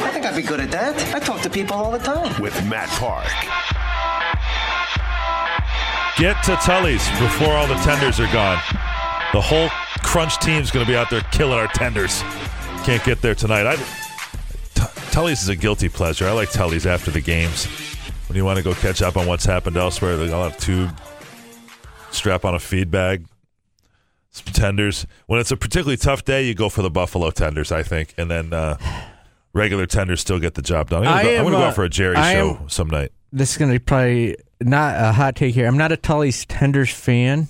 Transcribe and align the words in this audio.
I 0.00 0.10
think 0.10 0.24
I'd 0.26 0.36
be 0.36 0.42
good 0.42 0.60
at 0.60 0.70
that. 0.70 1.14
I 1.14 1.18
talk 1.18 1.40
to 1.42 1.50
people 1.50 1.76
all 1.76 1.90
the 1.90 1.98
time. 1.98 2.40
with 2.40 2.54
Matt 2.66 2.88
Park. 2.98 3.26
Get 6.18 6.42
to 6.44 6.56
Tully's 6.56 7.08
before 7.20 7.52
all 7.52 7.66
the 7.68 7.74
tenders 7.76 8.18
are 8.18 8.32
gone. 8.32 8.58
The 9.32 9.40
whole 9.40 9.68
crunch 10.02 10.38
team's 10.38 10.70
going 10.70 10.84
to 10.84 10.90
be 10.90 10.96
out 10.96 11.10
there 11.10 11.20
killing 11.32 11.58
our 11.58 11.68
tenders. 11.68 12.22
Can't 12.84 13.04
get 13.04 13.20
there 13.22 13.34
tonight. 13.34 13.66
I, 13.66 13.76
T- 13.76 15.10
Tully's 15.12 15.42
is 15.42 15.48
a 15.48 15.56
guilty 15.56 15.88
pleasure. 15.88 16.26
I 16.26 16.32
like 16.32 16.50
Tully's 16.50 16.86
after 16.86 17.10
the 17.10 17.20
games 17.20 17.66
when 18.28 18.36
you 18.36 18.44
want 18.44 18.56
to 18.56 18.64
go 18.64 18.74
catch 18.74 19.00
up 19.02 19.16
on 19.16 19.26
what's 19.26 19.44
happened 19.44 19.76
elsewhere. 19.76 20.16
They 20.16 20.32
all 20.32 20.48
have 20.48 20.58
tube, 20.58 20.90
strap 22.10 22.44
on 22.44 22.54
a 22.54 22.58
feed 22.58 22.90
bag, 22.90 23.26
some 24.30 24.52
tenders. 24.52 25.06
When 25.26 25.38
it's 25.38 25.50
a 25.50 25.56
particularly 25.56 25.98
tough 25.98 26.24
day, 26.24 26.44
you 26.46 26.54
go 26.54 26.68
for 26.68 26.82
the 26.82 26.90
buffalo 26.90 27.30
tenders, 27.30 27.70
I 27.70 27.82
think, 27.82 28.14
and 28.18 28.30
then 28.30 28.52
uh, 28.52 28.76
regular 29.52 29.86
tenders 29.86 30.20
still 30.20 30.38
get 30.38 30.54
the 30.54 30.62
job 30.62 30.90
done. 30.90 31.06
I'm 31.06 31.08
I 31.18 31.22
going 31.22 31.36
am, 31.38 31.44
to 31.46 31.50
go 31.52 31.58
uh, 31.58 31.66
out 31.66 31.74
for 31.74 31.84
a 31.84 31.88
Jerry 31.88 32.16
I 32.16 32.34
show 32.34 32.58
am- 32.62 32.68
some 32.68 32.88
night. 32.88 33.12
This 33.32 33.50
is 33.52 33.56
going 33.58 33.70
to 33.72 33.78
be 33.78 33.84
probably 33.84 34.36
not 34.60 34.96
a 34.98 35.12
hot 35.12 35.36
take 35.36 35.54
here. 35.54 35.66
I'm 35.66 35.76
not 35.76 35.92
a 35.92 35.96
Tully's 35.96 36.44
tenders 36.46 36.90
fan. 36.90 37.48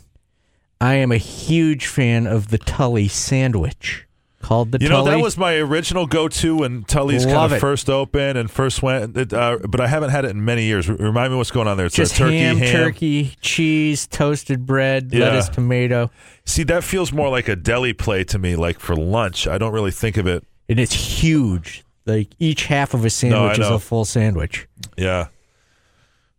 I 0.80 0.94
am 0.94 1.10
a 1.12 1.16
huge 1.16 1.86
fan 1.86 2.26
of 2.26 2.48
the 2.48 2.58
Tully 2.58 3.08
sandwich 3.08 4.04
called 4.42 4.70
the 4.72 4.78
You 4.80 4.88
Tully. 4.88 5.04
know, 5.06 5.10
that 5.16 5.22
was 5.22 5.36
my 5.36 5.56
original 5.56 6.06
go-to 6.06 6.58
when 6.58 6.84
Tully's 6.84 7.24
kind 7.24 7.38
of 7.38 7.52
it. 7.54 7.60
first 7.60 7.90
opened 7.90 8.38
and 8.38 8.48
first 8.50 8.82
went, 8.82 9.16
it, 9.16 9.32
uh, 9.32 9.58
but 9.68 9.80
I 9.80 9.88
haven't 9.88 10.10
had 10.10 10.24
it 10.24 10.30
in 10.30 10.44
many 10.44 10.64
years. 10.64 10.88
Remind 10.88 11.32
me 11.32 11.36
what's 11.36 11.50
going 11.50 11.66
on 11.66 11.76
there. 11.76 11.86
It's 11.86 11.96
just 11.96 12.14
a 12.14 12.18
turkey, 12.18 12.38
ham, 12.38 12.56
ham. 12.58 12.72
turkey, 12.72 13.34
cheese, 13.40 14.06
toasted 14.06 14.66
bread, 14.66 15.10
Yeah. 15.12 15.26
lettuce, 15.26 15.48
tomato, 15.48 16.10
See, 16.44 16.62
that 16.64 16.82
feels 16.84 17.12
more 17.12 17.28
like 17.28 17.48
a 17.48 17.56
deli 17.56 17.92
play 17.92 18.24
to 18.24 18.38
me, 18.38 18.54
like 18.56 18.78
for 18.80 18.94
lunch. 18.96 19.46
I 19.48 19.58
don't 19.58 19.72
really 19.72 19.90
think 19.90 20.16
of 20.16 20.26
it. 20.26 20.44
and 20.68 20.78
it's 20.78 20.94
huge. 20.94 21.84
Like 22.08 22.28
each 22.38 22.64
half 22.64 22.94
of 22.94 23.04
a 23.04 23.10
sandwich 23.10 23.58
is 23.58 23.68
know. 23.68 23.74
a 23.74 23.78
full 23.78 24.04
sandwich. 24.06 24.66
Yeah. 24.96 25.28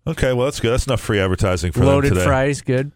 Okay, 0.07 0.33
well 0.33 0.45
that's 0.45 0.59
good. 0.59 0.71
That's 0.71 0.87
enough 0.87 1.01
free 1.01 1.19
advertising 1.19 1.71
for 1.71 1.85
Loaded 1.85 2.09
them 2.09 2.15
today. 2.17 2.27
fries, 2.27 2.61
good. 2.61 2.91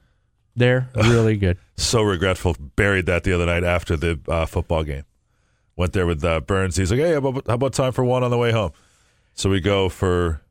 They're 0.55 0.89
really 0.95 1.37
good. 1.37 1.57
So 1.77 2.01
regretful. 2.01 2.55
Buried 2.75 3.05
that 3.05 3.23
the 3.23 3.33
other 3.33 3.45
night 3.45 3.63
after 3.63 3.95
the 3.95 4.19
uh, 4.27 4.45
football 4.47 4.83
game. 4.83 5.03
Went 5.75 5.93
there 5.93 6.05
with 6.07 6.23
uh, 6.23 6.39
Burns. 6.39 6.75
He's 6.75 6.91
like, 6.91 6.99
"Hey, 6.99 7.11
how 7.11 7.17
about, 7.17 7.47
how 7.47 7.53
about 7.55 7.73
time 7.73 7.91
for 7.91 8.03
one 8.03 8.23
on 8.23 8.31
the 8.31 8.37
way 8.37 8.51
home?" 8.51 8.71
So 9.35 9.49
we 9.49 9.59
go 9.59 9.89
for. 9.89 10.41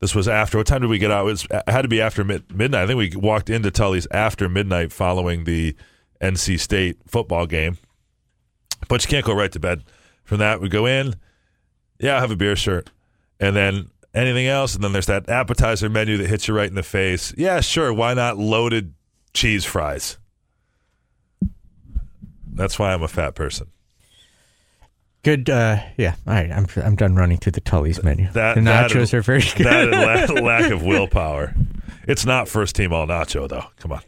This 0.00 0.14
was 0.14 0.28
after. 0.28 0.56
What 0.58 0.66
time 0.66 0.80
did 0.80 0.90
we 0.90 0.98
get 0.98 1.10
out? 1.10 1.22
It, 1.22 1.30
was, 1.30 1.46
it 1.50 1.62
had 1.68 1.82
to 1.82 1.88
be 1.88 2.00
after 2.00 2.24
mid, 2.24 2.54
midnight. 2.56 2.84
I 2.84 2.86
think 2.86 2.98
we 2.98 3.16
walked 3.16 3.50
into 3.50 3.70
Tully's 3.70 4.06
after 4.10 4.48
midnight, 4.48 4.92
following 4.92 5.44
the 5.44 5.76
NC 6.20 6.58
State 6.58 6.98
football 7.06 7.46
game. 7.46 7.76
But 8.88 9.04
you 9.04 9.10
can't 9.10 9.26
go 9.26 9.34
right 9.34 9.52
to 9.52 9.60
bed. 9.60 9.82
From 10.30 10.38
that, 10.38 10.60
we 10.60 10.68
go 10.68 10.86
in. 10.86 11.16
Yeah, 11.98 12.16
I 12.16 12.20
have 12.20 12.30
a 12.30 12.36
beer 12.36 12.54
shirt, 12.54 12.88
and 13.40 13.56
then 13.56 13.90
anything 14.14 14.46
else, 14.46 14.76
and 14.76 14.84
then 14.84 14.92
there's 14.92 15.06
that 15.06 15.28
appetizer 15.28 15.88
menu 15.88 16.18
that 16.18 16.28
hits 16.28 16.46
you 16.46 16.54
right 16.54 16.68
in 16.68 16.76
the 16.76 16.84
face. 16.84 17.34
Yeah, 17.36 17.58
sure. 17.58 17.92
Why 17.92 18.14
not 18.14 18.38
loaded 18.38 18.94
cheese 19.34 19.64
fries? 19.64 20.18
That's 22.52 22.78
why 22.78 22.92
I'm 22.94 23.02
a 23.02 23.08
fat 23.08 23.34
person. 23.34 23.72
Good. 25.24 25.50
Uh, 25.50 25.78
yeah. 25.96 26.14
All 26.28 26.34
right. 26.34 26.52
I'm 26.52 26.68
I'm 26.76 26.94
done 26.94 27.16
running 27.16 27.38
through 27.38 27.52
the 27.52 27.60
Tully's 27.60 28.00
menu. 28.04 28.30
That 28.30 28.54
the 28.54 28.60
nachos 28.60 29.12
and- 29.12 29.14
are 29.14 29.22
very 29.22 29.40
good. 29.56 29.66
That 29.66 30.30
la- 30.30 30.40
lack 30.42 30.70
of 30.70 30.84
willpower. 30.84 31.56
It's 32.06 32.24
not 32.24 32.46
first 32.46 32.76
team 32.76 32.92
all 32.92 33.08
nacho 33.08 33.48
though. 33.48 33.64
Come 33.80 33.90
on. 33.90 34.02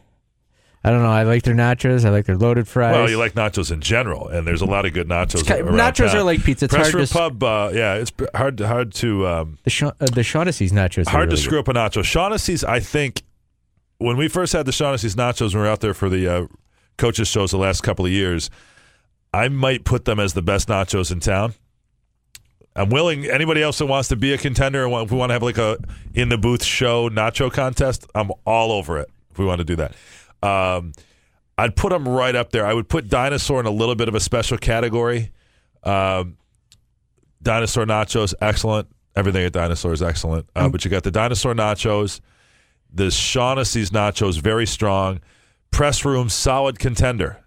I 0.85 0.89
don't 0.89 1.01
know. 1.01 1.09
I 1.11 1.23
like 1.23 1.43
their 1.43 1.55
nachos. 1.55 2.03
I 2.03 2.09
like 2.09 2.25
their 2.25 2.35
loaded 2.35 2.67
fries. 2.67 2.93
Well, 2.93 3.09
you 3.09 3.17
like 3.17 3.35
nachos 3.35 3.71
in 3.71 3.79
general, 3.79 4.27
and 4.27 4.45
there's 4.45 4.61
a 4.61 4.65
lot 4.65 4.85
of 4.85 4.91
good 4.93 5.07
nachos. 5.07 5.45
Kind- 5.47 5.61
around 5.61 5.75
nachos 5.75 6.07
town. 6.07 6.17
are 6.17 6.23
like 6.23 6.43
pizza. 6.43 6.65
It's 6.65 6.73
Press 6.73 6.91
hard 6.91 7.07
to 7.07 7.13
Pub, 7.13 7.43
uh, 7.43 7.71
yeah, 7.73 7.93
it's 7.95 8.11
hard 8.35 8.59
hard 8.59 8.93
to 8.95 9.25
um, 9.27 9.57
the 9.63 9.69
Sha- 9.69 9.93
uh, 10.01 10.05
the 10.07 10.23
Shaughnessy's 10.23 10.73
nachos. 10.73 11.07
hard 11.07 11.27
really 11.29 11.37
to 11.37 11.41
screw 11.41 11.59
up 11.59 11.69
a 11.69 11.73
nacho. 11.73 12.03
Shaughnessy's, 12.03 12.65
I 12.65 12.81
think, 12.81 13.23
when 13.97 14.17
we 14.17 14.27
first 14.27 14.51
had 14.51 14.65
the 14.65 14.73
Shaughnessy's 14.73 15.15
nachos, 15.15 15.53
when 15.53 15.61
we 15.63 15.67
were 15.67 15.67
out 15.67 15.79
there 15.79 15.93
for 15.93 16.09
the 16.09 16.27
uh, 16.27 16.47
coaches 16.97 17.29
shows 17.29 17.51
the 17.51 17.57
last 17.57 17.81
couple 17.81 18.05
of 18.05 18.11
years, 18.11 18.49
I 19.33 19.47
might 19.47 19.85
put 19.85 20.03
them 20.03 20.19
as 20.19 20.33
the 20.33 20.41
best 20.41 20.67
nachos 20.67 21.13
in 21.13 21.21
town. 21.21 21.53
I'm 22.75 22.89
willing. 22.89 23.25
Anybody 23.25 23.61
else 23.61 23.77
that 23.77 23.85
wants 23.85 24.09
to 24.09 24.15
be 24.15 24.33
a 24.33 24.37
contender, 24.37 24.85
and 24.85 24.93
if 25.05 25.11
we 25.11 25.17
want 25.17 25.29
to 25.29 25.33
have 25.33 25.43
like 25.43 25.57
a 25.57 25.77
in 26.13 26.27
the 26.29 26.37
booth 26.37 26.63
show 26.63 27.07
nacho 27.09 27.51
contest, 27.51 28.05
I'm 28.15 28.31
all 28.45 28.71
over 28.73 28.99
it. 28.99 29.09
If 29.31 29.37
we 29.39 29.45
want 29.45 29.59
to 29.59 29.63
do 29.65 29.75
that, 29.77 29.93
um, 30.43 30.93
I'd 31.57 31.75
put 31.75 31.89
them 31.89 32.07
right 32.07 32.35
up 32.35 32.51
there. 32.51 32.65
I 32.65 32.73
would 32.73 32.89
put 32.89 33.07
dinosaur 33.07 33.59
in 33.59 33.65
a 33.65 33.71
little 33.71 33.95
bit 33.95 34.07
of 34.07 34.15
a 34.15 34.19
special 34.19 34.57
category. 34.57 35.31
Um, 35.83 36.37
dinosaur 37.41 37.85
nachos, 37.85 38.33
excellent. 38.41 38.87
Everything 39.15 39.45
at 39.45 39.53
dinosaur 39.53 39.93
is 39.93 40.01
excellent. 40.01 40.49
Uh, 40.55 40.69
but 40.69 40.83
you 40.83 40.89
got 40.89 41.03
the 41.03 41.11
dinosaur 41.11 41.53
nachos, 41.53 42.19
the 42.91 43.11
Shaughnessy's 43.11 43.91
nachos, 43.91 44.39
very 44.39 44.65
strong. 44.65 45.19
Press 45.69 46.03
room, 46.03 46.29
solid 46.29 46.79
contender. 46.79 47.43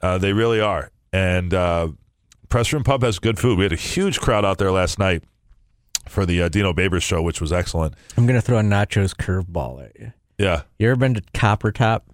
Uh, 0.00 0.18
they 0.18 0.32
really 0.32 0.60
are. 0.60 0.90
And 1.12 1.52
uh, 1.52 1.88
Press 2.48 2.72
Room 2.72 2.84
Pub 2.84 3.02
has 3.02 3.18
good 3.18 3.38
food. 3.38 3.58
We 3.58 3.64
had 3.64 3.72
a 3.72 3.76
huge 3.76 4.20
crowd 4.20 4.44
out 4.44 4.58
there 4.58 4.70
last 4.70 4.98
night 4.98 5.24
for 6.08 6.24
the 6.24 6.42
uh, 6.42 6.48
Dino 6.48 6.72
Babers 6.72 7.02
show, 7.02 7.22
which 7.22 7.40
was 7.40 7.52
excellent. 7.52 7.94
I'm 8.16 8.26
gonna 8.26 8.40
throw 8.40 8.58
a 8.58 8.62
nachos 8.62 9.14
curveball 9.14 9.84
at 9.84 9.98
you. 9.98 10.12
Yeah. 10.38 10.62
You 10.78 10.88
ever 10.90 10.96
been 10.96 11.14
to 11.14 11.22
Copper 11.34 11.72
Top? 11.72 12.04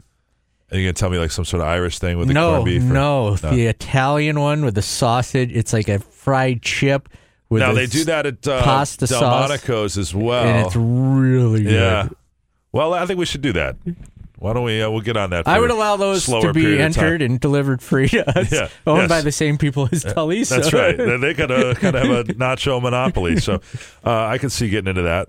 And 0.73 0.81
you 0.81 0.87
going 0.87 0.95
to 0.95 0.99
tell 1.01 1.11
me 1.11 1.19
like 1.19 1.31
some 1.31 1.45
sort 1.45 1.61
of 1.61 1.69
Irish 1.69 1.99
thing 1.99 2.17
with 2.17 2.29
the 2.29 2.35
no, 2.35 2.53
corned 2.53 2.65
beef? 2.65 2.83
or- 2.83 2.87
no, 2.87 3.37
the 3.37 3.67
Italian 3.67 4.41
one 4.41 4.65
with 4.65 4.75
the 4.75 4.81
sausage. 4.81 5.53
It's 5.53 5.75
like 5.75 5.87
a 5.89 5.99
fried 5.99 6.63
chip. 6.63 7.11
With 7.51 7.61
Now, 7.61 7.75
they 7.75 7.85
do 7.85 8.05
that 8.05 8.25
at 8.25 8.49
uh, 8.49 8.63
pasta 8.63 9.07
sauce, 9.07 9.21
Delmonico's 9.21 9.99
as 9.99 10.15
well. 10.15 10.43
and 10.43 10.67
it's 10.67 10.75
really 10.75 11.65
good. 11.65 11.73
Yeah. 11.75 12.09
Well, 12.73 12.95
I 12.95 13.05
think 13.05 13.19
we 13.19 13.27
should 13.27 13.43
do 13.43 13.53
that. 13.53 13.77
Why 14.39 14.55
don't 14.55 14.65
we? 14.65 14.81
Uh, 14.81 14.91
we'll 14.91 15.03
get 15.03 15.19
on 15.19 15.29
that. 15.31 15.47
I 15.47 15.61
would 15.61 15.71
allow 15.71 15.97
those 15.97 16.25
to 16.25 16.53
be 16.55 16.75
of 16.75 16.81
entered 16.81 17.21
and 17.21 17.39
delivered 17.39 17.83
free 17.83 18.09
to 18.09 18.39
us, 18.39 18.51
Yeah, 18.51 18.69
owned 18.87 19.03
yes. 19.03 19.09
by 19.11 19.21
the 19.21 19.31
same 19.31 19.59
people 19.59 19.91
as 19.93 20.03
Tully's. 20.03 20.49
That's 20.49 20.73
right. 20.73 20.97
They, 20.97 21.35
could 21.35 21.53
uh, 21.53 21.75
kind 21.75 21.95
of 21.95 22.03
have 22.03 22.29
a 22.31 22.33
nacho 22.33 22.81
monopoly. 22.81 23.37
So 23.37 23.61
uh, 24.05 24.25
I 24.27 24.39
could 24.39 24.51
see 24.51 24.71
getting 24.71 24.89
into 24.89 25.03
that. 25.03 25.29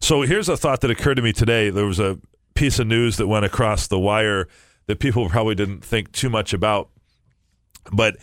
So 0.00 0.22
here's 0.22 0.48
a 0.48 0.56
thought 0.56 0.80
that 0.80 0.90
occurred 0.90 1.14
to 1.14 1.22
me 1.22 1.32
today. 1.32 1.70
There 1.70 1.86
was 1.86 2.00
a 2.00 2.18
piece 2.54 2.80
of 2.80 2.88
news 2.88 3.16
that 3.18 3.28
went 3.28 3.44
across 3.44 3.86
the 3.86 3.98
wire 3.98 4.48
that 4.90 4.98
people 4.98 5.28
probably 5.30 5.54
didn't 5.54 5.84
think 5.84 6.12
too 6.12 6.28
much 6.28 6.52
about, 6.52 6.90
but 7.92 8.16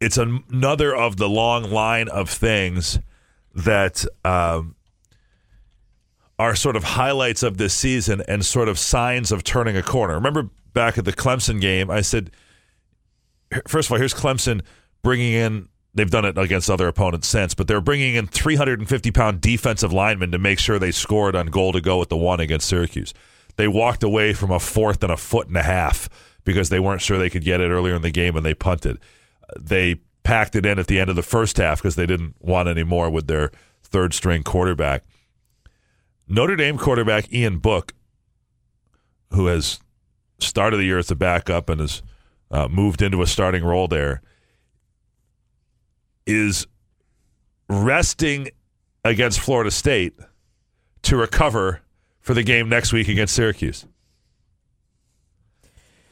it's 0.00 0.18
an- 0.18 0.44
another 0.50 0.94
of 0.94 1.16
the 1.16 1.28
long 1.28 1.70
line 1.70 2.08
of 2.08 2.28
things 2.28 2.98
that 3.54 4.04
um, 4.24 4.76
are 6.38 6.54
sort 6.54 6.76
of 6.76 6.84
highlights 6.84 7.42
of 7.42 7.56
this 7.56 7.74
season 7.74 8.22
and 8.28 8.44
sort 8.44 8.68
of 8.68 8.78
signs 8.78 9.32
of 9.32 9.42
turning 9.42 9.76
a 9.76 9.82
corner. 9.82 10.14
Remember 10.14 10.50
back 10.72 10.98
at 10.98 11.04
the 11.04 11.12
Clemson 11.12 11.60
game, 11.60 11.90
I 11.90 12.02
said 12.02 12.30
first 13.66 13.88
of 13.88 13.92
all, 13.92 13.98
here's 13.98 14.14
Clemson 14.14 14.62
bringing 15.02 15.32
in. 15.32 15.68
They've 15.94 16.10
done 16.10 16.24
it 16.24 16.38
against 16.38 16.70
other 16.70 16.86
opponents 16.86 17.26
since, 17.26 17.54
but 17.54 17.66
they're 17.66 17.80
bringing 17.80 18.14
in 18.14 18.26
350 18.26 19.10
pound 19.10 19.40
defensive 19.40 19.92
linemen 19.92 20.30
to 20.32 20.38
make 20.38 20.58
sure 20.58 20.78
they 20.78 20.92
scored 20.92 21.34
on 21.34 21.46
goal 21.46 21.72
to 21.72 21.80
go 21.80 21.98
with 21.98 22.08
the 22.08 22.16
one 22.16 22.40
against 22.40 22.68
Syracuse. 22.68 23.14
They 23.58 23.66
walked 23.66 24.04
away 24.04 24.34
from 24.34 24.52
a 24.52 24.60
fourth 24.60 25.02
and 25.02 25.12
a 25.12 25.16
foot 25.16 25.48
and 25.48 25.56
a 25.56 25.64
half 25.64 26.08
because 26.44 26.68
they 26.68 26.78
weren't 26.78 27.02
sure 27.02 27.18
they 27.18 27.28
could 27.28 27.42
get 27.42 27.60
it 27.60 27.70
earlier 27.70 27.96
in 27.96 28.02
the 28.02 28.12
game 28.12 28.36
and 28.36 28.46
they 28.46 28.54
punted. 28.54 29.00
They 29.58 29.96
packed 30.22 30.54
it 30.54 30.64
in 30.64 30.78
at 30.78 30.86
the 30.86 31.00
end 31.00 31.10
of 31.10 31.16
the 31.16 31.24
first 31.24 31.56
half 31.56 31.78
because 31.78 31.96
they 31.96 32.06
didn't 32.06 32.36
want 32.38 32.68
any 32.68 32.84
more 32.84 33.10
with 33.10 33.26
their 33.26 33.50
third 33.82 34.14
string 34.14 34.44
quarterback. 34.44 35.02
Notre 36.28 36.54
Dame 36.54 36.78
quarterback 36.78 37.32
Ian 37.32 37.58
Book, 37.58 37.94
who 39.32 39.46
has 39.46 39.80
started 40.38 40.76
the 40.76 40.84
year 40.84 40.98
as 40.98 41.10
a 41.10 41.16
backup 41.16 41.68
and 41.68 41.80
has 41.80 42.00
uh, 42.52 42.68
moved 42.68 43.02
into 43.02 43.22
a 43.22 43.26
starting 43.26 43.64
role 43.64 43.88
there, 43.88 44.22
is 46.26 46.68
resting 47.68 48.50
against 49.04 49.40
Florida 49.40 49.72
State 49.72 50.16
to 51.02 51.16
recover 51.16 51.82
for 52.28 52.34
the 52.34 52.42
game 52.42 52.68
next 52.68 52.92
week 52.92 53.08
against 53.08 53.34
Syracuse. 53.34 53.86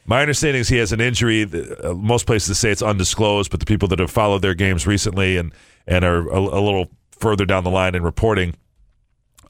My 0.07 0.21
understanding 0.21 0.61
is 0.61 0.67
he 0.67 0.77
has 0.77 0.91
an 0.91 0.99
injury. 0.99 1.43
uh, 1.43 1.93
most 1.93 2.25
places 2.25 2.57
say 2.57 2.71
it's 2.71 2.81
undisclosed, 2.81 3.51
but 3.51 3.59
the 3.59 3.67
people 3.67 3.87
that 3.89 3.99
have 3.99 4.09
followed 4.09 4.41
their 4.41 4.55
games 4.55 4.87
recently 4.87 5.37
and 5.37 5.53
and 5.85 6.03
are 6.03 6.27
a, 6.27 6.39
a 6.39 6.59
little 6.59 6.87
further 7.11 7.45
down 7.45 7.63
the 7.63 7.69
line 7.69 7.93
in 7.93 8.01
reporting 8.01 8.55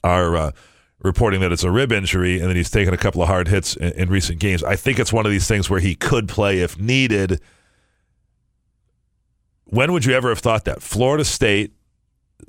are 0.04 0.36
uh, 0.36 0.50
reporting 0.98 1.40
that 1.40 1.52
it's 1.52 1.64
a 1.64 1.70
rib 1.70 1.90
injury 1.90 2.38
and 2.38 2.50
that 2.50 2.56
he's 2.56 2.70
taken 2.70 2.92
a 2.92 2.98
couple 2.98 3.22
of 3.22 3.28
hard 3.28 3.48
hits 3.48 3.74
in, 3.74 3.92
in 3.94 4.10
recent 4.10 4.38
games. 4.38 4.62
I 4.62 4.76
think 4.76 4.98
it's 4.98 5.12
one 5.12 5.24
of 5.24 5.32
these 5.32 5.48
things 5.48 5.70
where 5.70 5.80
he 5.80 5.94
could 5.94 6.28
play 6.28 6.60
if 6.60 6.78
needed. 6.78 7.40
When 9.64 9.90
would 9.92 10.04
you 10.04 10.12
ever 10.12 10.28
have 10.28 10.40
thought 10.40 10.66
that? 10.66 10.82
Florida 10.82 11.24
State, 11.24 11.72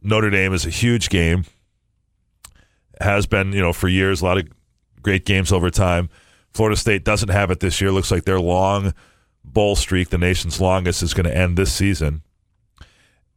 Notre 0.02 0.30
Dame 0.30 0.52
is 0.52 0.66
a 0.66 0.70
huge 0.70 1.08
game. 1.08 1.46
Has 3.00 3.26
been, 3.26 3.54
you 3.54 3.62
know, 3.62 3.74
for 3.74 3.88
years, 3.88 4.22
a 4.22 4.26
lot 4.26 4.38
of 4.38 4.48
great 5.02 5.26
games 5.26 5.52
over 5.52 5.70
time. 5.70 6.10
Florida 6.54 6.76
State 6.76 7.04
doesn't 7.04 7.30
have 7.30 7.52
it 7.52 7.60
this 7.60 7.80
year. 7.80 7.92
Looks 7.92 8.12
like 8.12 8.26
their 8.26 8.40
long 8.40 8.94
bowl 9.44 9.76
streak, 9.76 10.10
the 10.10 10.18
nation's 10.18 10.60
longest, 10.60 11.02
is 11.02 11.14
going 11.14 11.26
to 11.26 11.36
end 11.36 11.58
this 11.58 11.72
season. 11.72 12.24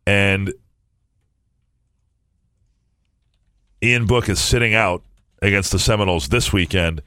And 0.06 0.52
Ian 3.82 4.06
Book 4.06 4.28
is 4.28 4.40
sitting 4.40 4.74
out 4.74 5.04
against 5.40 5.72
the 5.72 5.78
Seminoles 5.78 6.28
this 6.28 6.52
weekend 6.52 7.02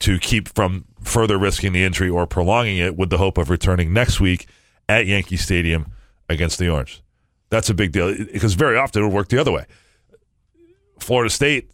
to 0.00 0.18
keep 0.18 0.48
from 0.48 0.84
further 1.02 1.38
risking 1.38 1.72
the 1.72 1.84
injury 1.84 2.08
or 2.08 2.26
prolonging 2.26 2.78
it 2.78 2.96
with 2.96 3.10
the 3.10 3.18
hope 3.18 3.38
of 3.38 3.50
returning 3.50 3.92
next 3.92 4.20
week 4.20 4.46
at 4.88 5.06
Yankee 5.06 5.36
Stadium 5.36 5.92
against 6.28 6.58
the 6.58 6.68
Orange. 6.68 7.02
That's 7.50 7.70
a 7.70 7.74
big 7.74 7.92
deal 7.92 8.14
because 8.14 8.54
very 8.54 8.76
often 8.76 9.02
it'll 9.02 9.14
work 9.14 9.28
the 9.28 9.38
other 9.38 9.52
way. 9.52 9.66
Florida 10.98 11.30
State, 11.30 11.70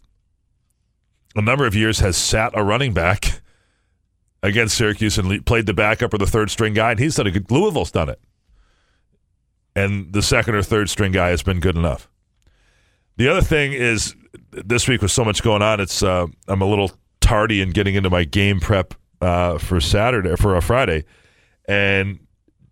a 1.35 1.41
number 1.41 1.65
of 1.65 1.75
years, 1.75 1.99
has 1.99 2.17
sat 2.17 2.51
a 2.55 2.63
running 2.63 2.93
back 2.93 3.41
against 4.43 4.75
Syracuse 4.75 5.17
and 5.17 5.45
played 5.45 5.65
the 5.65 5.73
backup 5.73 6.13
or 6.13 6.17
the 6.17 6.25
third 6.25 6.49
string 6.49 6.73
guy, 6.73 6.91
and 6.91 6.99
he's 6.99 7.15
done 7.15 7.27
a 7.27 7.31
good. 7.31 7.49
Louisville's 7.51 7.91
done 7.91 8.09
it, 8.09 8.19
and 9.75 10.11
the 10.13 10.21
second 10.21 10.55
or 10.55 10.63
third 10.63 10.89
string 10.89 11.11
guy 11.11 11.29
has 11.29 11.43
been 11.43 11.59
good 11.59 11.75
enough. 11.75 12.09
The 13.17 13.27
other 13.27 13.41
thing 13.41 13.73
is 13.73 14.15
this 14.51 14.87
week 14.87 15.01
with 15.01 15.11
so 15.11 15.23
much 15.23 15.43
going 15.43 15.61
on, 15.61 15.79
it's 15.79 16.01
uh, 16.01 16.27
I'm 16.47 16.61
a 16.61 16.65
little 16.65 16.91
tardy 17.19 17.61
in 17.61 17.69
getting 17.69 17.95
into 17.95 18.09
my 18.09 18.23
game 18.23 18.59
prep 18.59 18.95
uh, 19.21 19.57
for 19.57 19.79
Saturday 19.79 20.35
for 20.35 20.55
a 20.55 20.61
Friday, 20.61 21.05
and 21.67 22.19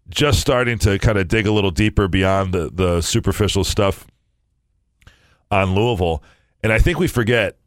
just 0.10 0.42
starting 0.42 0.80
to 0.80 0.98
kind 0.98 1.20
of 1.20 1.28
dig 1.28 1.46
a 1.46 1.52
little 1.52 1.72
deeper 1.72 2.08
beyond 2.08 2.54
the 2.54 2.72
the 2.74 3.02
superficial 3.02 3.64
stuff 3.64 4.08
on 5.52 5.76
Louisville, 5.76 6.24
and 6.64 6.74
I 6.74 6.80
think 6.80 6.98
we 6.98 7.08
forget 7.08 7.59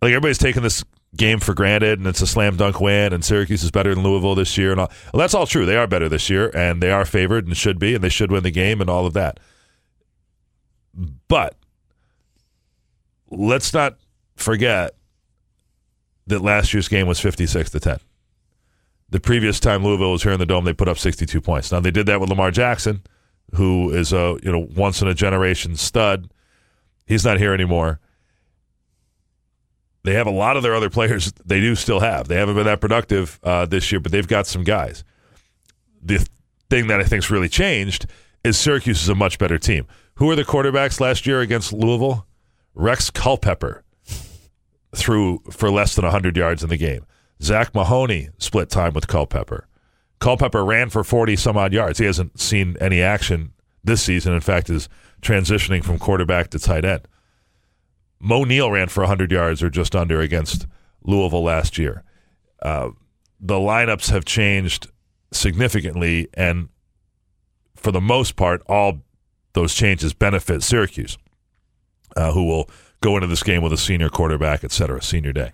like 0.00 0.10
everybody's 0.10 0.38
taking 0.38 0.62
this 0.62 0.84
game 1.16 1.40
for 1.40 1.54
granted 1.54 1.98
and 1.98 2.06
it's 2.06 2.20
a 2.20 2.26
slam 2.26 2.56
dunk 2.56 2.80
win 2.80 3.12
and 3.12 3.24
Syracuse 3.24 3.62
is 3.64 3.70
better 3.70 3.94
than 3.94 4.04
Louisville 4.04 4.34
this 4.34 4.58
year 4.58 4.70
and 4.70 4.80
all. 4.80 4.90
Well, 5.12 5.20
that's 5.20 5.34
all 5.34 5.46
true. 5.46 5.64
They 5.64 5.76
are 5.76 5.86
better 5.86 6.08
this 6.08 6.28
year 6.28 6.50
and 6.54 6.82
they 6.82 6.90
are 6.90 7.04
favored 7.04 7.46
and 7.46 7.56
should 7.56 7.78
be 7.78 7.94
and 7.94 8.04
they 8.04 8.08
should 8.10 8.30
win 8.30 8.42
the 8.42 8.50
game 8.50 8.80
and 8.80 8.90
all 8.90 9.06
of 9.06 9.14
that. 9.14 9.40
But 11.28 11.56
let's 13.30 13.72
not 13.72 13.96
forget 14.36 14.94
that 16.26 16.40
last 16.42 16.74
year's 16.74 16.88
game 16.88 17.06
was 17.06 17.20
56 17.20 17.70
to 17.70 17.80
10. 17.80 17.98
The 19.10 19.20
previous 19.20 19.58
time 19.58 19.82
Louisville 19.82 20.12
was 20.12 20.22
here 20.22 20.32
in 20.32 20.38
the 20.38 20.46
dome, 20.46 20.64
they 20.64 20.74
put 20.74 20.88
up 20.88 20.98
62 20.98 21.40
points. 21.40 21.72
Now 21.72 21.80
they 21.80 21.90
did 21.90 22.06
that 22.06 22.20
with 22.20 22.28
Lamar 22.28 22.50
Jackson, 22.50 23.02
who 23.54 23.90
is 23.90 24.12
a 24.12 24.38
you 24.42 24.52
know 24.52 24.68
once 24.76 25.00
in 25.00 25.08
a 25.08 25.14
generation 25.14 25.76
stud. 25.76 26.30
He's 27.06 27.24
not 27.24 27.38
here 27.38 27.54
anymore. 27.54 28.00
They 30.08 30.14
have 30.14 30.26
a 30.26 30.30
lot 30.30 30.56
of 30.56 30.62
their 30.62 30.74
other 30.74 30.88
players. 30.88 31.34
They 31.44 31.60
do 31.60 31.74
still 31.74 32.00
have. 32.00 32.28
They 32.28 32.36
haven't 32.36 32.54
been 32.54 32.64
that 32.64 32.80
productive 32.80 33.38
uh, 33.42 33.66
this 33.66 33.92
year, 33.92 34.00
but 34.00 34.10
they've 34.10 34.26
got 34.26 34.46
some 34.46 34.64
guys. 34.64 35.04
The 36.02 36.26
thing 36.70 36.86
that 36.86 36.98
I 36.98 37.04
think's 37.04 37.30
really 37.30 37.50
changed 37.50 38.06
is 38.42 38.58
Syracuse 38.58 39.02
is 39.02 39.10
a 39.10 39.14
much 39.14 39.38
better 39.38 39.58
team. 39.58 39.86
Who 40.14 40.24
were 40.24 40.34
the 40.34 40.46
quarterbacks 40.46 40.98
last 40.98 41.26
year 41.26 41.42
against 41.42 41.74
Louisville? 41.74 42.26
Rex 42.74 43.10
Culpepper 43.10 43.84
threw 44.96 45.42
for 45.50 45.70
less 45.70 45.94
than 45.94 46.06
100 46.06 46.38
yards 46.38 46.62
in 46.62 46.70
the 46.70 46.78
game. 46.78 47.04
Zach 47.42 47.74
Mahoney 47.74 48.30
split 48.38 48.70
time 48.70 48.94
with 48.94 49.08
Culpepper. 49.08 49.68
Culpepper 50.20 50.64
ran 50.64 50.88
for 50.88 51.04
40 51.04 51.36
some 51.36 51.58
odd 51.58 51.74
yards. 51.74 51.98
He 51.98 52.06
hasn't 52.06 52.40
seen 52.40 52.78
any 52.80 53.02
action 53.02 53.52
this 53.84 54.00
season. 54.00 54.32
In 54.32 54.40
fact, 54.40 54.70
is 54.70 54.88
transitioning 55.20 55.84
from 55.84 55.98
quarterback 55.98 56.48
to 56.48 56.58
tight 56.58 56.86
end. 56.86 57.06
Moe 58.20 58.44
Neal 58.44 58.70
ran 58.70 58.88
for 58.88 59.02
100 59.02 59.30
yards 59.30 59.62
or 59.62 59.70
just 59.70 59.94
under 59.94 60.20
against 60.20 60.66
Louisville 61.02 61.44
last 61.44 61.78
year. 61.78 62.02
Uh, 62.60 62.90
the 63.40 63.54
lineups 63.54 64.10
have 64.10 64.24
changed 64.24 64.88
significantly, 65.32 66.28
and 66.34 66.68
for 67.76 67.92
the 67.92 68.00
most 68.00 68.36
part, 68.36 68.62
all 68.66 69.00
those 69.52 69.74
changes 69.74 70.12
benefit 70.12 70.62
Syracuse, 70.62 71.16
uh, 72.16 72.32
who 72.32 72.44
will 72.44 72.68
go 73.00 73.16
into 73.16 73.28
this 73.28 73.42
game 73.42 73.62
with 73.62 73.72
a 73.72 73.76
senior 73.76 74.08
quarterback, 74.08 74.64
et 74.64 74.72
cetera, 74.72 75.00
senior 75.00 75.32
day. 75.32 75.52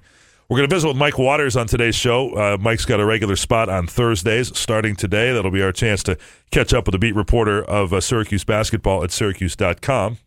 We're 0.49 0.58
going 0.58 0.69
to 0.69 0.75
visit 0.75 0.88
with 0.88 0.96
Mike 0.96 1.19
Waters 1.19 1.56
on 1.56 1.67
today's 1.67 1.94
show. 1.94 2.31
Uh, 2.34 2.58
Mike's 2.58 2.84
got 2.84 3.00
a 3.00 3.06
regular 3.06 3.34
spot 3.34 3.70
on 3.70 3.87
Thursdays 3.87 4.56
starting 4.56 4.94
today. 4.94 5.32
That'll 5.32 5.50
be 5.50 5.62
our 5.62 5.72
chance 5.72 6.02
to 6.05 6.19
catch 6.50 6.75
up 6.75 6.87
with 6.87 6.93
the 6.93 6.99
beat 6.99 7.14
reporter 7.14 7.64
of 7.64 7.94
uh, 7.94 8.00
Syracuse 8.00 8.44
basketball 8.44 9.02
at 9.02 9.10
syracuse.com. 9.10 10.19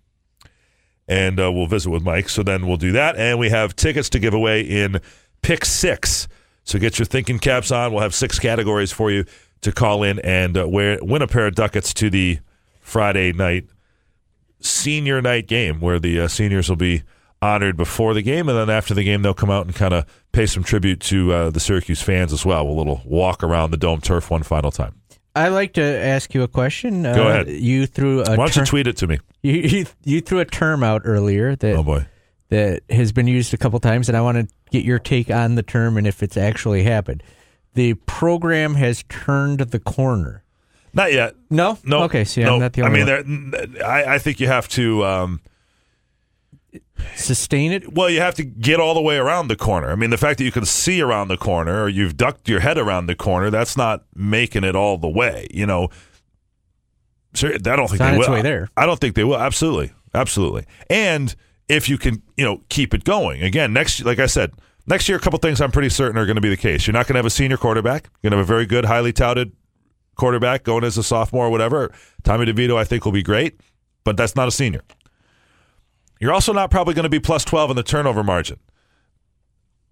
And 1.08 1.40
uh, 1.40 1.52
we'll 1.52 1.68
visit 1.68 1.90
with 1.90 2.04
Mike. 2.04 2.30
So 2.30 2.44
then 2.44 2.68
we'll 2.68 2.78
do 2.78 2.92
that. 2.92 3.16
And 3.16 3.40
we 3.40 3.50
have 3.50 3.76
tickets 3.76 4.10
to 4.10 4.20
give 4.20 4.34
away 4.34 4.62
in 4.62 5.00
Pick 5.42 5.64
Six. 5.64 6.28
So 6.64 6.80
get 6.80 7.00
your 7.00 7.06
thinking 7.06 7.40
caps 7.40 7.72
on. 7.72 7.94
We'll 7.94 8.02
have 8.02 8.14
six 8.14 8.40
categories 8.40 8.92
for 8.92 9.10
you 9.10 9.24
to 9.62 9.72
call 9.72 10.04
in 10.04 10.20
and 10.20 10.58
uh, 10.58 10.68
wear, 10.68 11.00
win 11.02 11.22
a 11.22 11.28
pair 11.28 11.48
of 11.48 11.56
ducats 11.56 11.94
to 11.96 12.10
the 12.10 12.40
Friday 12.82 13.32
night 13.32 13.66
senior 14.60 15.22
night 15.22 15.48
game 15.48 15.80
where 15.80 16.00
the 16.00 16.22
uh, 16.22 16.28
seniors 16.28 16.70
will 16.70 16.76
be 16.76 17.04
honored 17.42 17.78
before 17.78 18.14
the 18.14 18.22
game, 18.22 18.50
and 18.50 18.58
then 18.58 18.70
after 18.70 18.94
the 18.94 19.04
game, 19.04 19.22
they'll 19.22 19.34
come 19.34 19.52
out 19.52 19.66
and 19.66 19.76
kind 19.76 19.94
of 19.94 20.06
pay 20.32 20.46
some 20.46 20.64
tribute 20.64 21.00
to 21.00 21.32
uh, 21.32 21.50
the 21.50 21.60
Syracuse 21.60 22.02
fans 22.02 22.34
as 22.34 22.46
well. 22.46 22.68
A 22.68 22.70
little 22.70 23.02
walk 23.06 23.44
around 23.44 23.72
the 23.72 23.78
dome 23.78 24.02
turf 24.02 24.32
one 24.32 24.44
final 24.44 24.72
time. 24.72 24.96
I'd 25.46 25.50
like 25.50 25.74
to 25.74 25.84
ask 25.84 26.34
you 26.34 26.44
a 26.44 26.48
question. 26.48 27.04
Go 27.04 27.28
Uh, 27.28 27.30
ahead. 27.30 27.50
You 27.50 27.86
threw 27.86 28.22
a 28.22 28.30
Why 28.30 28.36
don't 28.36 28.54
ter- 28.54 28.62
you 28.62 28.66
tweet 28.66 28.88
it 28.88 28.98
to 28.98 29.08
me? 29.08 29.20
you, 29.44 29.54
you, 29.54 29.86
you 30.04 30.22
threw 30.22 30.40
a 30.40 30.46
term 30.46 30.84
out 30.84 31.02
earlier 31.06 31.56
that 31.56 31.76
Oh 31.76 31.84
boy, 31.84 32.06
that 32.50 32.82
has 32.90 33.12
been 33.12 33.28
used 33.28 33.54
a 33.54 33.58
couple 33.58 33.80
times, 33.80 34.08
and 34.10 34.18
I 34.18 34.22
want 34.22 34.38
to 34.38 34.56
get 34.72 34.84
your 34.86 35.00
take 35.00 35.30
on 35.32 35.56
the 35.56 35.64
term 35.64 35.98
and 35.98 36.06
if 36.08 36.22
it's 36.24 36.38
actually 36.38 36.84
happened. 36.84 37.24
The 37.74 37.94
program 37.94 38.74
has 38.76 39.04
turned 39.10 39.60
the 39.60 39.80
corner. 39.80 40.44
not 40.94 41.14
yet. 41.14 41.36
No, 41.50 41.78
No. 41.84 42.04
Okay, 42.04 42.24
see, 42.24 42.44
no. 42.44 42.56
I'm 42.56 42.60
not 42.60 42.74
the 42.74 42.84
I 42.84 42.90
mean, 42.90 43.08
I, 43.86 44.16
I 44.16 44.18
think 44.20 44.40
you 44.40 44.48
have 44.48 44.68
to. 44.70 45.06
Um, 45.06 45.42
sustain 47.16 47.72
it. 47.72 47.94
well, 47.94 48.10
you 48.10 48.20
have 48.22 48.36
to 48.36 48.44
get 48.44 48.80
all 48.80 48.94
the 48.94 49.02
way 49.02 49.18
around 49.18 49.48
the 49.48 49.56
corner. 49.56 49.92
I 49.92 49.96
mean, 49.96 50.10
the 50.10 50.18
fact 50.18 50.38
that 50.40 50.44
you 50.44 50.52
can 50.52 50.66
see 50.66 51.02
around 51.02 51.28
the 51.28 51.38
corner 51.38 51.84
or 51.84 51.90
you've 51.90 52.18
ducked 52.18 52.48
your 52.50 52.60
head 52.60 52.78
around 52.78 53.08
the 53.08 53.16
corner, 53.16 53.50
that's 53.50 53.76
not 53.78 54.06
making 54.16 54.64
it 54.64 54.76
all 54.76 54.98
the 54.98 55.10
way. 55.10 55.48
You 55.52 55.66
know, 55.66 55.90
Sir, 57.34 57.54
I 57.54 57.58
don't 57.58 57.88
think 57.88 58.02
It's 58.02 58.12
they 58.12 58.18
will. 58.18 58.32
way 58.32 58.42
there. 58.42 58.70
I 58.76 58.86
don't 58.86 59.00
think 59.00 59.16
they 59.16 59.24
will. 59.24 59.38
Absolutely, 59.38 59.92
absolutely. 60.14 60.66
And 60.90 61.36
if 61.70 61.88
you 61.90 61.98
can, 61.98 62.22
you 62.36 62.46
know, 62.46 62.62
keep 62.70 62.94
it 62.94 63.04
going 63.04 63.44
again 63.44 63.74
next. 63.74 64.04
Like 64.04 64.20
I 64.20 64.26
said, 64.26 64.54
next 64.88 65.08
year, 65.08 65.18
a 65.18 65.22
couple 65.22 65.38
things 65.40 65.62
I'm 65.62 65.72
pretty 65.72 65.90
certain 65.90 66.18
are 66.18 66.26
going 66.26 66.36
to 66.38 66.42
be 66.42 66.50
the 66.50 66.58
case. 66.58 66.88
You're 66.88 66.94
not 66.94 67.06
going 67.06 67.14
to 67.14 67.20
have 67.20 67.26
a 67.26 67.30
senior 67.30 67.58
quarterback. 67.58 68.10
You're 68.24 68.32
going 68.32 68.38
to 68.38 68.38
have 68.38 68.46
a 68.46 68.54
very 68.54 68.66
good, 68.66 68.86
highly 68.86 69.14
touted 69.14 69.52
quarterback 70.16 70.64
going 70.64 70.84
as 70.84 70.98
a 70.98 71.04
sophomore 71.04 71.46
or 71.46 71.50
whatever. 71.52 71.92
Tommy 72.24 72.46
DeVito, 72.46 72.76
I 72.76 72.84
think, 72.86 73.06
will 73.06 73.12
be 73.12 73.22
great, 73.22 73.60
but 74.04 74.18
that's 74.18 74.36
not 74.36 74.48
a 74.48 74.52
senior. 74.52 74.82
You're 76.20 76.34
also 76.34 76.54
not 76.54 76.72
probably 76.72 76.94
going 76.94 77.04
to 77.04 77.10
be 77.10 77.20
plus 77.20 77.46
12 77.46 77.72
in 77.72 77.76
the 77.76 77.84
turnover 77.84 78.24
margin. 78.24 78.60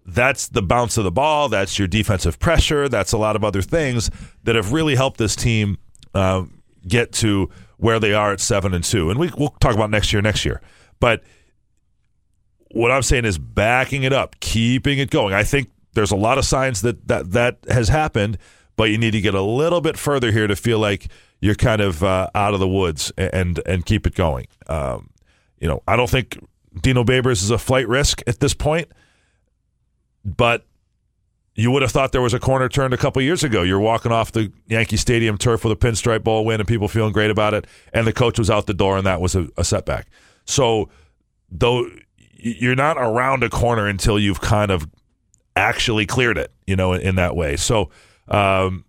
That's 0.04 0.48
the 0.48 0.62
bounce 0.62 0.96
of 0.96 1.04
the 1.04 1.10
ball. 1.10 1.48
That's 1.48 1.78
your 1.78 1.88
defensive 1.88 2.38
pressure. 2.38 2.88
That's 2.88 3.12
a 3.12 3.18
lot 3.18 3.34
of 3.34 3.42
other 3.42 3.62
things 3.62 4.10
that 4.44 4.54
have 4.54 4.72
really 4.72 4.94
helped 4.94 5.18
this 5.18 5.34
team 5.34 5.78
uh, 6.14 6.44
get 6.86 7.12
to 7.14 7.50
where 7.78 7.98
they 7.98 8.14
are 8.14 8.32
at 8.32 8.40
seven 8.40 8.72
and 8.72 8.84
two. 8.84 9.10
And 9.10 9.18
we, 9.18 9.30
we'll 9.36 9.54
talk 9.60 9.74
about 9.74 9.90
next 9.90 10.12
year, 10.12 10.22
next 10.22 10.44
year. 10.44 10.62
But 11.00 11.22
what 12.70 12.90
I'm 12.90 13.02
saying 13.02 13.24
is 13.24 13.38
backing 13.38 14.04
it 14.04 14.12
up, 14.12 14.38
keeping 14.40 14.98
it 14.98 15.10
going. 15.10 15.34
I 15.34 15.42
think 15.42 15.70
there's 15.94 16.12
a 16.12 16.16
lot 16.16 16.38
of 16.38 16.44
signs 16.44 16.82
that 16.82 17.08
that, 17.08 17.32
that 17.32 17.58
has 17.68 17.88
happened, 17.88 18.38
but 18.76 18.90
you 18.90 18.98
need 18.98 19.12
to 19.12 19.20
get 19.20 19.34
a 19.34 19.42
little 19.42 19.80
bit 19.80 19.98
further 19.98 20.30
here 20.30 20.46
to 20.46 20.56
feel 20.56 20.78
like 20.78 21.08
you're 21.40 21.54
kind 21.54 21.80
of 21.80 22.02
uh, 22.04 22.28
out 22.34 22.54
of 22.54 22.60
the 22.60 22.68
woods 22.68 23.12
and 23.16 23.60
and 23.66 23.84
keep 23.84 24.06
it 24.06 24.14
going. 24.14 24.46
Um, 24.68 25.10
you 25.58 25.68
know, 25.68 25.82
I 25.86 25.96
don't 25.96 26.10
think 26.10 26.38
Dino 26.82 27.04
Babers 27.04 27.42
is 27.42 27.50
a 27.50 27.58
flight 27.58 27.88
risk 27.88 28.22
at 28.26 28.40
this 28.40 28.54
point, 28.54 28.88
but 30.24 30.66
you 31.54 31.70
would 31.70 31.82
have 31.82 31.90
thought 31.90 32.12
there 32.12 32.22
was 32.22 32.34
a 32.34 32.38
corner 32.38 32.68
turned 32.68 32.92
a 32.92 32.98
couple 32.98 33.22
years 33.22 33.42
ago. 33.42 33.62
You're 33.62 33.80
walking 33.80 34.12
off 34.12 34.32
the 34.32 34.52
Yankee 34.66 34.98
Stadium 34.98 35.38
turf 35.38 35.64
with 35.64 35.72
a 35.72 35.76
pinstripe 35.76 36.22
ball 36.22 36.44
win 36.44 36.60
and 36.60 36.68
people 36.68 36.86
feeling 36.86 37.12
great 37.12 37.30
about 37.30 37.54
it, 37.54 37.66
and 37.94 38.06
the 38.06 38.12
coach 38.12 38.38
was 38.38 38.50
out 38.50 38.66
the 38.66 38.74
door, 38.74 38.98
and 38.98 39.06
that 39.06 39.20
was 39.20 39.34
a, 39.34 39.48
a 39.56 39.64
setback. 39.64 40.06
So, 40.44 40.90
though 41.50 41.88
you're 42.38 42.76
not 42.76 42.98
around 42.98 43.42
a 43.42 43.48
corner 43.48 43.86
until 43.86 44.18
you've 44.18 44.42
kind 44.42 44.70
of 44.70 44.86
actually 45.56 46.04
cleared 46.04 46.36
it, 46.36 46.52
you 46.66 46.76
know, 46.76 46.92
in, 46.92 47.00
in 47.00 47.14
that 47.14 47.34
way. 47.34 47.56
So, 47.56 47.90
um, 48.28 48.84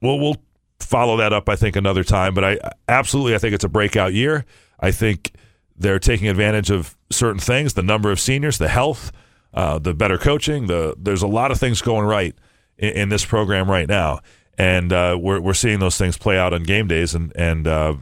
we'll 0.00 0.20
we'll 0.20 0.36
follow 0.78 1.16
that 1.16 1.32
up. 1.32 1.48
I 1.48 1.56
think 1.56 1.74
another 1.74 2.04
time, 2.04 2.34
but 2.34 2.44
I 2.44 2.58
absolutely 2.88 3.34
I 3.34 3.38
think 3.38 3.52
it's 3.54 3.64
a 3.64 3.68
breakout 3.68 4.14
year. 4.14 4.44
I 4.78 4.92
think 4.92 5.32
they're 5.76 5.98
taking 5.98 6.28
advantage 6.28 6.70
of 6.70 6.96
certain 7.10 7.40
things, 7.40 7.74
the 7.74 7.82
number 7.82 8.10
of 8.10 8.20
seniors, 8.20 8.58
the 8.58 8.68
health, 8.68 9.12
uh, 9.52 9.78
the 9.78 9.94
better 9.94 10.18
coaching. 10.18 10.66
The 10.66 10.94
there's 10.98 11.22
a 11.22 11.26
lot 11.26 11.50
of 11.50 11.58
things 11.58 11.82
going 11.82 12.06
right 12.06 12.34
in, 12.78 12.90
in 12.90 13.08
this 13.08 13.24
program 13.24 13.70
right 13.70 13.88
now, 13.88 14.20
and 14.56 14.92
uh, 14.92 15.18
we're 15.20 15.40
we're 15.40 15.54
seeing 15.54 15.80
those 15.80 15.98
things 15.98 16.16
play 16.16 16.38
out 16.38 16.52
on 16.52 16.62
game 16.62 16.86
days, 16.86 17.14
and 17.14 17.32
and 17.36 17.66
uh, 17.66 17.94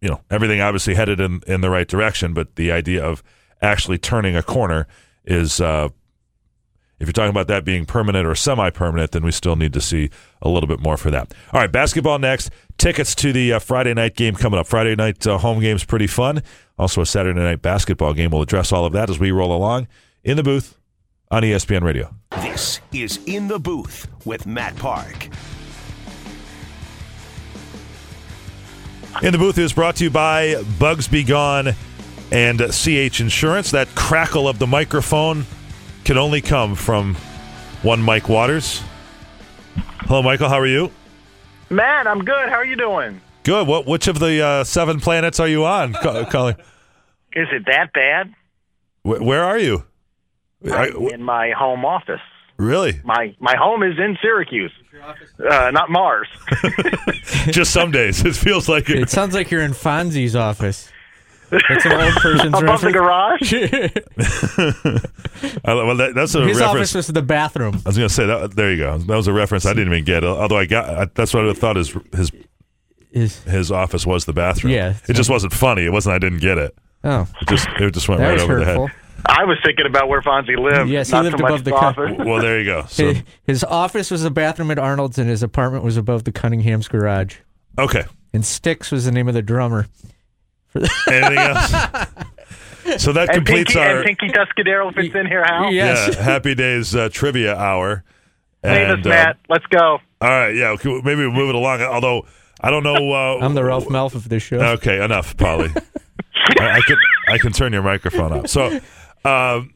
you 0.00 0.08
know 0.08 0.20
everything 0.30 0.60
obviously 0.60 0.94
headed 0.94 1.20
in 1.20 1.42
in 1.46 1.60
the 1.60 1.70
right 1.70 1.88
direction, 1.88 2.34
but 2.34 2.56
the 2.56 2.72
idea 2.72 3.04
of 3.04 3.22
actually 3.60 3.98
turning 3.98 4.36
a 4.36 4.42
corner 4.42 4.86
is. 5.24 5.60
If 7.00 7.06
you're 7.06 7.14
talking 7.14 7.30
about 7.30 7.48
that 7.48 7.64
being 7.64 7.86
permanent 7.86 8.26
or 8.26 8.34
semi-permanent, 8.34 9.12
then 9.12 9.24
we 9.24 9.32
still 9.32 9.56
need 9.56 9.72
to 9.72 9.80
see 9.80 10.10
a 10.42 10.50
little 10.50 10.68
bit 10.68 10.80
more 10.80 10.98
for 10.98 11.10
that. 11.10 11.32
All 11.50 11.60
right, 11.60 11.72
basketball 11.72 12.18
next. 12.18 12.50
Tickets 12.76 13.14
to 13.16 13.32
the 13.32 13.54
uh, 13.54 13.58
Friday 13.58 13.94
night 13.94 14.16
game 14.16 14.34
coming 14.34 14.60
up. 14.60 14.66
Friday 14.66 14.94
night 14.94 15.26
uh, 15.26 15.38
home 15.38 15.60
game's 15.60 15.82
pretty 15.82 16.06
fun. 16.06 16.42
Also 16.78 17.00
a 17.00 17.06
Saturday 17.06 17.40
night 17.40 17.62
basketball 17.62 18.12
game. 18.12 18.30
We'll 18.30 18.42
address 18.42 18.70
all 18.70 18.84
of 18.84 18.92
that 18.92 19.08
as 19.08 19.18
we 19.18 19.30
roll 19.30 19.50
along 19.50 19.88
in 20.24 20.36
the 20.36 20.42
booth 20.42 20.76
on 21.30 21.42
ESPN 21.42 21.82
Radio. 21.82 22.14
This 22.42 22.80
is 22.92 23.18
In 23.24 23.48
the 23.48 23.58
Booth 23.58 24.06
with 24.26 24.46
Matt 24.46 24.76
Park. 24.76 25.28
In 29.22 29.32
the 29.32 29.38
booth 29.38 29.56
is 29.56 29.72
brought 29.72 29.96
to 29.96 30.04
you 30.04 30.10
by 30.10 30.62
Bugs 30.78 31.08
Be 31.08 31.24
Gone 31.24 31.74
and 32.30 32.60
CH 32.60 33.20
Insurance. 33.20 33.70
That 33.70 33.88
crackle 33.94 34.46
of 34.46 34.58
the 34.58 34.66
microphone 34.66 35.46
can 36.10 36.18
only 36.18 36.40
come 36.40 36.74
from 36.74 37.14
one 37.82 38.02
Mike 38.02 38.28
Waters. 38.28 38.82
Hello, 40.08 40.20
Michael. 40.24 40.48
How 40.48 40.58
are 40.58 40.66
you? 40.66 40.90
Matt, 41.70 42.08
I'm 42.08 42.24
good. 42.24 42.48
How 42.48 42.56
are 42.56 42.64
you 42.64 42.74
doing? 42.74 43.20
Good. 43.44 43.68
What? 43.68 43.86
Which 43.86 44.08
of 44.08 44.18
the 44.18 44.42
uh, 44.44 44.64
seven 44.64 44.98
planets 44.98 45.38
are 45.38 45.46
you 45.46 45.64
on, 45.64 45.92
Ca- 45.92 46.24
Colin? 46.32 46.56
Is 47.36 47.46
it 47.52 47.64
that 47.66 47.92
bad? 47.92 48.34
Wh- 49.04 49.22
Where 49.24 49.44
are 49.44 49.56
you? 49.56 49.84
I- 50.68 50.88
I'm 50.88 50.96
in 51.10 51.22
my 51.22 51.52
home 51.56 51.84
office. 51.84 52.18
really? 52.56 53.00
My 53.04 53.32
my 53.38 53.54
home 53.56 53.84
is 53.84 53.96
in 53.96 54.18
Syracuse, 54.20 54.72
uh, 55.48 55.70
not 55.72 55.90
Mars. 55.90 56.26
Just 57.52 57.72
some 57.72 57.92
days. 57.92 58.24
It 58.24 58.34
feels 58.34 58.68
like 58.68 58.90
it. 58.90 58.98
It 58.98 59.10
sounds 59.10 59.32
like 59.32 59.52
you're 59.52 59.62
in 59.62 59.74
Fonzie's 59.74 60.34
office. 60.34 60.90
That's 61.50 61.84
an 61.86 61.92
old 61.92 62.14
person's 62.14 62.58
Above 62.58 62.80
the 62.80 62.92
garage. 62.92 63.52
I- 65.64 65.74
well, 65.74 65.96
that, 65.96 66.14
that's 66.14 66.34
a 66.34 66.40
His 66.46 66.58
reference. 66.58 66.60
office 66.62 66.94
was 66.94 67.06
the 67.08 67.22
bathroom. 67.22 67.74
I 67.84 67.88
was 67.88 67.96
going 67.96 68.08
to 68.08 68.14
say 68.14 68.26
that. 68.26 68.54
There 68.54 68.70
you 68.70 68.78
go. 68.78 68.98
That 68.98 69.16
was 69.16 69.26
a 69.26 69.32
reference 69.32 69.66
I 69.66 69.72
didn't 69.74 69.92
even 69.92 70.04
get. 70.04 70.24
Although 70.24 70.58
I 70.58 70.66
got. 70.66 70.88
I, 70.90 71.04
that's 71.14 71.34
what 71.34 71.48
I 71.48 71.52
thought. 71.52 71.76
His 71.76 71.90
his 72.14 72.30
Is 73.12 73.42
his 73.44 73.72
office 73.72 74.06
was 74.06 74.24
the 74.26 74.32
bathroom. 74.32 74.72
Yeah. 74.72 74.94
It 75.08 75.14
just 75.14 75.30
wasn't 75.30 75.52
funny. 75.52 75.84
It 75.84 75.92
wasn't. 75.92 76.14
I 76.14 76.18
didn't 76.18 76.40
get 76.40 76.58
it. 76.58 76.76
oh, 77.04 77.26
It 77.42 77.48
just 77.48 77.68
it 77.78 77.94
just 77.94 78.08
went 78.08 78.20
that 78.20 78.26
right 78.28 78.34
was 78.34 78.42
over 78.42 78.64
hurtful. 78.64 78.86
the 78.86 78.92
head. 78.92 78.96
I 79.26 79.44
was 79.44 79.58
thinking 79.64 79.84
about 79.86 80.08
where 80.08 80.22
Fonzie 80.22 80.56
lived. 80.58 80.88
Yes, 80.88 81.08
he 81.08 81.12
not 81.12 81.24
lived 81.24 81.36
so 81.38 81.42
much 81.42 81.50
above 81.50 81.64
the 81.64 81.70
the 81.72 81.76
co- 81.76 81.86
office. 81.86 82.12
Well, 82.18 82.40
there 82.40 82.58
you 82.58 82.64
go. 82.64 82.86
So 82.88 83.12
His, 83.12 83.22
his 83.44 83.64
office 83.64 84.10
was 84.10 84.22
the 84.22 84.30
bathroom 84.30 84.70
at 84.70 84.78
Arnold's, 84.78 85.18
and 85.18 85.28
his 85.28 85.42
apartment 85.42 85.84
was 85.84 85.96
above 85.98 86.24
the 86.24 86.32
Cunningham's 86.32 86.88
garage. 86.88 87.36
okay. 87.78 88.04
And 88.32 88.46
Sticks 88.46 88.90
was 88.92 89.04
the 89.06 89.12
name 89.12 89.26
of 89.28 89.34
the 89.34 89.42
drummer. 89.42 89.88
Anything 90.74 91.38
else? 91.38 91.72
So 92.96 93.12
that 93.12 93.28
And 93.28 93.36
completes 93.46 93.74
Pinky, 93.74 93.78
our 93.88 93.96
and 93.98 94.06
Pinky 94.06 94.28
Tuscadero 94.28 94.92
fits 94.92 95.14
in 95.14 95.26
here, 95.26 95.44
Hal. 95.44 95.70
Yes. 95.70 96.14
yeah, 96.16 96.22
Happy 96.22 96.54
Days 96.54 96.96
uh, 96.96 97.10
trivia 97.12 97.54
hour. 97.54 98.02
Save 98.64 98.88
us, 98.88 98.94
And, 98.96 99.06
uh, 99.06 99.08
Matt. 99.10 99.36
Let's 99.50 99.66
go. 99.66 99.98
all 100.20 100.28
right, 100.28 100.56
yeah, 100.56 100.70
okay, 100.70 100.88
maybe 101.04 101.20
we'll 101.20 101.30
move 101.32 101.50
it 101.50 101.54
along. 101.56 101.82
Although 101.82 102.26
I 102.58 102.70
don't 102.70 102.82
know. 102.82 103.12
Uh, 103.12 103.38
I'm 103.42 103.54
the 103.54 103.62
Ralph 103.64 103.84
Malph 103.84 104.14
of 104.14 104.28
this 104.30 104.42
show. 104.42 104.56
Okay, 104.60 105.04
enough, 105.04 105.36
Polly. 105.36 105.68
I, 106.58 106.78
I 106.78 106.80
can 106.80 106.96
I 107.28 107.38
can 107.38 107.52
turn 107.52 107.72
your 107.74 107.82
microphone 107.82 108.32
up. 108.32 108.48
So, 108.48 108.68
um, 109.24 109.74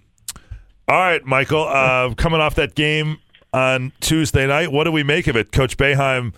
all 0.88 0.98
right, 0.98 1.22
Michael. 1.26 1.68
Uh, 1.68 2.14
coming 2.14 2.40
off 2.40 2.54
that 2.54 2.74
game 2.74 3.18
on 3.52 3.92
Tuesday 4.00 4.46
night, 4.46 4.72
what 4.72 4.84
do 4.84 4.92
we 4.92 5.02
make 5.02 5.26
of 5.26 5.36
it? 5.36 5.52
Coach 5.52 5.76
Boeheim 5.76 6.32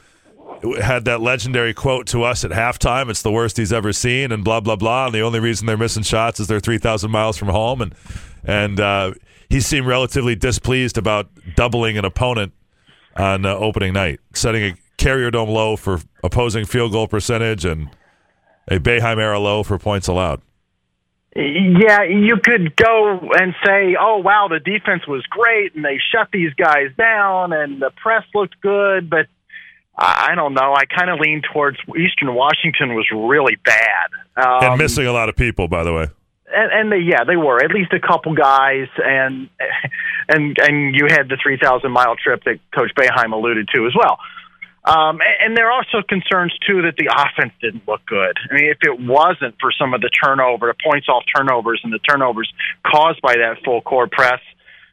had 0.80 1.04
that 1.04 1.20
legendary 1.20 1.74
quote 1.74 2.06
to 2.08 2.22
us 2.22 2.44
at 2.44 2.50
halftime. 2.50 3.10
It's 3.10 3.22
the 3.22 3.32
worst 3.32 3.56
he's 3.56 3.72
ever 3.72 3.92
seen, 3.92 4.32
and 4.32 4.44
blah 4.44 4.60
blah 4.60 4.76
blah. 4.76 5.06
And 5.06 5.14
the 5.14 5.20
only 5.20 5.40
reason 5.40 5.66
they're 5.66 5.76
missing 5.76 6.02
shots 6.02 6.40
is 6.40 6.46
they're 6.46 6.60
three 6.60 6.78
thousand 6.78 7.10
miles 7.10 7.36
from 7.36 7.48
home, 7.48 7.80
and 7.80 7.94
and 8.44 8.80
uh, 8.80 9.12
he 9.48 9.60
seemed 9.60 9.86
relatively 9.86 10.34
displeased 10.34 10.98
about 10.98 11.28
doubling 11.54 11.98
an 11.98 12.04
opponent 12.04 12.52
on 13.16 13.46
uh, 13.46 13.54
opening 13.54 13.92
night, 13.92 14.20
setting 14.34 14.62
a 14.62 14.74
carrier 14.96 15.30
dome 15.30 15.48
low 15.48 15.76
for 15.76 16.00
opposing 16.24 16.64
field 16.64 16.92
goal 16.92 17.06
percentage 17.06 17.64
and 17.64 17.90
a 18.68 18.78
Boeheim 18.78 19.18
era 19.18 19.38
low 19.38 19.62
for 19.62 19.78
points 19.78 20.08
allowed. 20.08 20.42
Yeah, 21.34 22.04
you 22.04 22.38
could 22.42 22.74
go 22.76 23.20
and 23.38 23.54
say, 23.64 23.94
"Oh, 24.00 24.18
wow, 24.18 24.48
the 24.48 24.58
defense 24.58 25.06
was 25.06 25.22
great, 25.26 25.74
and 25.74 25.84
they 25.84 26.00
shut 26.10 26.28
these 26.32 26.54
guys 26.54 26.88
down, 26.96 27.52
and 27.52 27.80
the 27.80 27.90
press 27.90 28.24
looked 28.34 28.58
good." 28.62 29.10
But 29.10 29.26
I 29.98 30.34
don't 30.34 30.52
know. 30.52 30.74
I 30.74 30.84
kind 30.84 31.10
of 31.10 31.20
lean 31.20 31.42
towards 31.52 31.78
Eastern 31.88 32.34
Washington 32.34 32.94
was 32.94 33.06
really 33.12 33.56
bad, 33.64 34.08
um, 34.36 34.72
and 34.72 34.78
missing 34.78 35.06
a 35.06 35.12
lot 35.12 35.28
of 35.28 35.36
people, 35.36 35.68
by 35.68 35.84
the 35.84 35.92
way. 35.92 36.08
and, 36.54 36.72
and 36.72 36.92
they, 36.92 36.98
yeah, 36.98 37.24
they 37.24 37.36
were 37.36 37.64
at 37.64 37.70
least 37.70 37.92
a 37.92 38.00
couple 38.00 38.34
guys, 38.34 38.88
and 38.98 39.48
and 40.28 40.56
and 40.60 40.94
you 40.94 41.06
had 41.08 41.28
the 41.28 41.38
three 41.42 41.58
thousand 41.60 41.92
mile 41.92 42.14
trip 42.16 42.44
that 42.44 42.58
Coach 42.74 42.90
Boeheim 42.94 43.32
alluded 43.32 43.68
to 43.74 43.86
as 43.86 43.94
well. 43.96 44.18
Um, 44.84 45.18
and, 45.20 45.36
and 45.40 45.56
there 45.56 45.66
are 45.66 45.72
also 45.72 46.06
concerns 46.06 46.56
too 46.66 46.82
that 46.82 46.94
the 46.96 47.10
offense 47.10 47.52
didn't 47.60 47.88
look 47.88 48.04
good. 48.06 48.36
I 48.50 48.54
mean, 48.54 48.70
if 48.70 48.78
it 48.82 49.00
wasn't 49.00 49.56
for 49.60 49.72
some 49.72 49.94
of 49.94 50.00
the 50.00 50.10
turnover, 50.10 50.68
the 50.68 50.78
points 50.84 51.08
off 51.08 51.24
turnovers, 51.34 51.80
and 51.82 51.92
the 51.92 51.98
turnovers 51.98 52.52
caused 52.84 53.20
by 53.20 53.34
that 53.34 53.64
full 53.64 53.80
court 53.80 54.12
press, 54.12 54.40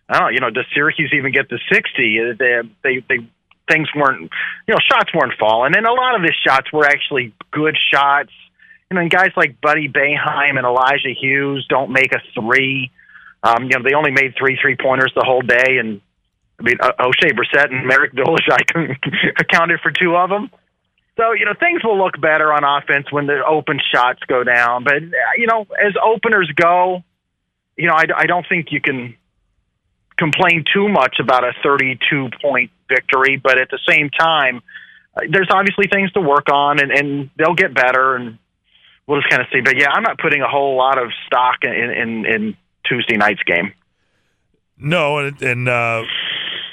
I 0.10 0.18
don't 0.18 0.28
know. 0.28 0.30
You 0.30 0.40
know, 0.40 0.50
does 0.50 0.66
Syracuse 0.74 1.14
even 1.14 1.32
get 1.32 1.50
to 1.50 1.58
sixty? 1.72 2.20
They, 2.40 2.62
they, 2.84 3.04
they 3.08 3.28
things 3.70 3.88
weren't, 3.96 4.30
you 4.68 4.74
know, 4.74 4.80
shots 4.92 5.14
weren't 5.14 5.34
falling, 5.40 5.76
and 5.76 5.86
a 5.86 5.94
lot 5.94 6.16
of 6.16 6.22
the 6.22 6.34
shots 6.46 6.72
were 6.72 6.86
actually 6.86 7.34
good 7.52 7.78
shots. 7.94 8.32
You 8.90 8.96
know, 8.96 9.02
and 9.02 9.12
guys 9.12 9.32
like 9.36 9.60
Buddy 9.62 9.88
Boeheim 9.88 10.58
and 10.58 10.66
Elijah 10.66 11.14
Hughes 11.20 11.66
don't 11.70 11.92
make 11.92 12.14
a 12.14 12.20
three. 12.40 12.92
Um, 13.44 13.64
you 13.64 13.70
know, 13.78 13.84
they 13.84 13.96
only 13.96 14.12
made 14.12 14.36
three 14.38 14.58
three 14.62 14.76
pointers 14.76 15.12
the 15.16 15.24
whole 15.26 15.42
day, 15.42 15.78
and 15.80 16.02
I 16.60 16.64
mean, 16.64 16.78
Oshae 16.78 17.32
Brissett 17.32 17.72
and 17.72 17.88
Marek 17.88 18.14
Dolezaj 18.14 18.96
accounted 19.40 19.80
for 19.82 19.92
two 19.92 20.16
of 20.16 20.30
them. 20.30 20.50
So 21.18 21.32
you 21.34 21.46
know, 21.46 21.54
things 21.60 21.84
will 21.84 21.98
look 21.98 22.20
better 22.20 22.52
on 22.52 22.64
offense 22.64 23.12
when 23.12 23.28
the 23.28 23.44
open 23.46 23.80
shots 23.94 24.20
go 24.28 24.44
down. 24.44 24.84
But 24.84 25.02
you 25.38 25.48
know, 25.48 25.66
as 25.84 25.94
openers 26.04 26.52
go, 26.56 27.04
you 27.78 27.88
know, 27.88 27.94
I, 27.94 28.06
I 28.16 28.26
don't 28.26 28.46
think 28.48 28.72
you 28.72 28.82
can 28.82 29.16
complain 30.18 30.64
too 30.74 30.90
much 30.90 31.18
about 31.20 31.44
a 31.44 31.54
32 31.64 32.30
point 32.42 32.72
victory. 32.94 33.40
But 33.42 33.58
at 33.58 33.70
the 33.70 33.80
same 33.88 34.10
time, 34.10 34.62
uh, 35.16 35.22
there's 35.30 35.50
obviously 35.52 35.88
things 35.92 36.12
to 36.14 36.22
work 36.22 36.50
on, 36.52 36.80
and, 36.80 36.92
and 36.92 37.30
they'll 37.38 37.56
get 37.56 37.74
better. 37.74 38.16
And 38.16 38.38
we'll 39.08 39.22
just 39.22 39.30
kind 39.30 39.42
of 39.42 39.48
see. 39.54 39.62
But 39.62 39.78
yeah, 39.78 39.90
I'm 39.92 40.04
not 40.04 40.18
putting 40.20 40.42
a 40.42 40.48
whole 40.48 40.78
lot 40.78 40.98
of 40.98 41.12
stock 41.28 41.58
in 41.64 41.72
in, 41.72 42.26
in 42.26 42.58
Tuesday 42.86 43.18
night's 43.18 43.44
game. 43.44 43.74
No, 44.78 45.20
and 45.20 45.42
and 45.42 45.70
uh, 45.70 46.04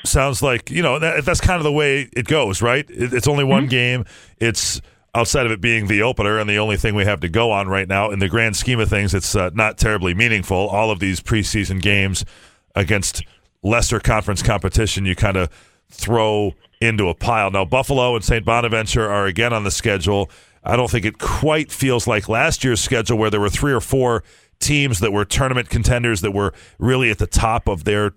sounds 0.05 0.43
like 0.43 0.71
you 0.71 0.83
know 0.83 0.99
that, 0.99 1.25
that's 1.25 1.41
kind 1.41 1.59
of 1.59 1.65
the 1.65 1.73
way 1.73 2.09
it 2.13 2.27
goes, 2.27 2.63
right? 2.63 2.89
It, 2.89 3.13
it's 3.13 3.29
only 3.29 3.45
one 3.45 3.67
game. 3.67 4.05
It's 4.39 4.81
outside 5.15 5.47
of 5.47 5.53
it 5.53 5.61
being 5.61 5.89
the 5.89 6.03
opener 6.03 6.39
and 6.39 6.49
the 6.49 6.59
only 6.59 6.77
thing 6.77 6.95
we 6.95 7.05
have 7.05 7.21
to 7.21 7.29
go 7.29 7.51
on 7.51 7.69
right 7.69 7.89
now. 7.89 8.11
In 8.11 8.21
the 8.21 8.29
grand 8.29 8.57
scheme 8.57 8.79
of 8.79 8.89
things, 8.89 9.13
it's 9.13 9.35
uh, 9.35 9.51
not 9.55 9.77
terribly 9.77 10.15
meaningful. 10.15 10.57
All 10.57 10.91
of 10.91 11.01
these 11.01 11.21
preseason 11.21 11.83
games 11.83 12.25
against 12.75 13.25
lesser 13.63 14.01
conference 14.01 14.43
competition, 14.43 15.05
you 15.05 15.17
kind 15.17 15.37
of 15.37 15.51
throw 15.91 16.55
into 16.81 17.09
a 17.09 17.15
pile. 17.15 17.51
Now, 17.51 17.65
Buffalo 17.65 18.15
and 18.15 18.25
St. 18.25 18.45
Bonaventure 18.45 19.09
are 19.09 19.27
again 19.27 19.53
on 19.53 19.65
the 19.65 19.71
schedule. 19.71 20.31
I 20.65 20.77
don't 20.77 20.91
think 20.91 21.05
it 21.05 21.19
quite 21.19 21.71
feels 21.71 22.07
like 22.07 22.29
last 22.29 22.65
year's 22.65 22.81
schedule 22.81 23.19
where 23.19 23.31
there 23.31 23.41
were 23.41 23.51
three 23.51 23.73
or 23.73 23.81
four 23.81 24.23
teams 24.61 25.01
that 25.01 25.13
were 25.13 25.25
tournament 25.25 25.71
contenders 25.71 26.21
that 26.21 26.33
were 26.33 26.53
really 26.79 27.11
at 27.11 27.19
the 27.19 27.27
top 27.27 27.69
of 27.69 27.85
their 27.85 28.13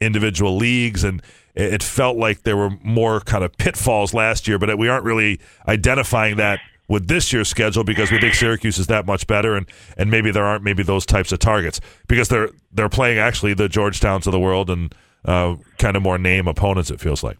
individual 0.00 0.56
leagues 0.56 1.04
and 1.04 1.22
it 1.54 1.82
felt 1.82 2.18
like 2.18 2.42
there 2.42 2.56
were 2.56 2.70
more 2.82 3.20
kind 3.20 3.42
of 3.42 3.56
pitfalls 3.56 4.12
last 4.12 4.46
year 4.46 4.58
but 4.58 4.76
we 4.76 4.88
aren't 4.88 5.04
really 5.04 5.40
identifying 5.66 6.36
that 6.36 6.60
with 6.86 7.08
this 7.08 7.32
year's 7.32 7.48
schedule 7.48 7.82
because 7.82 8.12
we 8.12 8.20
think 8.20 8.34
Syracuse 8.34 8.78
is 8.78 8.88
that 8.88 9.06
much 9.06 9.26
better 9.26 9.56
and 9.56 9.66
and 9.96 10.10
maybe 10.10 10.30
there 10.30 10.44
aren't 10.44 10.62
maybe 10.62 10.82
those 10.82 11.06
types 11.06 11.32
of 11.32 11.38
targets 11.38 11.80
because 12.08 12.28
they're 12.28 12.50
they're 12.72 12.90
playing 12.90 13.18
actually 13.18 13.54
the 13.54 13.68
Georgetowns 13.68 14.26
of 14.26 14.32
the 14.32 14.40
world 14.40 14.68
and 14.68 14.94
uh, 15.26 15.56
kind 15.78 15.96
of 15.96 16.02
more 16.02 16.18
name 16.18 16.48
opponents 16.48 16.90
it 16.90 17.00
feels 17.00 17.22
like 17.22 17.38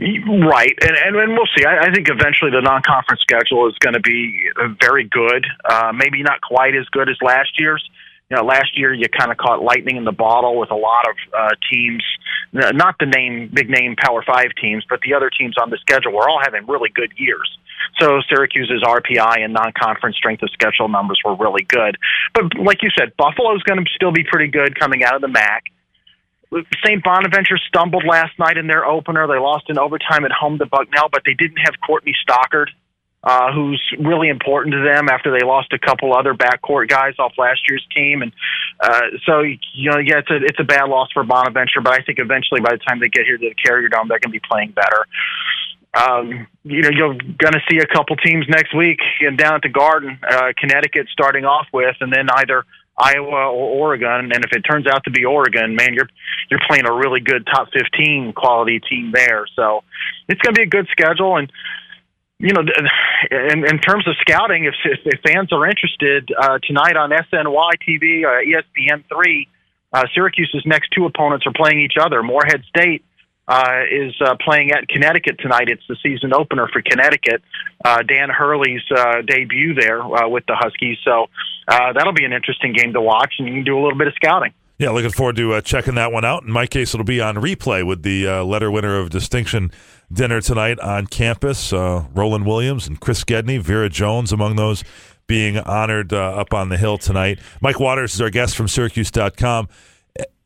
Right, 0.00 0.72
and, 0.80 0.96
and 0.96 1.16
and 1.16 1.32
we'll 1.32 1.48
see. 1.54 1.64
I, 1.66 1.88
I 1.88 1.92
think 1.92 2.08
eventually 2.08 2.50
the 2.50 2.62
non-conference 2.62 3.20
schedule 3.20 3.68
is 3.68 3.74
going 3.80 3.92
to 3.92 4.00
be 4.00 4.48
very 4.80 5.04
good. 5.04 5.44
Uh, 5.62 5.92
maybe 5.94 6.22
not 6.22 6.40
quite 6.40 6.74
as 6.74 6.86
good 6.86 7.10
as 7.10 7.16
last 7.20 7.58
year's. 7.58 7.84
You 8.30 8.36
know, 8.36 8.44
last 8.44 8.78
year 8.78 8.94
you 8.94 9.06
kind 9.08 9.30
of 9.30 9.36
caught 9.36 9.62
lightning 9.62 9.96
in 9.96 10.04
the 10.04 10.12
bottle 10.12 10.58
with 10.58 10.70
a 10.70 10.76
lot 10.76 11.04
of 11.06 11.16
uh, 11.36 11.48
teams, 11.70 12.02
not 12.52 12.94
the 12.98 13.06
name 13.06 13.50
big 13.52 13.68
name 13.68 13.94
Power 13.96 14.24
Five 14.26 14.52
teams, 14.58 14.84
but 14.88 15.00
the 15.02 15.12
other 15.12 15.28
teams 15.28 15.56
on 15.60 15.68
the 15.68 15.76
schedule 15.78 16.12
were 16.12 16.28
all 16.28 16.40
having 16.42 16.66
really 16.66 16.90
good 16.94 17.12
years. 17.16 17.58
So 18.00 18.20
Syracuse's 18.28 18.82
RPI 18.82 19.44
and 19.44 19.52
non-conference 19.52 20.16
strength 20.16 20.42
of 20.42 20.50
schedule 20.50 20.88
numbers 20.88 21.20
were 21.24 21.36
really 21.36 21.64
good. 21.64 21.98
But 22.32 22.56
like 22.56 22.82
you 22.82 22.90
said, 22.96 23.12
Buffalo's 23.18 23.62
going 23.64 23.84
to 23.84 23.90
still 23.94 24.12
be 24.12 24.24
pretty 24.24 24.50
good 24.50 24.78
coming 24.78 25.04
out 25.04 25.14
of 25.14 25.20
the 25.20 25.28
MAC. 25.28 25.64
St. 26.84 27.02
Bonaventure 27.04 27.58
stumbled 27.68 28.04
last 28.04 28.38
night 28.38 28.56
in 28.56 28.66
their 28.66 28.84
opener. 28.84 29.26
They 29.26 29.38
lost 29.38 29.66
in 29.68 29.78
overtime 29.78 30.24
at 30.24 30.32
home 30.32 30.58
to 30.58 30.66
Bucknell, 30.66 31.08
but 31.10 31.22
they 31.24 31.34
didn't 31.34 31.58
have 31.58 31.74
Courtney 31.86 32.12
Stockard, 32.22 32.70
uh, 33.22 33.52
who's 33.52 33.80
really 34.00 34.28
important 34.28 34.74
to 34.74 34.82
them 34.82 35.08
after 35.08 35.30
they 35.30 35.46
lost 35.46 35.72
a 35.72 35.78
couple 35.78 36.14
other 36.14 36.34
backcourt 36.34 36.88
guys 36.88 37.14
off 37.18 37.32
last 37.38 37.60
year's 37.68 37.86
team. 37.94 38.22
And 38.22 38.32
uh, 38.80 39.00
so, 39.24 39.42
you 39.42 39.90
know, 39.90 39.98
yeah, 39.98 40.18
it's 40.18 40.30
a 40.30 40.36
it's 40.36 40.58
a 40.58 40.64
bad 40.64 40.88
loss 40.88 41.08
for 41.12 41.22
Bonaventure, 41.22 41.80
but 41.82 41.92
I 41.92 42.02
think 42.02 42.18
eventually 42.18 42.60
by 42.60 42.72
the 42.72 42.78
time 42.78 42.98
they 42.98 43.08
get 43.08 43.26
here 43.26 43.38
to 43.38 43.48
the 43.48 43.54
Carrier 43.54 43.88
Dome, 43.88 44.08
they're 44.08 44.18
going 44.18 44.32
to 44.32 44.40
be 44.40 44.46
playing 44.50 44.72
better. 44.72 45.06
Um, 45.92 46.46
you 46.62 46.82
know, 46.82 46.90
you're 46.90 47.14
going 47.14 47.52
to 47.52 47.62
see 47.70 47.78
a 47.78 47.86
couple 47.86 48.14
teams 48.16 48.46
next 48.48 48.74
week 48.76 49.00
and 49.20 49.36
down 49.36 49.54
at 49.54 49.62
the 49.62 49.68
Garden, 49.68 50.18
uh, 50.28 50.52
Connecticut 50.56 51.08
starting 51.12 51.44
off 51.44 51.66
with, 51.72 51.96
and 52.00 52.12
then 52.12 52.28
either 52.30 52.64
Iowa 52.98 53.50
or 53.50 53.88
Oregon. 53.88 54.32
And 54.32 54.44
if 54.44 54.52
it 54.52 54.60
turns 54.60 54.86
out 54.86 55.04
to 55.04 55.10
be 55.10 55.24
Oregon, 55.24 55.74
man, 55.74 55.94
you're 55.94 56.08
you're 56.50 56.60
playing 56.68 56.86
a 56.86 56.92
really 56.92 57.20
good 57.20 57.46
top 57.46 57.68
15 57.72 58.32
quality 58.34 58.80
team 58.80 59.12
there. 59.14 59.46
So 59.56 59.82
it's 60.28 60.40
going 60.40 60.54
to 60.54 60.58
be 60.58 60.64
a 60.64 60.70
good 60.70 60.88
schedule. 60.90 61.36
And 61.36 61.50
you 62.38 62.54
know, 62.54 62.62
in, 63.30 63.66
in 63.68 63.78
terms 63.80 64.08
of 64.08 64.14
scouting, 64.20 64.64
if, 64.64 64.74
if, 64.84 65.20
fans 65.20 65.52
are 65.52 65.68
interested, 65.68 66.30
uh, 66.36 66.58
tonight 66.62 66.96
on 66.96 67.10
SNY 67.10 67.70
TV, 67.86 68.24
uh, 68.24 68.40
ESPN 68.40 69.04
three, 69.12 69.46
uh, 69.92 70.04
Syracuse's 70.14 70.62
next 70.64 70.88
two 70.96 71.04
opponents 71.04 71.46
are 71.46 71.52
playing 71.52 71.80
each 71.80 71.96
other. 72.00 72.22
Morehead 72.22 72.62
State 72.68 73.04
uh, 73.50 73.82
is 73.90 74.14
uh, 74.24 74.36
playing 74.44 74.70
at 74.70 74.86
Connecticut 74.86 75.40
tonight. 75.40 75.68
It's 75.68 75.82
the 75.88 75.96
season 76.02 76.32
opener 76.32 76.68
for 76.72 76.80
Connecticut. 76.82 77.42
Uh, 77.84 78.02
Dan 78.02 78.30
Hurley's 78.30 78.82
uh, 78.96 79.22
debut 79.26 79.74
there 79.74 80.00
uh, 80.00 80.28
with 80.28 80.44
the 80.46 80.54
Huskies. 80.54 80.98
So 81.04 81.26
uh, 81.66 81.92
that'll 81.92 82.12
be 82.12 82.24
an 82.24 82.32
interesting 82.32 82.72
game 82.72 82.92
to 82.92 83.00
watch, 83.00 83.34
and 83.38 83.48
you 83.48 83.54
can 83.54 83.64
do 83.64 83.76
a 83.76 83.82
little 83.82 83.98
bit 83.98 84.06
of 84.06 84.14
scouting. 84.14 84.54
Yeah, 84.78 84.90
looking 84.90 85.10
forward 85.10 85.36
to 85.36 85.54
uh, 85.54 85.60
checking 85.60 85.96
that 85.96 86.12
one 86.12 86.24
out. 86.24 86.44
In 86.44 86.52
my 86.52 86.66
case, 86.66 86.94
it'll 86.94 87.04
be 87.04 87.20
on 87.20 87.34
replay 87.34 87.86
with 87.86 88.02
the 88.02 88.26
uh, 88.26 88.44
letter 88.44 88.70
winner 88.70 88.98
of 88.98 89.10
distinction 89.10 89.72
dinner 90.10 90.40
tonight 90.40 90.78
on 90.80 91.06
campus. 91.06 91.72
Uh, 91.72 92.04
Roland 92.14 92.46
Williams 92.46 92.86
and 92.86 92.98
Chris 92.98 93.24
Gedney, 93.24 93.58
Vera 93.58 93.90
Jones 93.90 94.32
among 94.32 94.56
those 94.56 94.82
being 95.26 95.58
honored 95.58 96.12
uh, 96.12 96.16
up 96.16 96.54
on 96.54 96.70
the 96.70 96.78
hill 96.78 96.98
tonight. 96.98 97.40
Mike 97.60 97.78
Waters 97.78 98.14
is 98.14 98.20
our 98.20 98.30
guest 98.30 98.56
from 98.56 98.68
Syracuse.com. 98.68 99.68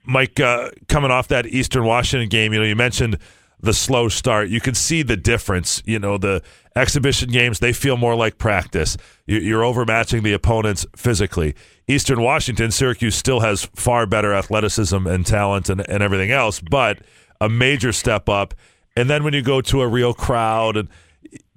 Mike, 0.05 0.39
uh, 0.41 0.71
coming 0.89 1.11
off 1.11 1.29
that 1.29 1.47
Eastern 1.47 1.85
Washington 1.85 2.29
game, 2.29 2.53
you 2.53 2.61
know, 2.61 2.67
you 2.67 2.77
mentioned 2.77 3.19
the 3.61 3.73
slow 3.73 4.09
start. 4.09 4.49
You 4.49 4.61
can 4.61 4.75
see 4.75 5.03
the 5.03 5.17
difference. 5.17 5.83
You 5.87 5.99
know, 5.99 6.19
the 6.19 6.43
exhibition 6.77 7.31
games, 7.31 7.61
they 7.61 7.73
feel 7.73 7.97
more 7.97 8.15
like 8.15 8.39
practice. 8.39 8.97
You're 9.27 9.63
overmatching 9.63 10.23
the 10.23 10.33
opponents 10.33 10.87
physically. 10.95 11.55
Eastern 11.89 12.21
Washington, 12.21 12.71
Syracuse 12.71 13.15
still 13.15 13.41
has 13.41 13.65
far 13.75 14.07
better 14.07 14.35
athleticism 14.35 15.07
and 15.07 15.27
talent 15.27 15.69
and, 15.69 15.89
and 15.89 16.03
everything 16.03 16.31
else, 16.31 16.61
but 16.61 16.99
a 17.41 17.49
major 17.49 17.93
step 17.93 18.29
up. 18.29 18.55
And 18.97 19.11
then 19.11 19.25
when 19.25 19.35
you 19.35 19.43
go 19.43 19.61
to 19.63 19.81
a 19.81 19.89
real 19.89 20.15
crowd, 20.15 20.77
and 20.77 20.89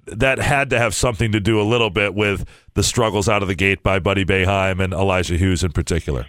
that 0.06 0.38
had 0.38 0.70
to 0.70 0.78
have 0.78 0.94
something 0.94 1.32
to 1.32 1.40
do 1.40 1.60
a 1.60 1.62
little 1.62 1.90
bit 1.90 2.14
with 2.14 2.46
the 2.74 2.82
struggles 2.82 3.28
out 3.28 3.42
of 3.42 3.48
the 3.48 3.54
gate 3.54 3.82
by 3.82 3.98
Buddy 3.98 4.24
Boeheim 4.24 4.82
and 4.82 4.92
Elijah 4.92 5.36
Hughes 5.36 5.62
in 5.62 5.72
particular. 5.72 6.26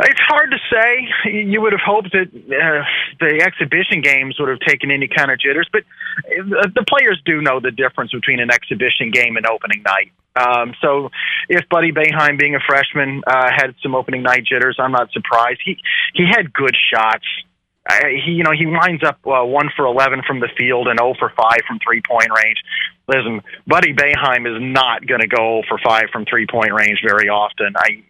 It's 0.00 0.20
hard 0.26 0.50
to 0.50 0.58
say. 0.72 1.32
You 1.32 1.60
would 1.60 1.72
have 1.72 1.84
hoped 1.84 2.12
that 2.12 2.28
uh, 2.32 2.84
the 3.20 3.42
exhibition 3.44 4.00
games 4.00 4.36
would 4.38 4.48
have 4.48 4.60
taken 4.60 4.90
any 4.90 5.08
kind 5.08 5.30
of 5.30 5.38
jitters, 5.38 5.68
but 5.70 5.82
uh, 5.82 6.68
the 6.74 6.84
players 6.88 7.20
do 7.24 7.40
know 7.40 7.60
the 7.60 7.70
difference 7.70 8.12
between 8.12 8.40
an 8.40 8.50
exhibition 8.50 9.10
game 9.10 9.36
and 9.36 9.46
opening 9.46 9.82
night. 9.84 10.12
Um, 10.34 10.74
so, 10.80 11.10
if 11.48 11.68
Buddy 11.68 11.92
Boeheim, 11.92 12.38
being 12.38 12.54
a 12.54 12.60
freshman, 12.66 13.22
uh, 13.26 13.50
had 13.54 13.74
some 13.82 13.94
opening 13.94 14.22
night 14.22 14.44
jitters, 14.44 14.76
I'm 14.78 14.92
not 14.92 15.12
surprised. 15.12 15.60
He 15.64 15.76
he 16.14 16.24
had 16.26 16.52
good 16.52 16.74
shots. 16.92 17.26
Uh, 17.88 18.06
he, 18.24 18.32
you 18.32 18.44
know, 18.44 18.52
he 18.52 18.64
winds 18.64 19.02
up 19.04 19.18
uh, 19.26 19.44
one 19.44 19.68
for 19.76 19.84
eleven 19.84 20.22
from 20.26 20.40
the 20.40 20.48
field 20.56 20.88
and 20.88 20.98
zero 20.98 21.14
for 21.18 21.32
five 21.36 21.60
from 21.68 21.78
three 21.84 22.00
point 22.00 22.28
range. 22.30 22.56
Listen, 23.08 23.42
Buddy 23.66 23.92
Boeheim 23.92 24.46
is 24.48 24.62
not 24.62 25.06
going 25.06 25.20
to 25.20 25.28
go 25.28 25.62
for 25.68 25.78
five 25.84 26.04
from 26.10 26.24
three 26.24 26.46
point 26.46 26.72
range 26.72 27.00
very 27.06 27.28
often. 27.28 27.74
I 27.76 28.02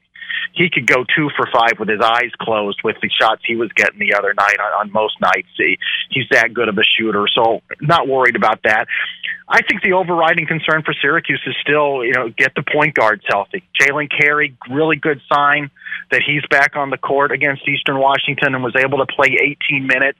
he 0.53 0.71
could 0.71 0.87
go 0.87 1.05
two 1.17 1.31
for 1.37 1.49
five 1.53 1.79
with 1.79 1.89
his 1.89 2.01
eyes 2.01 2.31
closed 2.41 2.81
with 2.85 2.97
the 3.03 3.09
shots 3.09 3.43
he 3.45 3.57
was 3.57 3.71
getting 3.75 3.99
the 3.99 4.15
other 4.15 4.35
night 4.35 4.57
on, 4.61 4.81
on 4.81 4.93
most 4.93 5.21
nights. 5.21 5.49
He, 5.57 5.79
he's 6.11 6.27
that 6.31 6.53
good 6.53 6.69
of 6.69 6.79
a 6.79 6.85
shooter, 6.85 7.27
so 7.35 7.63
not 7.81 8.09
worried 8.09 8.37
about 8.37 8.63
that. 8.65 8.87
I 9.49 9.61
think 9.63 9.83
the 9.83 9.93
overriding 9.93 10.47
concern 10.47 10.83
for 10.83 10.95
Syracuse 10.95 11.43
is 11.47 11.55
still, 11.61 12.05
you 12.05 12.13
know, 12.13 12.31
get 12.31 12.55
the 12.55 12.63
point 12.63 12.95
guards 12.95 13.23
healthy. 13.29 13.63
Jalen 13.81 14.11
Carey, 14.11 14.57
really 14.71 14.97
good 14.97 15.21
sign 15.31 15.71
that 16.11 16.23
he's 16.25 16.43
back 16.51 16.77
on 16.77 16.91
the 16.91 16.99
court 16.99 17.33
against 17.33 17.69
Eastern 17.69 17.99
Washington 17.99 18.55
and 18.55 18.65
was 18.65 18.75
able 18.77 18.99
to 18.99 19.07
play 19.07 19.37
18 19.69 19.87
minutes. 19.87 20.19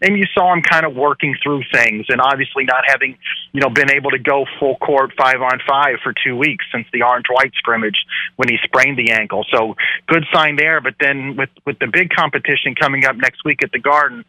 And 0.00 0.18
you 0.18 0.24
saw 0.34 0.52
him 0.52 0.62
kind 0.62 0.84
of 0.84 0.94
working 0.94 1.36
through 1.42 1.62
things 1.72 2.06
and 2.08 2.20
obviously 2.20 2.64
not 2.64 2.84
having, 2.86 3.16
you 3.52 3.60
know, 3.60 3.70
been 3.70 3.90
able 3.90 4.10
to 4.10 4.18
go 4.18 4.44
full 4.58 4.76
court 4.76 5.12
five 5.16 5.40
on 5.40 5.60
five 5.68 5.96
for 6.02 6.12
two 6.12 6.36
weeks 6.36 6.64
since 6.72 6.86
the 6.92 7.02
orange 7.02 7.26
white 7.30 7.52
scrimmage 7.54 8.04
when 8.36 8.48
he 8.48 8.56
sprained 8.64 8.98
the 8.98 9.12
ankle. 9.12 9.44
So 9.52 9.76
good 10.06 10.24
sign 10.32 10.56
there. 10.56 10.80
But 10.80 10.94
then 11.00 11.36
with, 11.36 11.50
with 11.66 11.78
the 11.78 11.88
big 11.92 12.10
competition 12.10 12.74
coming 12.74 13.04
up 13.04 13.16
next 13.16 13.44
week 13.44 13.62
at 13.62 13.72
the 13.72 13.78
Garden, 13.78 14.24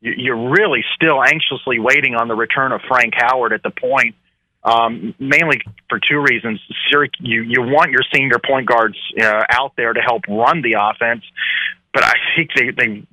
you're 0.00 0.50
really 0.50 0.84
still 0.94 1.22
anxiously 1.22 1.78
waiting 1.78 2.14
on 2.14 2.28
the 2.28 2.34
return 2.34 2.72
of 2.72 2.80
Frank 2.88 3.14
Howard 3.16 3.52
at 3.52 3.62
the 3.62 3.70
point 3.70 4.14
um, 4.66 5.14
mainly 5.18 5.60
for 5.88 6.00
two 6.00 6.18
reasons. 6.18 6.60
You 7.20 7.42
you 7.42 7.62
want 7.62 7.92
your 7.92 8.02
senior 8.12 8.38
point 8.44 8.66
guards 8.66 8.96
uh, 9.20 9.44
out 9.48 9.72
there 9.76 9.92
to 9.92 10.00
help 10.00 10.22
run 10.28 10.60
the 10.62 10.76
offense, 10.78 11.22
but 11.94 12.04
I 12.04 12.14
think 12.34 12.50
they 12.54 12.70
they 12.70 13.06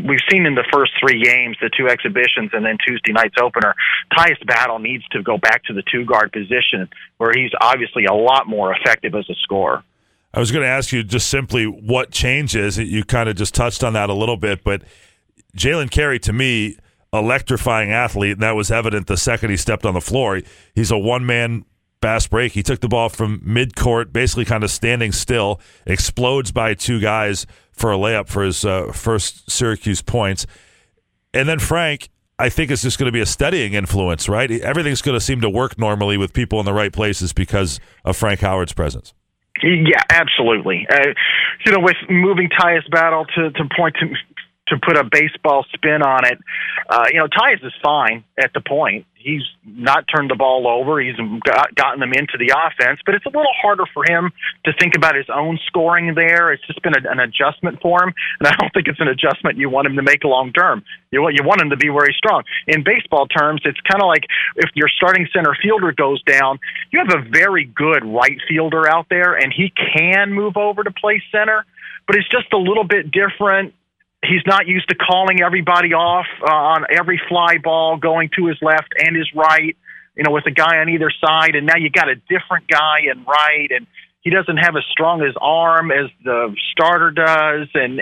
we've 0.00 0.24
seen 0.30 0.46
in 0.46 0.54
the 0.54 0.64
first 0.72 0.92
three 1.00 1.22
games, 1.22 1.56
the 1.60 1.70
two 1.76 1.88
exhibitions, 1.88 2.50
and 2.52 2.64
then 2.64 2.78
Tuesday 2.86 3.12
night's 3.12 3.36
opener, 3.40 3.74
Tyus 4.16 4.44
Battle 4.46 4.78
needs 4.78 5.04
to 5.08 5.22
go 5.22 5.38
back 5.38 5.64
to 5.64 5.72
the 5.72 5.82
two 5.90 6.04
guard 6.04 6.32
position 6.32 6.88
where 7.18 7.32
he's 7.34 7.50
obviously 7.60 8.04
a 8.06 8.14
lot 8.14 8.46
more 8.46 8.74
effective 8.74 9.14
as 9.14 9.28
a 9.28 9.34
scorer. 9.42 9.82
I 10.34 10.40
was 10.40 10.50
going 10.50 10.62
to 10.62 10.68
ask 10.68 10.92
you 10.92 11.02
just 11.02 11.28
simply 11.28 11.66
what 11.66 12.10
changes. 12.10 12.78
You 12.78 13.04
kind 13.04 13.28
of 13.28 13.36
just 13.36 13.54
touched 13.54 13.84
on 13.84 13.92
that 13.92 14.08
a 14.08 14.14
little 14.14 14.38
bit, 14.38 14.64
but 14.64 14.82
Jalen 15.56 15.90
Carey 15.90 16.18
to 16.20 16.32
me 16.32 16.78
electrifying 17.12 17.92
athlete, 17.92 18.32
and 18.32 18.42
that 18.42 18.56
was 18.56 18.70
evident 18.70 19.06
the 19.06 19.18
second 19.18 19.50
he 19.50 19.56
stepped 19.56 19.84
on 19.84 19.92
the 19.92 20.00
floor. 20.00 20.40
He's 20.74 20.90
a 20.90 20.96
one 20.96 21.26
man 21.26 21.66
fast 22.00 22.30
break. 22.30 22.52
He 22.52 22.62
took 22.62 22.80
the 22.80 22.88
ball 22.88 23.10
from 23.10 23.40
mid 23.44 23.76
court, 23.76 24.12
basically 24.12 24.46
kind 24.46 24.64
of 24.64 24.70
standing 24.70 25.12
still, 25.12 25.60
explodes 25.86 26.50
by 26.50 26.74
two 26.74 27.00
guys 27.00 27.46
for 27.72 27.92
a 27.92 27.96
layup 27.96 28.28
for 28.28 28.42
his 28.42 28.64
uh, 28.64 28.92
first 28.92 29.50
Syracuse 29.50 30.02
points. 30.02 30.46
And 31.34 31.48
then 31.48 31.58
Frank, 31.58 32.10
I 32.38 32.48
think, 32.48 32.70
is 32.70 32.82
just 32.82 32.98
going 32.98 33.06
to 33.06 33.12
be 33.12 33.20
a 33.20 33.26
steadying 33.26 33.72
influence, 33.74 34.28
right? 34.28 34.50
Everything's 34.50 35.02
going 35.02 35.16
to 35.16 35.24
seem 35.24 35.40
to 35.40 35.50
work 35.50 35.78
normally 35.78 36.16
with 36.16 36.32
people 36.32 36.60
in 36.60 36.66
the 36.66 36.72
right 36.72 36.92
places 36.92 37.32
because 37.32 37.80
of 38.04 38.16
Frank 38.16 38.40
Howard's 38.40 38.72
presence. 38.72 39.14
Yeah, 39.62 40.02
absolutely. 40.10 40.86
Uh, 40.90 41.08
you 41.64 41.72
know, 41.72 41.80
with 41.80 41.96
moving 42.10 42.48
Tyus 42.48 42.88
Battle 42.90 43.26
to, 43.36 43.50
to 43.50 43.64
point 43.76 43.96
to 44.00 44.06
to 44.68 44.78
put 44.86 44.96
a 44.96 45.04
baseball 45.04 45.66
spin 45.74 46.02
on 46.02 46.24
it, 46.24 46.38
uh, 46.88 47.04
you 47.12 47.18
know, 47.18 47.26
Tyus 47.26 47.64
is 47.64 47.72
fine 47.82 48.24
at 48.38 48.52
the 48.54 48.60
point. 48.60 49.06
He's 49.22 49.42
not 49.64 50.04
turned 50.08 50.30
the 50.30 50.34
ball 50.34 50.66
over. 50.66 51.00
He's 51.00 51.16
got, 51.44 51.74
gotten 51.74 52.00
them 52.00 52.12
into 52.12 52.36
the 52.38 52.50
offense, 52.50 53.00
but 53.06 53.14
it's 53.14 53.26
a 53.26 53.28
little 53.28 53.52
harder 53.60 53.84
for 53.94 54.04
him 54.08 54.30
to 54.64 54.72
think 54.78 54.96
about 54.96 55.14
his 55.14 55.26
own 55.32 55.58
scoring 55.66 56.14
there. 56.14 56.52
It's 56.52 56.66
just 56.66 56.82
been 56.82 56.94
a, 56.94 57.10
an 57.10 57.20
adjustment 57.20 57.80
for 57.80 58.02
him, 58.02 58.12
and 58.40 58.48
I 58.48 58.52
don't 58.58 58.72
think 58.74 58.88
it's 58.88 59.00
an 59.00 59.08
adjustment 59.08 59.58
you 59.58 59.70
want 59.70 59.86
him 59.86 59.96
to 59.96 60.02
make 60.02 60.24
long 60.24 60.52
term. 60.52 60.84
You 61.10 61.22
want 61.22 61.36
you 61.36 61.44
want 61.44 61.60
him 61.60 61.70
to 61.70 61.76
be 61.76 61.88
very 61.88 62.14
strong. 62.16 62.42
In 62.66 62.82
baseball 62.84 63.26
terms, 63.26 63.62
it's 63.64 63.80
kind 63.90 64.02
of 64.02 64.08
like 64.08 64.24
if 64.56 64.70
your 64.74 64.88
starting 64.88 65.28
center 65.32 65.56
fielder 65.62 65.92
goes 65.92 66.22
down, 66.24 66.58
you 66.90 67.00
have 67.00 67.14
a 67.14 67.28
very 67.28 67.64
good 67.64 68.04
right 68.04 68.38
fielder 68.48 68.88
out 68.88 69.06
there, 69.10 69.34
and 69.34 69.52
he 69.52 69.72
can 69.94 70.32
move 70.32 70.56
over 70.56 70.82
to 70.82 70.90
play 70.90 71.22
center, 71.30 71.64
but 72.06 72.16
it's 72.16 72.28
just 72.28 72.52
a 72.52 72.58
little 72.58 72.84
bit 72.84 73.10
different 73.10 73.74
he's 74.24 74.42
not 74.46 74.66
used 74.66 74.88
to 74.88 74.94
calling 74.94 75.42
everybody 75.42 75.92
off 75.92 76.26
uh, 76.42 76.50
on 76.50 76.84
every 76.90 77.20
fly 77.28 77.58
ball 77.62 77.96
going 77.96 78.30
to 78.36 78.46
his 78.46 78.56
left 78.62 78.92
and 78.98 79.16
his 79.16 79.28
right, 79.34 79.76
you 80.16 80.22
know, 80.24 80.30
with 80.32 80.46
a 80.46 80.50
guy 80.50 80.78
on 80.78 80.88
either 80.88 81.10
side. 81.24 81.54
And 81.54 81.66
now 81.66 81.76
you 81.76 81.90
got 81.90 82.08
a 82.08 82.14
different 82.14 82.68
guy 82.68 83.00
in 83.12 83.24
right, 83.24 83.68
and 83.70 83.86
he 84.22 84.30
doesn't 84.30 84.58
have 84.58 84.76
as 84.76 84.84
strong 84.90 85.22
as 85.22 85.34
arm 85.40 85.90
as 85.90 86.08
the 86.24 86.54
starter 86.70 87.10
does, 87.10 87.68
and 87.74 88.00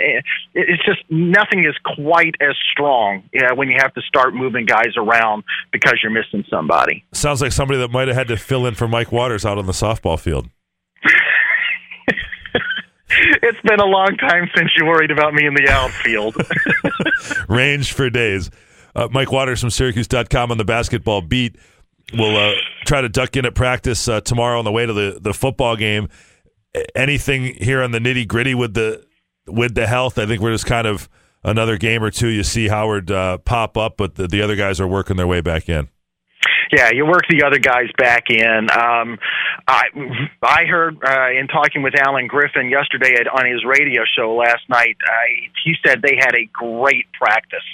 it's 0.55 0.85
just 0.85 1.01
nothing 1.09 1.65
is 1.65 1.75
quite 1.97 2.35
as 2.43 2.55
strong 2.71 3.23
you 3.33 3.41
know, 3.41 3.55
when 3.55 3.69
you 3.69 3.77
have 3.79 3.95
to 3.95 4.03
start 4.03 4.35
moving 4.35 4.67
guys 4.67 4.93
around 4.99 5.45
because 5.73 5.95
you're 6.03 6.13
missing 6.13 6.45
somebody. 6.51 7.05
Sounds 7.13 7.41
like 7.41 7.53
somebody 7.53 7.81
that 7.81 7.91
might 7.91 8.09
have 8.09 8.17
had 8.19 8.29
to 8.29 8.37
fill 8.37 8.67
in 8.67 8.75
for 8.75 8.87
Mike 8.87 9.11
Waters 9.11 9.47
out 9.47 9.57
on 9.57 9.65
the 9.65 9.73
softball 9.73 10.21
field. 10.21 10.51
it's 13.43 13.61
been 13.63 13.81
a 13.81 13.87
long 13.87 14.17
time 14.17 14.49
since 14.57 14.71
you 14.77 14.87
worried 14.87 15.11
about 15.11 15.35
me 15.35 15.47
in 15.47 15.55
the 15.55 15.69
outfield. 15.69 16.37
Range 17.49 17.91
for 17.93 18.11
days. 18.11 18.51
Uh, 18.95 19.09
Mike 19.11 19.33
Waters 19.33 19.61
from 19.61 19.71
Syracuse.com 19.71 20.51
on 20.51 20.59
the 20.59 20.65
basketball 20.65 21.21
beat. 21.23 21.57
we'll 22.13 22.37
uh, 22.37 22.55
try 22.85 23.01
to 23.01 23.09
duck 23.09 23.37
in 23.37 23.47
at 23.47 23.55
practice 23.55 24.09
uh, 24.09 24.21
tomorrow 24.21 24.59
on 24.59 24.65
the 24.65 24.73
way 24.73 24.87
to 24.87 24.93
the, 24.93 25.19
the 25.21 25.33
football 25.33 25.77
game. 25.77 26.09
Anything 26.95 27.55
here 27.55 27.83
on 27.83 27.91
the 27.91 27.99
nitty 27.99 28.29
gritty 28.29 28.55
with 28.55 28.75
the 28.75 29.05
with 29.47 29.75
the 29.75 29.87
health? 29.87 30.19
I 30.19 30.27
think 30.27 30.41
we're 30.41 30.53
just 30.53 30.67
kind 30.67 30.87
of 30.87 31.09
another 31.43 31.77
game 31.77 32.03
or 32.03 32.11
two. 32.11 32.29
You 32.29 32.45
see 32.45 32.69
Howard 32.69 33.11
uh, 33.11 33.39
pop 33.39 33.77
up, 33.77 33.97
but 33.97 34.15
the, 34.15 34.29
the 34.29 34.41
other 34.43 34.55
guys 34.55 34.81
are 34.81 34.87
working 34.87 35.17
their 35.17 35.27
way 35.27 35.41
back 35.41 35.69
in. 35.69 35.89
Yeah, 36.73 36.91
you 36.93 37.05
work 37.05 37.25
the 37.29 37.43
other 37.43 37.59
guys 37.59 37.89
back 37.99 38.31
in. 38.31 38.71
Um, 38.71 39.19
I 39.67 39.89
I 40.43 40.65
heard 40.67 40.99
uh, 41.05 41.31
in 41.31 41.49
talking 41.49 41.83
with 41.83 41.95
Alan 41.99 42.29
Griffin 42.29 42.71
yesterday 42.71 43.15
at, 43.19 43.27
on 43.27 43.45
his 43.51 43.65
radio 43.65 44.03
show 44.17 44.35
last 44.35 44.69
night. 44.69 44.97
Uh, 45.05 45.51
he 45.65 45.75
said 45.85 46.01
they 46.01 46.17
had 46.17 46.35
a 46.35 46.47
great 46.53 47.07
practice 47.13 47.67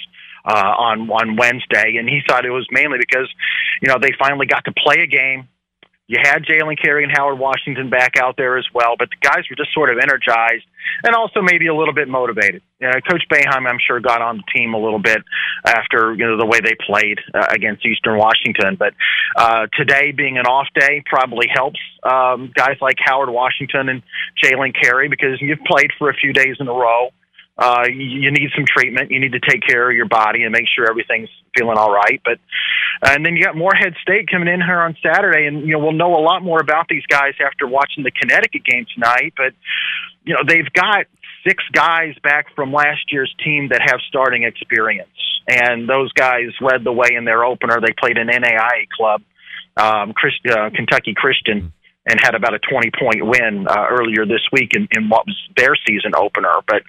uh, 0.45 0.73
on 0.77 1.09
on 1.11 1.35
Wednesday, 1.35 1.97
and 1.97 2.09
he 2.09 2.21
thought 2.27 2.45
it 2.45 2.49
was 2.49 2.67
mainly 2.71 2.97
because 2.97 3.29
you 3.81 3.87
know 3.87 3.97
they 4.01 4.11
finally 4.17 4.47
got 4.47 4.65
to 4.65 4.71
play 4.71 5.03
a 5.03 5.07
game. 5.07 5.47
You 6.07 6.17
had 6.23 6.43
Jalen 6.43 6.81
Carey 6.81 7.03
and 7.03 7.11
Howard 7.13 7.37
Washington 7.37 7.89
back 7.89 8.15
out 8.17 8.37
there 8.37 8.57
as 8.57 8.65
well, 8.73 8.95
but 8.97 9.09
the 9.09 9.17
guys 9.21 9.43
were 9.49 9.57
just 9.57 9.73
sort 9.73 9.91
of 9.91 9.97
energized 10.01 10.63
and 11.03 11.13
also 11.13 11.41
maybe 11.41 11.67
a 11.67 11.75
little 11.75 11.93
bit 11.93 12.07
motivated. 12.07 12.61
You 12.79 12.87
know, 12.87 12.93
Coach 13.09 13.23
Boeheim, 13.29 13.67
I'm 13.67 13.79
sure, 13.85 13.99
got 13.99 14.21
on 14.21 14.37
the 14.37 14.43
team 14.55 14.73
a 14.73 14.79
little 14.79 14.99
bit 14.99 15.19
after 15.65 16.13
you 16.13 16.25
know 16.25 16.37
the 16.37 16.45
way 16.45 16.59
they 16.63 16.75
played 16.79 17.19
uh, 17.33 17.47
against 17.49 17.85
Eastern 17.85 18.17
Washington. 18.17 18.77
But 18.79 18.93
uh, 19.35 19.67
today 19.77 20.13
being 20.13 20.37
an 20.37 20.45
off 20.45 20.67
day 20.73 21.03
probably 21.05 21.47
helps 21.53 21.79
um, 22.03 22.51
guys 22.55 22.77
like 22.79 22.95
Howard 22.99 23.29
Washington 23.29 23.89
and 23.89 24.01
Jalen 24.41 24.73
Carey 24.81 25.09
because 25.09 25.41
you've 25.41 25.63
played 25.67 25.91
for 25.99 26.09
a 26.09 26.13
few 26.13 26.31
days 26.31 26.55
in 26.59 26.69
a 26.69 26.73
row. 26.73 27.09
Uh, 27.57 27.85
you 27.89 28.29
need 28.31 28.49
some 28.55 28.65
treatment. 28.65 29.09
You 29.09 29.19
need 29.19 29.31
to 29.31 29.39
take 29.39 29.65
care 29.67 29.89
of 29.89 29.95
your 29.95 30.07
body 30.07 30.43
and 30.43 30.51
make 30.51 30.65
sure 30.75 30.87
everything's 30.87 31.29
feeling 31.57 31.75
all 31.75 31.91
right. 31.91 32.21
But 32.23 32.37
and 33.01 33.25
then 33.25 33.35
you 33.35 33.43
got 33.43 33.55
Morehead 33.55 33.95
State 34.01 34.29
coming 34.29 34.47
in 34.47 34.61
here 34.61 34.79
on 34.79 34.95
Saturday, 35.03 35.47
and 35.47 35.61
you 35.61 35.73
know 35.73 35.79
we'll 35.79 35.93
know 35.93 36.15
a 36.15 36.23
lot 36.23 36.43
more 36.43 36.59
about 36.59 36.87
these 36.89 37.05
guys 37.07 37.33
after 37.45 37.67
watching 37.67 38.03
the 38.03 38.11
Connecticut 38.11 38.63
game 38.63 38.85
tonight. 38.93 39.33
But 39.35 39.53
you 40.23 40.33
know 40.33 40.41
they've 40.47 40.71
got 40.73 41.05
six 41.47 41.63
guys 41.71 42.15
back 42.23 42.53
from 42.55 42.73
last 42.73 43.11
year's 43.11 43.33
team 43.43 43.69
that 43.69 43.81
have 43.81 43.99
starting 44.07 44.43
experience, 44.43 45.09
and 45.47 45.87
those 45.87 46.11
guys 46.13 46.49
led 46.61 46.83
the 46.83 46.93
way 46.93 47.09
in 47.15 47.25
their 47.25 47.43
opener. 47.43 47.79
They 47.79 47.93
played 47.97 48.17
an 48.17 48.27
NAIA 48.27 48.89
club, 48.95 49.21
um, 49.77 50.13
Christ, 50.13 50.39
uh, 50.49 50.69
Kentucky 50.75 51.13
Christian, 51.15 51.73
and 52.07 52.19
had 52.21 52.35
about 52.35 52.53
a 52.53 52.59
20 52.59 52.91
point 52.99 53.25
win 53.25 53.67
uh, 53.67 53.85
earlier 53.89 54.25
this 54.25 54.41
week 54.51 54.71
in, 54.73 54.87
in 54.91 55.09
what 55.09 55.25
was 55.25 55.37
their 55.55 55.75
season 55.87 56.11
opener. 56.15 56.53
But, 56.67 56.83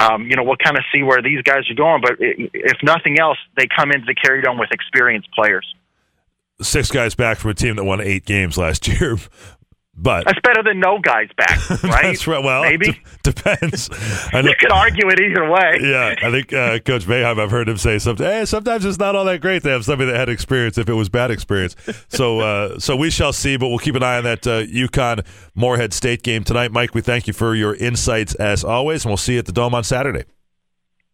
um, 0.00 0.26
you 0.28 0.36
know, 0.36 0.44
we'll 0.44 0.56
kind 0.62 0.76
of 0.76 0.84
see 0.94 1.02
where 1.02 1.22
these 1.22 1.42
guys 1.42 1.68
are 1.70 1.74
going. 1.74 2.02
But 2.02 2.16
if 2.18 2.76
nothing 2.82 3.18
else, 3.18 3.38
they 3.56 3.66
come 3.74 3.90
into 3.90 4.06
the 4.06 4.14
Carrier 4.14 4.42
Dome 4.42 4.58
with 4.58 4.70
experienced 4.72 5.28
players. 5.32 5.66
Six 6.60 6.90
guys 6.90 7.14
back 7.14 7.38
from 7.38 7.52
a 7.52 7.54
team 7.54 7.76
that 7.76 7.84
won 7.84 8.00
eight 8.00 8.24
games 8.24 8.58
last 8.58 8.86
year. 9.00 9.16
But 10.00 10.26
That's 10.26 10.38
better 10.44 10.62
than 10.62 10.78
no 10.78 11.00
guys 11.00 11.26
back, 11.36 11.58
right? 11.82 12.02
that's 12.04 12.26
right. 12.28 12.42
Well, 12.42 12.62
maybe 12.62 12.92
d- 12.92 12.98
depends. 13.24 13.90
I 14.32 14.42
know- 14.42 14.48
you 14.50 14.54
could 14.56 14.70
argue 14.70 15.08
it 15.08 15.18
either 15.20 15.50
way. 15.50 15.78
yeah, 15.82 16.14
I 16.22 16.30
think 16.30 16.52
uh, 16.52 16.78
Coach 16.78 17.04
Boeheim. 17.04 17.40
I've 17.40 17.50
heard 17.50 17.68
him 17.68 17.78
say 17.78 17.98
something. 17.98 18.24
Hey, 18.24 18.44
sometimes 18.44 18.84
it's 18.84 18.98
not 19.00 19.16
all 19.16 19.24
that 19.24 19.40
great 19.40 19.64
to 19.64 19.70
have 19.70 19.84
somebody 19.84 20.12
that 20.12 20.16
had 20.16 20.28
experience 20.28 20.78
if 20.78 20.88
it 20.88 20.92
was 20.94 21.08
bad 21.08 21.32
experience. 21.32 21.74
So, 22.06 22.38
uh, 22.38 22.78
so 22.78 22.94
we 22.94 23.10
shall 23.10 23.32
see. 23.32 23.56
But 23.56 23.70
we'll 23.70 23.78
keep 23.80 23.96
an 23.96 24.04
eye 24.04 24.18
on 24.18 24.24
that 24.24 24.46
uh, 24.46 24.62
UConn 24.62 25.26
Morehead 25.56 25.92
State 25.92 26.22
game 26.22 26.44
tonight. 26.44 26.70
Mike, 26.70 26.94
we 26.94 27.00
thank 27.00 27.26
you 27.26 27.32
for 27.32 27.56
your 27.56 27.74
insights 27.74 28.36
as 28.36 28.62
always, 28.62 29.04
and 29.04 29.10
we'll 29.10 29.16
see 29.16 29.32
you 29.32 29.40
at 29.40 29.46
the 29.46 29.52
Dome 29.52 29.74
on 29.74 29.82
Saturday. 29.82 30.22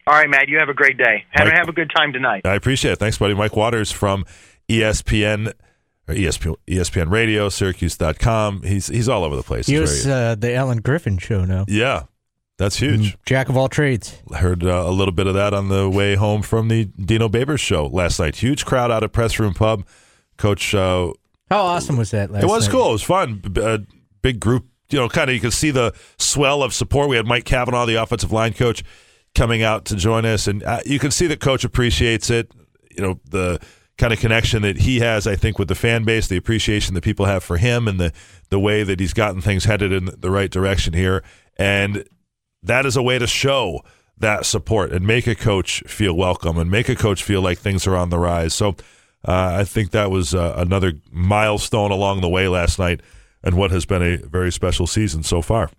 All 0.07 0.13
right, 0.13 0.29
Matt. 0.29 0.49
You 0.49 0.59
have 0.59 0.69
a 0.69 0.75
great 0.75 0.99
day. 0.99 1.25
Have, 1.31 1.47
Mike- 1.47 1.57
have 1.57 1.69
a 1.69 1.73
good 1.73 1.91
time 1.97 2.13
tonight. 2.13 2.43
I 2.45 2.55
appreciate 2.55 2.93
it. 2.93 2.99
Thanks, 2.99 3.17
buddy. 3.17 3.33
Mike 3.33 3.57
Waters 3.57 3.91
from 3.91 4.27
ESPN. 4.69 5.55
ESPN, 6.09 6.57
ESPN 6.67 7.11
Radio, 7.11 7.49
Syracuse.com. 7.49 8.63
He's 8.63 8.89
he's 8.89 9.09
all 9.09 9.25
over 9.25 9.37
the 9.37 9.43
place. 9.43 9.67
He 9.67 9.79
was 9.79 10.07
uh, 10.07 10.35
the 10.39 10.55
Alan 10.55 10.79
Griffin 10.79 11.19
show 11.19 11.45
now. 11.45 11.65
yeah, 11.69 12.05
that's 12.59 12.77
huge. 12.77 13.17
Jack 13.27 13.49
of 13.49 13.57
all 13.57 13.69
trades. 13.69 14.21
Heard 14.37 14.65
uh, 14.65 14.85
a 14.87 14.91
little 14.91 15.13
bit 15.15 15.27
of 15.27 15.35
that 15.35 15.55
on 15.55 15.69
the 15.69 15.89
way 15.89 16.15
home 16.15 16.43
from 16.43 16.69
the 16.69 16.85
Dino 16.85 17.29
Babers 17.29 17.61
show 17.61 17.87
last 17.87 18.19
night. 18.21 18.37
Huge 18.37 18.65
crowd 18.65 18.91
out 18.91 19.03
at 19.03 19.13
Press 19.13 19.39
Room 19.39 19.55
Pub. 19.55 19.87
Coach, 20.37 20.75
uh, 20.75 21.13
How 21.51 21.63
awesome 21.63 21.97
was 21.97 22.11
that 22.11 22.31
last 22.31 22.43
it 22.43 22.47
was 22.47 22.67
night? 22.67 22.73
cool. 22.73 22.89
It 22.89 22.93
was 22.93 23.03
fun. 23.03 23.37
B- 23.37 23.61
uh, 23.63 23.79
big 24.23 24.41
group. 24.41 24.67
You 24.91 24.99
know, 24.99 25.09
kind 25.09 25.31
of 25.31 25.35
you 25.35 25.41
could 25.41 25.53
see 25.55 25.71
the 25.71 25.95
swell 26.19 26.63
of 26.63 26.75
support. 26.75 27.09
We 27.09 27.17
had 27.17 27.27
Mike 27.27 27.45
Cavanaugh, 27.47 27.87
the 27.87 27.95
offensive 28.01 28.31
line 28.33 28.53
coach, 28.53 28.85
coming 29.35 29.63
out 29.63 29.87
to 29.87 29.97
join 29.97 30.25
us, 30.27 30.47
and 30.47 30.63
uh, 30.63 30.81
you 30.85 30.99
can 30.99 31.11
see 31.11 31.27
that 31.29 31.41
coach 31.41 31.65
appreciates 31.65 32.29
it. 32.31 32.53
You 32.97 33.03
know 33.03 33.21
the 33.29 33.61
kind 33.97 34.13
of 34.13 34.19
connection 34.19 34.63
that 34.63 34.79
he 34.79 35.01
has, 35.01 35.27
I 35.27 35.37
think, 35.37 35.59
with 35.59 35.69
the 35.69 35.75
fan 35.75 36.05
base, 36.05 36.27
the 36.27 36.37
appreciation 36.37 36.95
that 36.95 37.05
people 37.05 37.27
have 37.27 37.45
for 37.45 37.57
him, 37.57 37.87
and 37.89 38.01
the 38.01 38.13
the 38.51 38.59
way 38.59 38.83
that 38.83 39.01
he's 39.01 39.13
gotten 39.13 39.41
things 39.41 39.65
headed 39.65 39.93
in 39.93 40.11
the 40.19 40.31
right 40.31 40.51
direction 40.51 40.93
here, 40.93 41.23
and 41.57 42.05
that 42.63 42.87
is 42.87 42.97
a 42.97 43.03
way 43.03 43.19
to 43.19 43.27
show 43.27 43.83
that 44.19 44.47
support 44.47 44.93
and 44.93 45.07
make 45.07 45.27
a 45.27 45.35
coach 45.35 45.83
feel 45.87 46.15
welcome 46.15 46.57
and 46.57 46.71
make 46.71 46.89
a 46.89 46.97
coach 46.97 47.23
feel 47.23 47.43
like 47.43 47.59
things 47.59 47.87
are 47.87 47.97
on 47.97 48.11
the 48.11 48.19
rise. 48.19 48.55
So 48.55 48.77
uh, 49.27 49.57
I 49.59 49.65
think 49.65 49.91
that 49.91 50.11
was 50.11 50.35
uh, 50.35 50.55
another 50.57 50.95
milestone 51.11 51.91
along 51.91 52.21
the 52.21 52.29
way 52.29 52.49
last 52.49 52.79
night 52.79 53.01
and 53.43 53.57
what 53.57 53.71
has 53.71 53.85
been 53.85 54.03
a 54.03 54.17
very 54.17 54.53
special 54.53 54.87
season 54.87 55.23
so 55.23 55.43
far. 55.43 55.71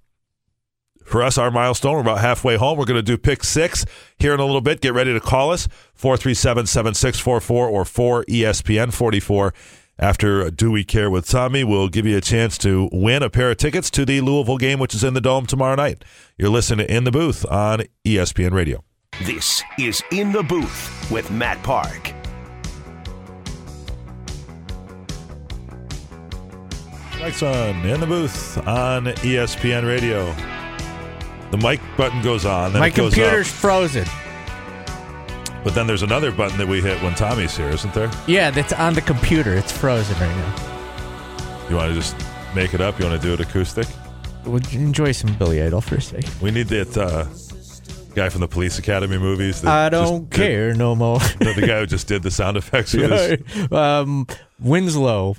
For 1.06 1.22
us, 1.22 1.38
our 1.38 1.52
milestone, 1.52 1.94
we're 1.94 2.02
about 2.02 2.20
halfway 2.20 2.58
home. 2.58 2.78
We're 2.78 2.86
going 2.86 2.98
to 2.98 3.04
do 3.04 3.18
pick 3.18 3.44
six 3.44 3.86
here 4.18 4.34
in 4.34 4.40
a 4.40 4.46
little 4.46 4.60
bit. 4.60 4.82
Get 4.82 4.94
ready 4.94 5.14
to 5.14 5.20
call 5.20 5.52
us 5.52 5.68
437 5.94 6.66
7644 6.66 7.70
or 7.70 7.86
4 7.86 8.26
ESPN 8.26 8.92
44. 8.92 9.54
After 9.98 10.50
Do 10.50 10.72
We 10.72 10.84
Care 10.84 11.10
with 11.10 11.30
Tommy, 11.30 11.64
we'll 11.64 11.88
give 11.88 12.06
you 12.06 12.18
a 12.18 12.22
chance 12.22 12.58
to 12.58 12.90
win 12.92 13.24
a 13.24 13.30
pair 13.30 13.52
of 13.52 13.58
tickets 13.58 13.90
to 13.92 14.04
the 14.04 14.20
Louisville 14.20 14.58
game, 14.58 14.80
which 14.80 14.94
is 14.94 15.06
in 15.06 15.14
the 15.14 15.22
Dome 15.22 15.46
tomorrow 15.46 15.76
night. 15.76 16.04
You're 16.38 16.50
listening 16.50 16.88
to 16.88 16.94
In 16.94 17.06
the 17.06 17.12
Booth 17.12 17.46
on 17.46 17.84
ESPN 18.04 18.52
Radio. 18.52 18.84
This 19.24 19.64
is 19.80 20.04
In 20.12 20.34
the 20.34 20.44
Booth 20.44 21.10
with 21.10 21.32
Matt 21.32 21.64
Park. 21.64 22.14
Next 27.20 27.42
on 27.44 27.86
In 27.86 28.02
the 28.02 28.08
Booth 28.08 28.58
on 28.68 29.06
ESPN 29.06 29.88
Radio. 29.88 30.36
The 31.52 31.58
mic 31.58 31.80
button 31.98 32.22
goes 32.22 32.46
on, 32.46 32.74
then 32.74 32.80
My 32.82 32.88
it 32.88 32.96
goes 32.96 33.14
computer's 33.14 33.48
up. 33.48 33.54
frozen. 33.54 34.06
But 35.64 35.74
then 35.74 35.88
there's 35.88 36.04
another 36.04 36.32
button 36.32 36.58
that 36.60 36.68
we 36.68 36.82
hit 36.82 37.02
when 37.02 37.16
Tommy's 37.16 37.56
here, 37.58 37.70
isn't 37.70 37.94
there? 37.94 38.12
Yeah, 38.28 38.52
that's 38.52 38.74
on 38.74 38.94
the 38.94 39.02
computer. 39.02 39.54
It's 39.56 39.72
frozen 39.72 40.16
right 40.20 40.36
now. 40.36 41.68
You 41.70 41.76
want 41.76 41.90
to 41.90 41.96
just 41.96 42.16
make 42.54 42.74
it 42.74 42.82
up? 42.82 43.00
You 43.00 43.06
want 43.08 43.20
to 43.20 43.28
do 43.28 43.34
it 43.34 43.40
acoustic? 43.40 43.88
We'll 44.46 44.58
enjoy 44.74 45.12
some 45.12 45.34
Billy 45.38 45.62
Idol 45.64 45.82
for 45.82 45.96
a 45.96 46.02
second. 46.02 46.30
We 46.40 46.52
need 46.52 46.68
that 46.68 46.96
uh, 46.96 47.26
guy 48.14 48.30
from 48.30 48.42
the 48.42 48.48
Police 48.48 48.78
Academy 48.78 49.18
movies. 49.18 49.66
I 49.66 49.90
don't 49.90 50.30
did- 50.30 50.36
care 50.38 50.74
no 50.76 50.96
more. 50.96 51.18
the, 51.40 51.54
the 51.60 51.66
guy 51.66 51.80
who 51.80 51.88
just 51.88 52.08
did 52.08 52.22
the 52.22 52.30
sound 52.32 52.58
effects 52.58 52.94
with 52.94 53.72
um, 53.74 54.28
Winslow, 54.60 55.36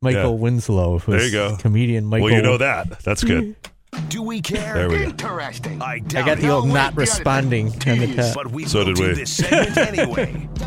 Michael 0.00 0.22
Yeah. 0.22 0.28
Winslow. 0.40 0.98
who's 0.98 1.14
There 1.14 1.24
you 1.24 1.30
go. 1.50 1.56
Comedian 1.60 2.04
Michael. 2.06 2.24
Well, 2.24 2.34
you 2.34 2.42
know 2.42 2.58
that. 2.58 2.98
That's 3.00 3.22
good. 3.22 3.54
Do 4.08 4.22
we 4.22 4.40
care? 4.40 4.74
There 4.74 4.88
we 4.88 4.96
go. 4.98 5.02
Interesting. 5.04 5.80
I, 5.82 5.94
I 5.94 5.98
doubt 6.00 6.26
got 6.26 6.38
the 6.38 6.46
it. 6.46 6.50
old 6.50 6.68
not 6.68 6.96
responding 6.96 7.66
on 7.86 7.98
the 7.98 8.14
top. 8.16 8.34
But 8.34 8.50
we 8.50 8.64
So 8.64 8.84
did 8.84 8.96
do 8.96 9.08
we. 9.08 9.14
this 9.14 9.36
segment 9.36 9.76
anyway. 9.78 10.48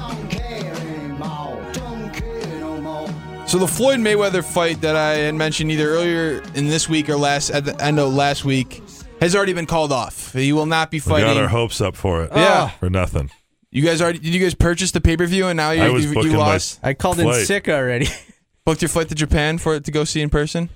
So 3.47 3.59
the 3.59 3.67
Floyd 3.67 3.99
Mayweather 3.99 4.43
fight 4.43 4.81
that 4.81 4.95
I 4.95 5.13
had 5.17 5.35
mentioned 5.35 5.69
either 5.71 5.87
earlier 5.87 6.41
in 6.55 6.67
this 6.67 6.89
week 6.89 7.07
or 7.09 7.15
last 7.15 7.51
at 7.51 7.63
the 7.63 7.79
end 7.81 7.99
of 7.99 8.11
last 8.11 8.43
week 8.43 8.81
has 9.21 9.35
already 9.35 9.53
been 9.53 9.67
called 9.67 9.91
off. 9.91 10.33
He 10.33 10.51
will 10.51 10.65
not 10.65 10.89
be 10.89 10.97
We 10.97 11.01
got 11.01 11.21
fighting. 11.21 11.37
our 11.43 11.47
hopes 11.47 11.79
up 11.79 11.95
for 11.95 12.23
it. 12.23 12.31
Yeah. 12.35 12.71
Oh. 12.73 12.77
For 12.79 12.89
nothing. 12.89 13.29
You 13.69 13.83
guys 13.83 14.01
already 14.01 14.17
did 14.17 14.33
you 14.33 14.41
guys 14.41 14.55
purchase 14.55 14.91
the 14.91 14.99
pay 14.99 15.15
per 15.15 15.27
view 15.27 15.45
and 15.47 15.55
now 15.55 15.71
you 15.71 15.83
I 15.83 15.89
was 15.89 16.05
you, 16.11 16.19
you 16.23 16.37
lost 16.37 16.79
I 16.81 16.95
called 16.95 17.19
in 17.19 17.31
sick 17.45 17.69
already. 17.69 18.07
booked 18.65 18.81
your 18.81 18.89
flight 18.89 19.09
to 19.09 19.15
Japan 19.15 19.59
for 19.59 19.75
it 19.75 19.85
to 19.85 19.91
go 19.91 20.03
see 20.05 20.21
in 20.21 20.31
person? 20.31 20.69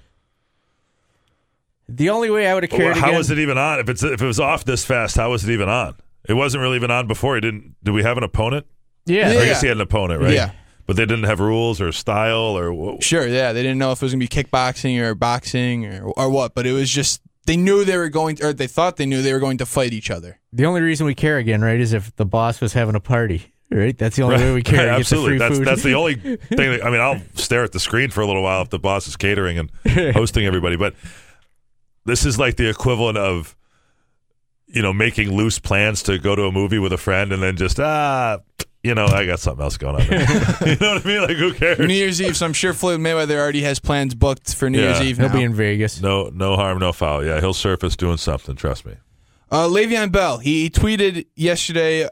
The 1.96 2.10
only 2.10 2.30
way 2.30 2.48
I 2.48 2.54
would 2.54 2.64
have 2.64 2.70
cared 2.72 2.96
How 2.98 3.08
again. 3.08 3.18
was 3.18 3.32
it 3.32 3.40
even 3.40 3.58
on? 3.58 3.80
If 3.80 3.90
it's 3.90 4.04
if 4.04 4.22
it 4.22 4.26
was 4.26 4.40
off 4.40 4.66
this 4.66 4.86
fast, 4.86 5.16
how 5.18 5.32
was 5.32 5.48
it 5.48 5.52
even 5.52 5.70
on? 5.70 5.96
It 6.28 6.34
wasn't 6.34 6.62
really 6.62 6.76
even 6.76 6.92
on 6.92 7.08
before. 7.08 7.36
He 7.36 7.42
didn't. 7.42 7.76
Did 7.84 7.92
we 7.92 8.04
have 8.04 8.18
an 8.18 8.24
opponent? 8.24 8.66
Yeah. 9.06 9.30
I 9.30 9.34
guess 9.46 9.62
he 9.62 9.68
had 9.68 9.78
an 9.78 9.82
opponent, 9.82 10.22
right? 10.22 10.34
Yeah. 10.34 10.52
But 10.86 10.96
they 10.96 11.06
didn't 11.06 11.26
have 11.26 11.40
rules 11.40 11.80
or 11.82 11.92
style 11.92 12.58
or 12.58 12.72
wh- 12.98 13.02
Sure, 13.04 13.28
yeah. 13.28 13.54
They 13.54 13.62
didn't 13.62 13.78
know 13.78 13.92
if 13.92 14.02
it 14.02 14.06
was 14.06 14.12
gonna 14.14 14.20
be 14.20 14.28
kickboxing 14.28 15.00
or 15.00 15.16
boxing 15.16 15.86
or 15.86 16.12
or 16.18 16.30
what, 16.30 16.54
but 16.56 16.66
it 16.68 16.74
was 16.74 16.90
just 16.90 17.22
they 17.46 17.58
knew 17.58 17.84
they 17.86 17.98
were 17.98 18.10
going 18.10 18.36
to, 18.38 18.48
or 18.48 18.54
they 18.54 18.68
thought 18.68 18.98
they 18.98 19.06
knew 19.06 19.22
they 19.22 19.34
were 19.34 19.40
going 19.40 19.58
to 19.60 19.66
fight 19.66 19.94
each 19.94 20.12
other. 20.12 20.40
The 20.54 20.66
only 20.66 20.82
reason 20.82 21.06
we 21.08 21.16
care 21.16 21.38
again, 21.38 21.62
right, 21.62 21.80
is 21.80 21.94
if 21.94 22.16
the 22.16 22.26
boss 22.26 22.62
was 22.62 22.74
having 22.74 22.96
a 22.96 23.00
party. 23.00 23.54
Right? 23.72 23.96
That's 23.96 24.16
the 24.16 24.24
only 24.24 24.38
way 24.38 24.54
we 24.54 24.64
care. 24.64 24.78
Right, 24.80 24.86
get 24.86 25.00
absolutely. 25.00 25.38
the 25.38 25.46
free 25.46 25.48
That's 25.48 25.58
food. 25.60 25.68
that's 25.68 25.84
the 25.84 25.94
only 25.94 26.16
thing. 26.16 26.38
That, 26.50 26.84
I 26.84 26.90
mean, 26.90 27.00
I'll 27.02 27.22
stare 27.36 27.64
at 27.64 27.72
the 27.72 27.80
screen 27.80 28.10
for 28.10 28.22
a 28.22 28.26
little 28.28 28.42
while 28.42 28.64
if 28.64 28.70
the 28.70 28.80
boss 28.80 29.08
is 29.08 29.16
catering 29.16 29.60
and 29.60 29.72
hosting 30.16 30.46
everybody. 30.48 30.76
But 30.76 30.96
this 32.06 32.26
is 32.26 32.38
like 32.40 32.56
the 32.58 32.70
equivalent 32.70 33.18
of 33.18 33.56
you 34.68 34.82
know 34.82 34.94
making 34.94 35.32
loose 35.36 35.60
plans 35.60 36.04
to 36.04 36.18
go 36.20 36.36
to 36.36 36.44
a 36.44 36.52
movie 36.52 36.80
with 36.80 36.94
a 36.94 36.98
friend 36.98 37.32
and 37.32 37.42
then 37.44 37.56
just 37.58 37.80
ah 37.80 38.40
you 38.82 38.96
know, 38.96 39.08
I 39.08 39.26
got 39.26 39.42
something 39.42 39.62
else 39.62 39.76
going 39.76 39.96
on. 39.96 40.02
You 40.08 40.76
know 40.78 40.94
what 40.94 41.06
I 41.06 41.08
mean? 41.08 41.22
Like, 41.22 41.36
who 41.36 41.54
cares? 41.54 41.80
New 41.80 41.94
Year's 41.94 42.22
Eve, 42.22 42.38
so 42.38 42.46
I'm 42.46 42.54
sure 42.54 42.72
Floyd 42.74 43.02
Mayweather 43.02 43.36
already 43.38 43.62
has 43.64 43.78
plans 43.78 44.16
booked 44.16 44.56
for 44.56 44.70
New 44.70 44.80
Yeah. 44.80 44.92
Year's 44.94 45.02
Eve. 45.02 45.18
He'll 45.18 45.28
now. 45.28 45.34
be 45.36 45.44
in 45.44 45.54
Vegas. 45.54 46.02
No, 46.02 46.30
no 46.34 46.56
harm, 46.56 46.80
no 46.80 46.94
foul. 46.94 47.26
Yeah, 47.26 47.42
he'll 47.42 47.54
surface 47.54 47.98
doing 47.98 48.16
something. 48.16 48.56
Trust 48.56 48.86
me. 48.86 48.94
Uh, 49.52 49.68
Le'Veon 49.68 50.14
Bell, 50.14 50.38
he 50.38 50.70
tweeted 50.70 51.26
yesterday 51.36 52.08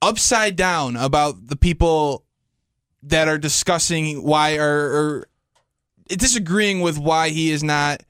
upside 0.00 0.56
down 0.56 0.96
about 0.96 1.48
the 1.48 1.56
people 1.56 2.24
that 3.02 3.28
are 3.28 3.36
discussing 3.36 4.22
why 4.22 4.56
or, 4.56 4.64
or 4.64 5.28
disagreeing 6.08 6.80
with 6.80 6.98
why 6.98 7.28
he 7.28 7.50
is 7.50 7.62
not 7.62 8.02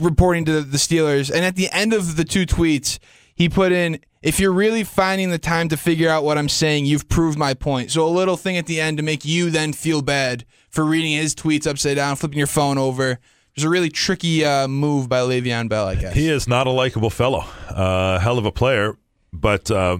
reporting 0.00 0.44
to 0.46 0.62
the 0.62 0.78
Steelers. 0.78 1.30
And 1.30 1.44
at 1.44 1.56
the 1.56 1.68
end 1.70 1.92
of 1.92 2.16
the 2.16 2.24
two 2.24 2.46
tweets, 2.46 2.98
he 3.34 3.48
put 3.48 3.72
in, 3.72 4.00
if 4.20 4.40
you're 4.40 4.52
really 4.52 4.82
finding 4.82 5.30
the 5.30 5.38
time 5.38 5.68
to 5.68 5.76
figure 5.76 6.08
out 6.08 6.24
what 6.24 6.36
I'm 6.36 6.48
saying, 6.48 6.86
you've 6.86 7.08
proved 7.08 7.38
my 7.38 7.54
point. 7.54 7.92
So 7.92 8.06
a 8.06 8.08
little 8.08 8.36
thing 8.36 8.56
at 8.56 8.66
the 8.66 8.80
end 8.80 8.96
to 8.96 9.02
make 9.02 9.24
you 9.24 9.50
then 9.50 9.72
feel 9.72 10.02
bad 10.02 10.44
for 10.70 10.84
reading 10.84 11.12
his 11.12 11.34
tweets 11.34 11.66
upside 11.66 11.96
down, 11.96 12.16
flipping 12.16 12.38
your 12.38 12.48
phone 12.48 12.78
over. 12.78 13.20
There's 13.54 13.64
a 13.64 13.70
really 13.70 13.90
tricky 13.90 14.44
uh, 14.44 14.68
move 14.68 15.08
by 15.08 15.20
Le'Veon 15.20 15.68
Bell, 15.68 15.86
I 15.86 15.94
guess. 15.94 16.14
He 16.14 16.28
is 16.28 16.46
not 16.46 16.66
a 16.66 16.70
likable 16.70 17.10
fellow. 17.10 17.44
Uh, 17.68 18.18
hell 18.18 18.38
of 18.38 18.44
a 18.44 18.52
player, 18.52 18.96
but 19.32 19.70
uh, 19.70 19.98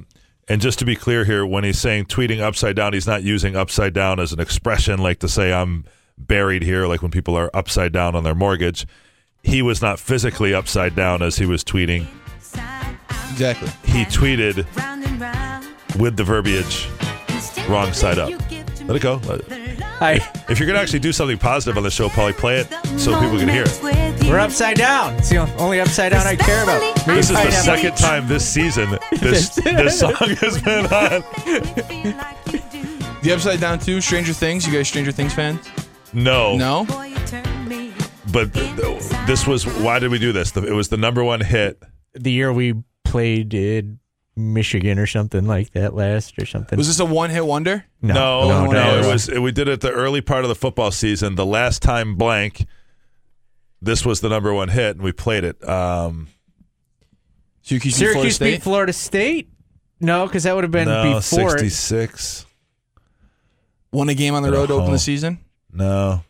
and 0.49 0.61
just 0.61 0.79
to 0.79 0.85
be 0.85 0.97
clear 0.97 1.25
here, 1.25 1.45
when 1.45 1.65
he's 1.65 1.79
saying 1.79 2.07
tweeting 2.07 2.41
upside 2.41 2.77
down, 2.77 2.93
he's 2.93 3.07
not 3.07 3.23
using 3.23 3.57
upside 3.57 3.95
down 3.95 4.21
as 4.21 4.33
an 4.33 4.41
expression, 4.41 4.99
like 4.99 5.19
to 5.21 5.29
say 5.29 5.53
I'm 5.53 5.85
buried 6.17 6.63
here, 6.63 6.87
like 6.87 7.03
when 7.03 7.11
people 7.11 7.37
are 7.37 7.51
upside 7.55 7.93
down 7.93 8.15
on 8.15 8.25
their 8.25 8.35
mortgage. 8.35 8.87
He 9.49 9.63
was 9.63 9.81
not 9.81 9.99
physically 9.99 10.53
upside 10.55 10.95
down 10.95 11.23
as 11.23 11.37
he 11.37 11.47
was 11.47 11.65
tweeting. 11.65 12.07
Exactly. 13.33 13.69
He 13.85 14.05
tweeted 14.05 14.67
with 15.99 16.17
the 16.17 16.25
verbiage 16.25 16.89
wrong 17.69 17.93
side 17.93 18.19
up. 18.19 18.31
Let 18.87 18.97
it 18.97 19.03
go. 19.03 19.21
Let- 19.25 19.43
Hi, 19.99 20.13
If 20.49 20.61
you're 20.61 20.67
going 20.67 20.77
to 20.77 20.81
actually 20.81 21.01
do 21.01 21.13
something 21.13 21.39
positive 21.39 21.77
on 21.77 21.83
the 21.83 21.91
show, 21.91 22.09
probably 22.09 22.33
play 22.35 22.59
it 22.59 22.69
so 23.01 23.19
people 23.21 23.37
can 23.39 23.49
hear 23.49 23.65
it. 23.67 24.23
we're 24.29 24.39
upside 24.39 24.77
down. 24.77 25.15
It's 25.15 25.29
the 25.31 25.39
only 25.59 25.81
upside 25.81 26.13
down 26.13 26.25
I 26.27 26.37
care 26.37 26.63
about. 26.63 26.81
Maybe 27.07 27.17
This 27.21 27.31
is 27.31 27.37
the 27.37 27.43
pineapple. 27.43 27.63
second 27.65 27.97
time 27.97 28.29
this 28.29 28.49
season 28.49 28.97
this 29.21 29.57
this 29.57 29.99
song 29.99 30.13
has 30.41 30.63
been 30.63 30.85
on. 30.87 31.23
The 33.23 33.33
Upside 33.35 33.61
Down 33.61 33.81
2, 33.81 34.01
Stranger 34.01 34.33
Things. 34.33 34.65
You 34.67 34.73
guys 34.73 34.87
Stranger 34.87 35.11
Things 35.11 35.35
fans? 35.35 35.69
No, 36.13 36.57
No? 36.57 36.87
But 38.33 38.53
th- 38.55 38.75
this 39.27 39.47
was 39.47 39.65
why 39.67 39.99
did 39.99 40.11
we 40.11 40.19
do 40.19 40.33
this? 40.33 40.51
The- 40.53 40.67
It 40.67 40.73
was 40.73 40.89
the 40.89 40.97
number 40.97 41.23
one 41.25 41.41
hit. 41.41 41.83
The 42.15 42.31
year 42.33 42.53
we 42.53 42.75
played 43.05 43.55
in 43.55 43.99
Michigan 44.37 44.99
or 44.99 45.07
something 45.07 45.47
like 45.47 45.73
that 45.73 45.95
last 45.95 46.39
or 46.39 46.47
something. 46.47 46.77
Was 46.77 46.87
this 46.89 47.01
a 47.01 47.05
one 47.05 47.31
hit 47.31 47.45
wonder? 47.45 47.85
No, 48.03 48.15
no, 48.15 48.65
no, 48.67 48.71
no, 48.71 48.99
it 48.99 49.03
no. 49.03 49.09
was. 49.09 49.29
We 49.31 49.53
did 49.53 49.69
it 49.69 49.81
the 49.81 49.91
early 49.91 50.21
part 50.21 50.45
of 50.45 50.49
the 50.49 50.55
football 50.55 50.91
season. 50.91 51.35
The 51.35 51.47
last 51.47 51.83
time 51.83 52.17
blank, 52.17 52.67
this 53.83 54.05
was 54.07 54.21
the 54.21 54.29
number 54.29 54.53
one 54.55 54.69
hit, 54.69 54.97
and 54.97 55.03
we 55.03 55.13
played 55.13 55.45
it. 55.45 55.67
Um, 55.69 56.29
Syracuse, 57.63 57.99
beat 57.99 58.13
Florida 58.13 58.31
State? 58.33 58.51
beat 58.53 58.63
Florida 58.63 58.93
State? 58.93 59.51
No, 60.01 60.27
because 60.27 60.45
that 60.45 60.55
would 60.55 60.65
have 60.65 60.71
been 60.71 60.89
no, 60.89 61.15
before. 61.15 61.51
sixty-six. 61.51 62.47
Won 63.93 64.09
a 64.09 64.15
game 64.15 64.35
on 64.35 64.43
the 64.43 64.53
road 64.53 64.67
to 64.67 64.75
open 64.75 64.93
the 64.93 64.99
season? 64.99 65.39
No. 65.73 66.23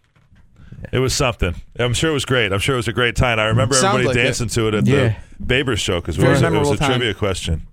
It 0.93 0.99
was 1.01 1.13
something. 1.15 1.55
I'm 1.79 1.95
sure 1.95 2.11
it 2.11 2.15
was 2.15 2.25
great. 2.25 2.53
I'm 2.53 2.61
sure 2.61 2.75
it 2.75 2.79
was 2.79 2.89
a 2.89 2.93
great 2.93 3.17
time. 3.17 3.39
I 3.39 3.47
remember 3.47 3.75
Sounds 3.75 3.95
everybody 3.97 4.07
like 4.09 4.17
it. 4.17 4.23
dancing 4.25 4.49
to 4.49 4.69
it 4.69 4.75
at 4.75 4.87
Yeah. 4.87 5.17
the 5.41 5.47
Babers 5.65 5.79
show 5.79 6.01
because 6.01 6.19
it 6.19 6.27
was, 6.27 6.41
it 6.43 6.51
was 6.53 6.71
a 6.71 6.77
time. 6.77 6.91
trivia 6.91 7.15
question. 7.15 7.67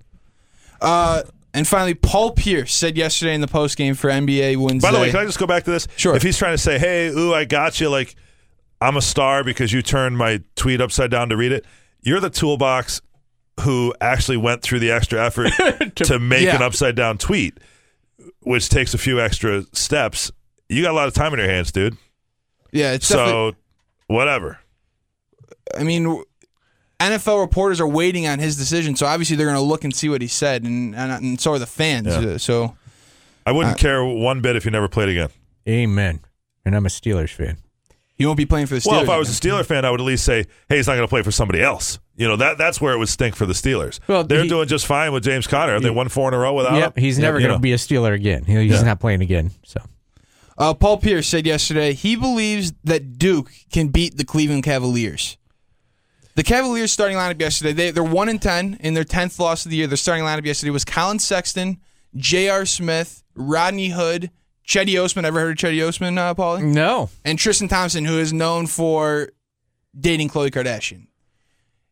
Uh, 0.81 1.23
and 1.53 1.67
finally, 1.67 1.93
Paul 1.93 2.31
Pierce 2.31 2.73
said 2.73 2.97
yesterday 2.97 3.33
in 3.33 3.41
the 3.41 3.47
post 3.47 3.77
game 3.77 3.95
for 3.95 4.09
NBA 4.09 4.57
Wednesday. 4.57 4.87
By 4.87 4.91
the 4.91 4.99
way, 4.99 5.11
can 5.11 5.19
I 5.21 5.25
just 5.25 5.39
go 5.39 5.47
back 5.47 5.63
to 5.63 5.71
this? 5.71 5.87
Sure. 5.95 6.15
If 6.15 6.21
he's 6.23 6.37
trying 6.37 6.53
to 6.53 6.57
say, 6.57 6.77
"Hey, 6.77 7.07
ooh, 7.07 7.33
I 7.33 7.45
got 7.45 7.79
you," 7.79 7.89
like 7.89 8.15
I'm 8.81 8.97
a 8.97 9.01
star 9.01 9.43
because 9.43 9.71
you 9.71 9.81
turned 9.81 10.17
my 10.17 10.41
tweet 10.55 10.81
upside 10.81 11.11
down 11.11 11.29
to 11.29 11.37
read 11.37 11.53
it. 11.53 11.65
You're 12.01 12.19
the 12.19 12.29
toolbox 12.29 13.01
who 13.61 13.95
actually 14.01 14.35
went 14.37 14.61
through 14.63 14.79
the 14.79 14.91
extra 14.91 15.25
effort 15.25 15.49
to, 15.95 16.19
make 16.19 16.43
yeah. 16.43 16.57
an 16.57 16.61
upside 16.61 16.93
down 16.95 17.17
tweet, 17.17 17.57
which 18.41 18.67
takes 18.67 18.93
a 18.93 18.97
few 18.97 19.21
extra 19.21 19.63
steps. 19.71 20.29
You 20.67 20.81
got 20.83 20.91
a 20.91 20.93
lot 20.93 21.07
of 21.07 21.13
time 21.13 21.31
in 21.33 21.39
your 21.39 21.47
hands, 21.47 21.71
dude. 21.71 21.95
Yeah, 22.71 22.93
it's 22.93 23.07
So, 23.07 23.53
whatever. 24.07 24.59
I 25.77 25.83
mean, 25.83 26.23
NFL 26.99 27.41
reporters 27.41 27.81
are 27.81 27.87
waiting 27.87 28.27
on 28.27 28.39
his 28.39 28.55
decision, 28.55 28.95
so 28.95 29.05
obviously 29.05 29.35
they're 29.35 29.47
going 29.47 29.57
to 29.57 29.61
look 29.61 29.83
and 29.83 29.93
see 29.95 30.09
what 30.09 30.21
he 30.21 30.27
said, 30.27 30.63
and 30.63 30.95
and, 30.95 31.11
and 31.11 31.41
so 31.41 31.53
are 31.53 31.59
the 31.59 31.65
fans. 31.65 32.07
Yeah. 32.07 32.31
Uh, 32.33 32.37
So 32.37 32.75
I 33.45 33.51
wouldn't 33.51 33.75
Uh, 33.75 33.79
care 33.79 34.03
one 34.03 34.41
bit 34.41 34.55
if 34.55 34.63
he 34.63 34.69
never 34.69 34.87
played 34.87 35.09
again. 35.09 35.29
Amen. 35.67 36.21
And 36.65 36.75
I'm 36.75 36.85
a 36.85 36.89
Steelers 36.89 37.29
fan. 37.31 37.57
he 38.17 38.25
won't 38.25 38.37
be 38.37 38.45
playing 38.45 38.65
for 38.67 38.75
the 38.75 38.79
Steelers. 38.81 38.91
Well, 38.91 39.01
if 39.03 39.09
I 39.09 39.17
was 39.17 39.27
a 39.27 39.31
again. 39.37 39.59
Steeler 39.59 39.65
fan, 39.65 39.83
I 39.85 39.91
would 39.91 39.99
at 39.99 40.05
least 40.05 40.23
say, 40.23 40.45
"Hey, 40.69 40.77
he's 40.77 40.87
not 40.87 40.95
going 40.95 41.05
to 41.07 41.09
play 41.09 41.21
for 41.21 41.31
somebody 41.31 41.61
else." 41.61 41.99
You 42.15 42.27
know 42.29 42.37
that 42.37 42.57
that's 42.57 42.79
where 42.79 42.93
it 42.93 42.97
would 42.97 43.09
stink 43.09 43.35
for 43.35 43.45
the 43.45 43.53
Steelers. 43.53 43.99
Well, 44.07 44.23
they're 44.23 44.43
he- 44.43 44.49
doing 44.49 44.67
just 44.69 44.85
fine 44.85 45.11
with 45.11 45.23
James 45.23 45.47
Conner. 45.47 45.79
They 45.81 45.89
won 45.89 46.07
four 46.07 46.29
in 46.29 46.33
a 46.33 46.37
row 46.37 46.53
without 46.53 46.75
Yep, 46.75 46.97
him. 46.97 47.03
he's 47.03 47.19
never 47.19 47.37
You 47.39 47.47
going 47.47 47.51
to 47.55 47.57
know. 47.57 47.61
be 47.61 47.73
a 47.73 47.77
Steeler 47.77 48.13
again. 48.13 48.45
He- 48.45 48.53
He's 48.63 48.71
Yeah. 48.71 48.81
not 48.83 48.99
playing 49.01 49.21
again. 49.21 49.51
So 49.65 49.81
Uh, 50.57 50.73
Paul 50.73 50.97
Pierce 50.97 51.27
said 51.27 51.45
yesterday 51.45 51.93
he 51.93 52.15
believes 52.15 52.73
that 52.83 53.17
Duke 53.17 53.51
can 53.71 53.89
beat 53.89 54.17
the 54.17 54.23
Cleveland 54.23 54.63
Cavaliers. 54.63 55.37
The 56.35 56.43
Cavaliers 56.43 56.91
starting 56.91 57.17
lineup 57.17 57.39
yesterday, 57.39 57.71
they, 57.73 57.91
they're 57.91 58.03
1 58.03 58.29
and 58.29 58.41
10 58.41 58.77
in 58.81 58.93
their 58.93 59.03
10th 59.05 59.39
loss 59.39 59.65
of 59.65 59.71
the 59.71 59.77
year. 59.77 59.87
Their 59.87 59.95
starting 59.97 60.23
lineup 60.25 60.45
yesterday 60.45 60.69
was 60.69 60.83
Collin 60.85 61.19
Sexton, 61.19 61.79
J.R. 62.15 62.65
Smith, 62.65 63.23
Rodney 63.35 63.89
Hood, 63.89 64.31
Cedi 64.67 65.01
Osman. 65.01 65.23
Ever 65.25 65.39
heard 65.39 65.51
of 65.51 65.69
Cedi 65.69 65.85
Osman, 65.85 66.17
uh, 66.17 66.33
Paulie? 66.35 66.63
no, 66.63 67.09
And 67.23 67.37
Tristan 67.39 67.67
Thompson, 67.69 68.03
who 68.05 68.17
is 68.19 68.33
known 68.33 68.67
for 68.67 69.29
dating 69.97 70.29
Khloe 70.29 70.49
Kardashian. 70.51 71.07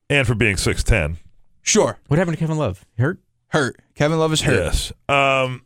and 0.10 0.28
for 0.28 0.36
being 0.36 0.58
six 0.58 0.84
ten. 0.84 1.18
Sure, 1.62 1.98
what 2.08 2.18
happened 2.20 2.36
to 2.38 2.40
Kevin 2.40 2.58
Love? 2.58 2.86
Hurt? 2.98 3.20
hurt. 3.48 3.78
Kevin 3.96 4.18
Love 4.20 4.34
is 4.34 4.42
hurt. 4.42 4.56
Yes. 4.56 4.92
Um, 5.08 5.64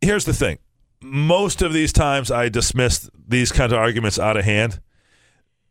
here's 0.00 0.24
the 0.24 0.32
thing. 0.32 0.58
Most 1.02 1.62
of 1.62 1.72
these 1.72 1.92
times, 1.92 2.30
I 2.30 2.48
dismiss 2.48 3.10
these 3.28 3.52
kinds 3.52 3.72
of 3.72 3.78
arguments 3.78 4.18
out 4.18 4.36
of 4.36 4.44
hand. 4.44 4.80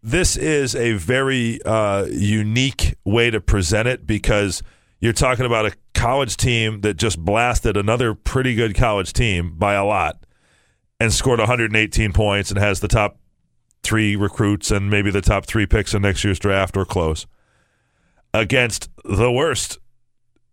This 0.04 0.38
is 0.38 0.76
a 0.76 0.94
very 0.94 1.62
uh, 1.64 2.06
unique 2.06 2.96
way 3.04 3.32
to 3.32 3.42
present 3.42 3.88
it 3.88 4.06
because 4.06 4.62
you're 5.00 5.14
talking 5.14 5.46
about 5.46 5.66
a 5.66 5.76
college 5.94 6.38
team 6.38 6.82
that 6.82 6.98
just 6.98 7.18
blasted 7.18 7.76
another 7.76 8.14
pretty 8.14 8.54
good 8.54 8.76
college 8.76 9.14
team 9.14 9.56
by 9.58 9.74
a 9.74 9.84
lot 9.84 10.24
and 11.00 11.12
scored 11.12 11.40
118 11.40 12.14
points 12.14 12.52
and 12.52 12.60
has 12.60 12.80
the 12.80 12.88
top 12.88 13.18
three 13.82 14.16
recruits 14.16 14.72
and 14.72 14.90
maybe 14.90 15.12
the 15.12 15.22
top 15.22 15.46
three 15.46 15.66
picks 15.66 15.94
in 15.94 16.04
next 16.04 16.24
year's 16.24 16.40
draft 16.40 16.78
or 16.78 16.86
close 16.86 17.26
against 18.34 18.90
the 19.04 19.32
worst 19.32 19.80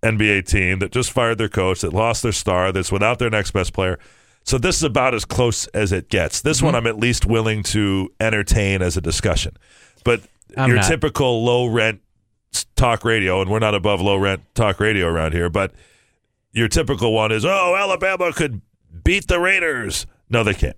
NBA 0.03 0.47
team 0.47 0.79
that 0.81 0.93
just 0.93 1.11
fired 1.11 1.39
their 1.39 1.49
coach, 1.49 1.81
that 1.81 1.93
lost 1.93 2.23
their 2.23 2.33
star, 2.33 2.73
that's 2.73 2.93
without 2.93 3.19
their 3.19 3.31
next 3.31 3.53
best 3.53 3.73
player. 3.73 3.99
So 4.45 4.59
this 4.59 4.77
is 4.77 4.83
about 4.83 5.15
as 5.15 5.25
close 5.25 5.67
as 5.69 5.93
it 5.93 6.09
gets. 6.09 6.41
This 6.43 6.59
Mm-hmm. 6.59 6.67
one 6.67 6.75
I'm 6.75 6.87
at 6.87 6.99
least 6.99 7.27
willing 7.27 7.63
to 7.65 8.11
entertain 8.21 8.83
as 8.83 8.97
a 8.97 9.01
discussion. 9.01 9.57
But 10.05 10.23
I'm 10.57 10.69
your 10.69 10.77
not. 10.79 10.89
typical 10.89 11.45
low 11.45 11.67
rent 11.67 12.01
talk 12.77 13.05
radio, 13.05 13.41
and 13.41 13.51
we're 13.51 13.61
not 13.61 13.75
above 13.75 14.01
low 14.01 14.17
rent 14.17 14.43
talk 14.55 14.81
radio 14.81 15.07
around 15.07 15.33
here, 15.33 15.49
but 15.49 15.73
your 16.53 16.69
typical 16.69 17.13
one 17.15 17.33
is, 17.33 17.45
oh, 17.45 17.77
Alabama 17.79 18.33
could 18.33 18.61
beat 19.05 19.27
the 19.29 19.39
Raiders. 19.41 20.07
No, 20.29 20.45
they 20.45 20.53
can't. 20.55 20.77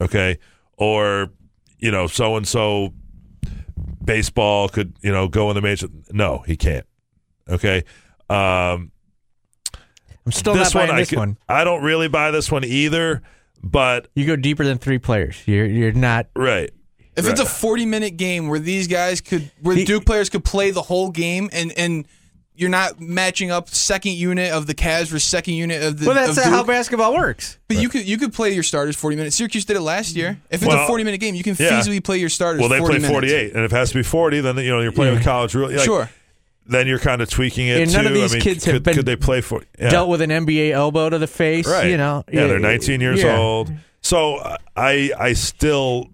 Okay. 0.00 0.38
Or, 0.76 1.30
you 1.78 1.90
know, 1.90 2.06
so 2.06 2.36
and 2.36 2.46
so 2.46 2.92
baseball 4.04 4.68
could, 4.68 4.94
you 5.00 5.10
know, 5.10 5.26
go 5.28 5.50
in 5.50 5.56
the 5.56 5.62
major. 5.62 5.88
No, 6.12 6.44
he 6.46 6.56
can't. 6.56 6.86
Okay. 7.48 7.82
Um, 8.28 8.92
I'm 10.26 10.32
still 10.32 10.54
this 10.54 10.74
not 10.74 10.80
buying 10.86 10.90
I, 10.96 11.00
this 11.00 11.10
could- 11.10 11.18
one. 11.18 11.38
I 11.48 11.64
don't 11.64 11.82
really 11.82 12.08
buy 12.08 12.30
this 12.30 12.50
one 12.50 12.64
either, 12.64 13.22
but 13.62 14.08
You 14.14 14.26
go 14.26 14.36
deeper 14.36 14.64
than 14.64 14.78
three 14.78 14.98
players. 14.98 15.36
You're 15.46 15.66
you're 15.66 15.92
not. 15.92 16.26
right. 16.36 16.70
If 17.16 17.28
it's 17.28 17.40
a 17.40 17.46
40 17.46 17.86
minute 17.86 18.16
game 18.16 18.48
where 18.48 18.58
these 18.58 18.88
guys 18.88 19.20
could, 19.20 19.50
where 19.62 19.76
He- 19.76 19.84
Duke 19.84 20.04
players 20.04 20.28
could 20.30 20.44
play 20.44 20.70
the 20.72 20.82
whole 20.82 21.10
game 21.10 21.48
and, 21.52 21.72
and 21.76 22.06
you're 22.56 22.70
not 22.70 23.00
matching 23.00 23.50
up 23.50 23.68
second 23.68 24.12
unit 24.12 24.52
of 24.52 24.66
the 24.66 24.74
Cavs 24.74 25.06
versus 25.06 25.24
second 25.24 25.54
unit 25.54 25.82
of 25.82 25.98
the. 25.98 26.06
Well, 26.06 26.14
that's 26.14 26.36
of 26.38 26.44
how 26.44 26.62
basketball 26.64 27.12
works. 27.14 27.58
But 27.68 27.76
you 27.78 27.88
could 27.88 28.06
you 28.06 28.16
could 28.18 28.32
play 28.32 28.52
your 28.54 28.62
starters 28.62 28.94
40 28.96 29.16
minutes. 29.16 29.36
Syracuse 29.36 29.64
did 29.64 29.76
it 29.76 29.80
last 29.80 30.14
year. 30.16 30.40
If 30.50 30.62
it's 30.62 30.72
a 30.72 30.86
40 30.86 31.04
minute 31.04 31.18
game, 31.20 31.34
you 31.34 31.42
can 31.42 31.56
yeah. 31.58 31.70
feasibly 31.80 32.02
play 32.02 32.18
your 32.18 32.28
starters. 32.28 32.60
Well, 32.60 32.68
they 32.68 32.78
40 32.78 32.92
play 32.92 32.98
minutes. 33.00 33.12
48, 33.12 33.54
and 33.54 33.64
if 33.64 33.72
it 33.72 33.76
has 33.76 33.90
to 33.90 33.96
be 33.96 34.02
40, 34.04 34.40
then 34.40 34.56
you 34.58 34.70
know 34.70 34.80
you're 34.80 34.92
playing 34.92 35.12
Yeah. 35.14 35.18
with 35.18 35.24
college 35.24 35.54
rule. 35.54 35.68
like, 35.70 35.80
Sure. 35.80 36.08
Then 36.66 36.86
you're 36.86 36.98
kind 36.98 37.20
of 37.20 37.28
tweaking 37.28 37.68
it 37.68 37.82
And 37.82 37.90
too. 37.90 37.96
none 37.98 38.06
of 38.06 38.12
I 38.12 38.14
these 38.14 38.32
mean, 38.32 38.42
kids 38.42 38.64
could, 38.64 38.74
have 38.74 38.82
been 38.82 38.94
could 38.94 39.06
they 39.06 39.16
play 39.16 39.40
for 39.42 39.62
yeah. 39.78 39.90
Dealt 39.90 40.08
with 40.08 40.22
an 40.22 40.30
NBA 40.30 40.70
elbow 40.70 41.10
to 41.10 41.18
the 41.18 41.26
face. 41.26 41.66
right? 41.66 41.90
You 41.90 41.96
know. 41.98 42.24
yeah, 42.32 42.46
they're 42.46 42.58
19 42.58 43.00
years 43.00 43.22
yeah. 43.22 43.36
old. 43.36 43.70
So 44.00 44.38
I 44.76 45.10
I 45.18 45.32
still 45.34 46.08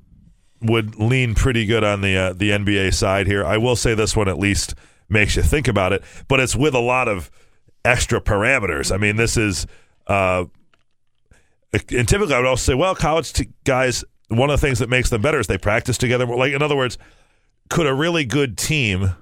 would 0.62 0.96
lean 0.96 1.34
pretty 1.34 1.66
good 1.66 1.84
on 1.84 2.00
the 2.00 2.16
uh, 2.16 2.32
the 2.32 2.50
NBA 2.50 2.92
side 2.94 3.26
here. 3.26 3.44
I 3.44 3.56
will 3.58 3.76
say 3.76 3.94
this 3.94 4.16
one 4.16 4.28
at 4.28 4.38
least 4.38 4.74
makes 5.08 5.36
you 5.36 5.42
think 5.42 5.68
about 5.68 5.92
it, 5.92 6.02
but 6.28 6.38
it's 6.40 6.54
with 6.54 6.74
a 6.74 6.80
lot 6.80 7.08
of 7.08 7.30
extra 7.84 8.20
parameters. 8.20 8.92
I 8.92 8.96
mean, 8.98 9.16
this 9.16 9.36
is 9.36 9.66
Uh, 10.06 10.44
and 11.72 12.08
typically, 12.08 12.34
I 12.34 12.38
would 12.38 12.48
also 12.48 12.72
say, 12.72 12.74
well, 12.74 12.94
college 12.96 13.32
t- 13.32 13.48
guys, 13.64 14.04
one 14.28 14.50
of 14.50 14.60
the 14.60 14.66
things 14.66 14.80
that 14.80 14.88
makes 14.88 15.08
them 15.10 15.22
better 15.22 15.38
is 15.38 15.46
they 15.46 15.58
practice 15.58 15.96
together. 15.96 16.26
Like, 16.26 16.52
in 16.52 16.62
other 16.62 16.76
words, 16.76 16.98
could 17.68 17.86
a 17.86 17.94
really 17.94 18.24
good 18.24 18.58
team 18.58 19.14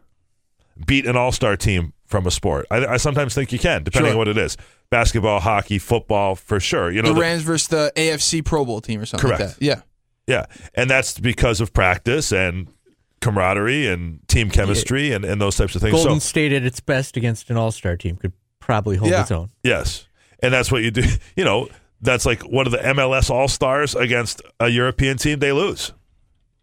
beat 0.87 1.07
an 1.07 1.17
all 1.17 1.33
star 1.33 1.57
team 1.57 1.93
from 2.07 2.27
a 2.27 2.31
sport? 2.31 2.67
I, 2.71 2.87
I 2.87 2.97
sometimes 2.97 3.35
think 3.35 3.53
you 3.53 3.59
can, 3.59 3.83
depending 3.85 4.11
Sure. 4.11 4.15
on 4.15 4.19
what 4.19 4.29
it 4.29 4.39
is. 4.39 4.57
Basketball, 4.91 5.41
hockey, 5.41 5.79
football, 5.79 6.35
for 6.35 6.59
sure. 6.61 6.91
You 6.91 7.03
know, 7.03 7.09
the 7.09 7.15
the- 7.15 7.21
Rams 7.21 7.43
versus 7.43 7.69
the 7.69 7.93
AFC 7.97 8.45
Pro 8.45 8.65
Bowl 8.65 8.81
team 8.81 9.01
or 9.01 9.07
something 9.07 9.29
Correct. 9.29 9.43
like 9.43 9.57
that. 9.57 9.63
Yeah. 9.65 9.81
yeah, 10.27 10.47
and 10.75 10.89
that's 10.89 11.19
because 11.19 11.61
of 11.61 11.73
practice 11.73 12.33
and 12.33 12.69
camaraderie 13.21 13.87
and 13.89 14.21
team 14.29 14.49
chemistry 14.51 15.13
and, 15.13 15.25
and 15.25 15.41
those 15.41 15.57
types 15.57 15.75
of 15.75 15.83
things. 15.83 15.93
Golden 15.93 16.21
so, 16.21 16.27
State 16.29 16.53
at 16.53 16.63
its 16.65 16.81
best 16.81 17.17
against 17.17 17.51
an 17.51 17.57
All 17.57 17.71
Star 17.73 17.97
team 17.97 18.17
could 18.17 18.33
probably 18.61 18.97
hold 18.97 19.11
Yeah. 19.11 19.23
its 19.23 19.31
own. 19.33 19.51
yes, 19.63 20.07
and 20.41 20.53
that's 20.55 20.71
what 20.73 20.83
you 20.83 20.91
do. 20.91 21.03
You 21.37 21.45
know, 21.45 21.69
that's 22.01 22.25
like 22.25 22.43
one 22.43 22.67
of 22.67 22.73
the 22.73 22.79
MLS 22.79 23.29
All 23.31 23.49
Stars 23.49 23.95
against 23.95 24.41
a 24.61 24.69
European 24.69 25.17
team. 25.19 25.39
They 25.41 25.53
lose. 25.53 25.93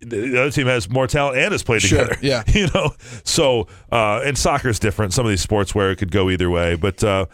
The 0.02 0.30
the 0.30 0.42
other 0.42 0.52
team 0.52 0.68
has 0.68 0.90
more 0.90 1.08
talent 1.08 1.38
and 1.38 1.52
has 1.52 1.64
played 1.64 1.82
Sure, 1.82 2.04
together. 2.04 2.20
yeah. 2.22 2.44
you 2.48 2.68
know. 2.74 2.92
So, 3.24 3.68
uh, 3.92 4.22
and 4.26 4.38
soccer's 4.38 4.78
different. 4.80 5.14
Some 5.14 5.26
of 5.26 5.30
these 5.30 5.42
sports 5.42 5.74
where 5.74 5.92
it 5.92 5.96
could 5.98 6.12
go 6.12 6.30
either 6.30 6.50
way, 6.50 6.76
but 6.76 7.04
uh, 7.04 7.26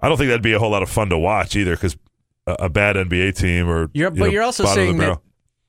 I 0.00 0.08
don't 0.08 0.16
think 0.16 0.28
that'd 0.28 0.42
be 0.42 0.52
a 0.52 0.58
whole 0.58 0.70
lot 0.70 0.82
of 0.82 0.90
fun 0.90 1.08
to 1.10 1.18
watch 1.18 1.56
either 1.56 1.74
because 1.74 1.96
a, 2.46 2.52
a 2.60 2.68
bad 2.68 2.96
NBA 2.96 3.36
team 3.36 3.68
or 3.68 3.90
You're, 3.92 4.10
you 4.12 4.18
but 4.18 4.24
know, 4.26 4.26
you're 4.26 4.42
also 4.42 4.64
bottom 4.64 4.80
of 4.90 4.96
the 4.96 5.02
saying 5.02 5.10
that 5.10 5.20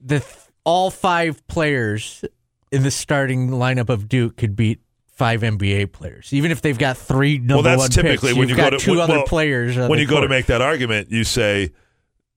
the 0.01 0.19
th- 0.19 0.35
all 0.65 0.91
five 0.91 1.45
players 1.47 2.23
in 2.71 2.83
the 2.83 2.91
starting 2.91 3.49
lineup 3.49 3.89
of 3.89 4.07
Duke 4.07 4.37
could 4.37 4.55
beat 4.55 4.79
five 5.07 5.41
NBA 5.41 5.91
players, 5.91 6.31
even 6.31 6.51
if 6.51 6.61
they've 6.61 6.77
got 6.77 6.97
three 6.97 7.37
number 7.39 7.55
well, 7.55 7.63
that's 7.63 7.79
one 7.79 7.89
typically 7.89 8.29
picks. 8.29 8.37
when 8.37 8.49
You've 8.49 8.57
you 8.57 8.63
got 8.63 8.71
go 8.71 8.77
to 8.77 8.83
two 8.83 8.91
when- 8.91 8.99
other 9.01 9.13
well, 9.15 9.25
players. 9.25 9.75
when 9.77 9.89
the 9.91 9.99
you 10.01 10.07
go 10.07 10.21
to 10.21 10.29
make 10.29 10.45
that 10.45 10.61
argument, 10.61 11.09
you 11.11 11.23
say, 11.23 11.71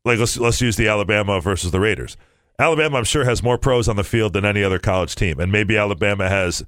like, 0.04 0.18
let's 0.18 0.36
let's 0.38 0.60
use 0.60 0.76
the 0.76 0.88
Alabama 0.88 1.40
versus 1.40 1.70
the 1.72 1.78
Raiders. 1.80 2.16
Alabama, 2.58 2.98
I'm 2.98 3.04
sure, 3.04 3.24
has 3.24 3.42
more 3.42 3.58
pros 3.58 3.88
on 3.88 3.96
the 3.96 4.04
field 4.04 4.32
than 4.32 4.44
any 4.44 4.62
other 4.62 4.78
college 4.78 5.14
team, 5.14 5.40
and 5.40 5.50
maybe 5.50 5.76
Alabama 5.76 6.28
has 6.28 6.62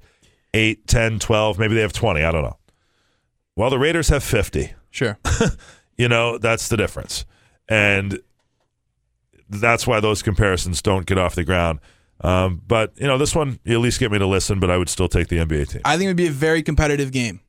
8, 0.53 0.87
10, 0.87 1.19
12, 1.19 1.59
maybe 1.59 1.75
they 1.75 1.81
have 1.81 1.93
20. 1.93 2.23
I 2.23 2.31
don't 2.31 2.43
know. 2.43 2.57
Well, 3.55 3.69
the 3.69 3.79
Raiders 3.79 4.09
have 4.09 4.23
50. 4.23 4.73
Sure. 4.91 5.17
You 5.97 6.09
know, 6.09 6.37
that's 6.37 6.67
the 6.67 6.77
difference. 6.77 7.25
And 7.69 8.19
that's 9.49 9.87
why 9.87 9.99
those 9.99 10.21
comparisons 10.21 10.81
don't 10.81 11.05
get 11.05 11.17
off 11.17 11.35
the 11.35 11.43
ground. 11.43 11.79
Um, 12.21 12.61
but, 12.67 12.93
you 12.97 13.07
know, 13.07 13.17
this 13.17 13.35
one, 13.35 13.59
you 13.63 13.75
at 13.75 13.81
least 13.81 13.99
get 13.99 14.11
me 14.11 14.19
to 14.19 14.27
listen, 14.27 14.59
but 14.59 14.69
I 14.69 14.77
would 14.77 14.89
still 14.89 15.07
take 15.07 15.27
the 15.27 15.37
NBA 15.37 15.69
team. 15.69 15.81
I 15.85 15.97
think 15.97 16.05
it 16.05 16.09
would 16.09 16.17
be 16.17 16.27
a 16.27 16.31
very 16.31 16.63
competitive 16.63 17.11
game. 17.11 17.41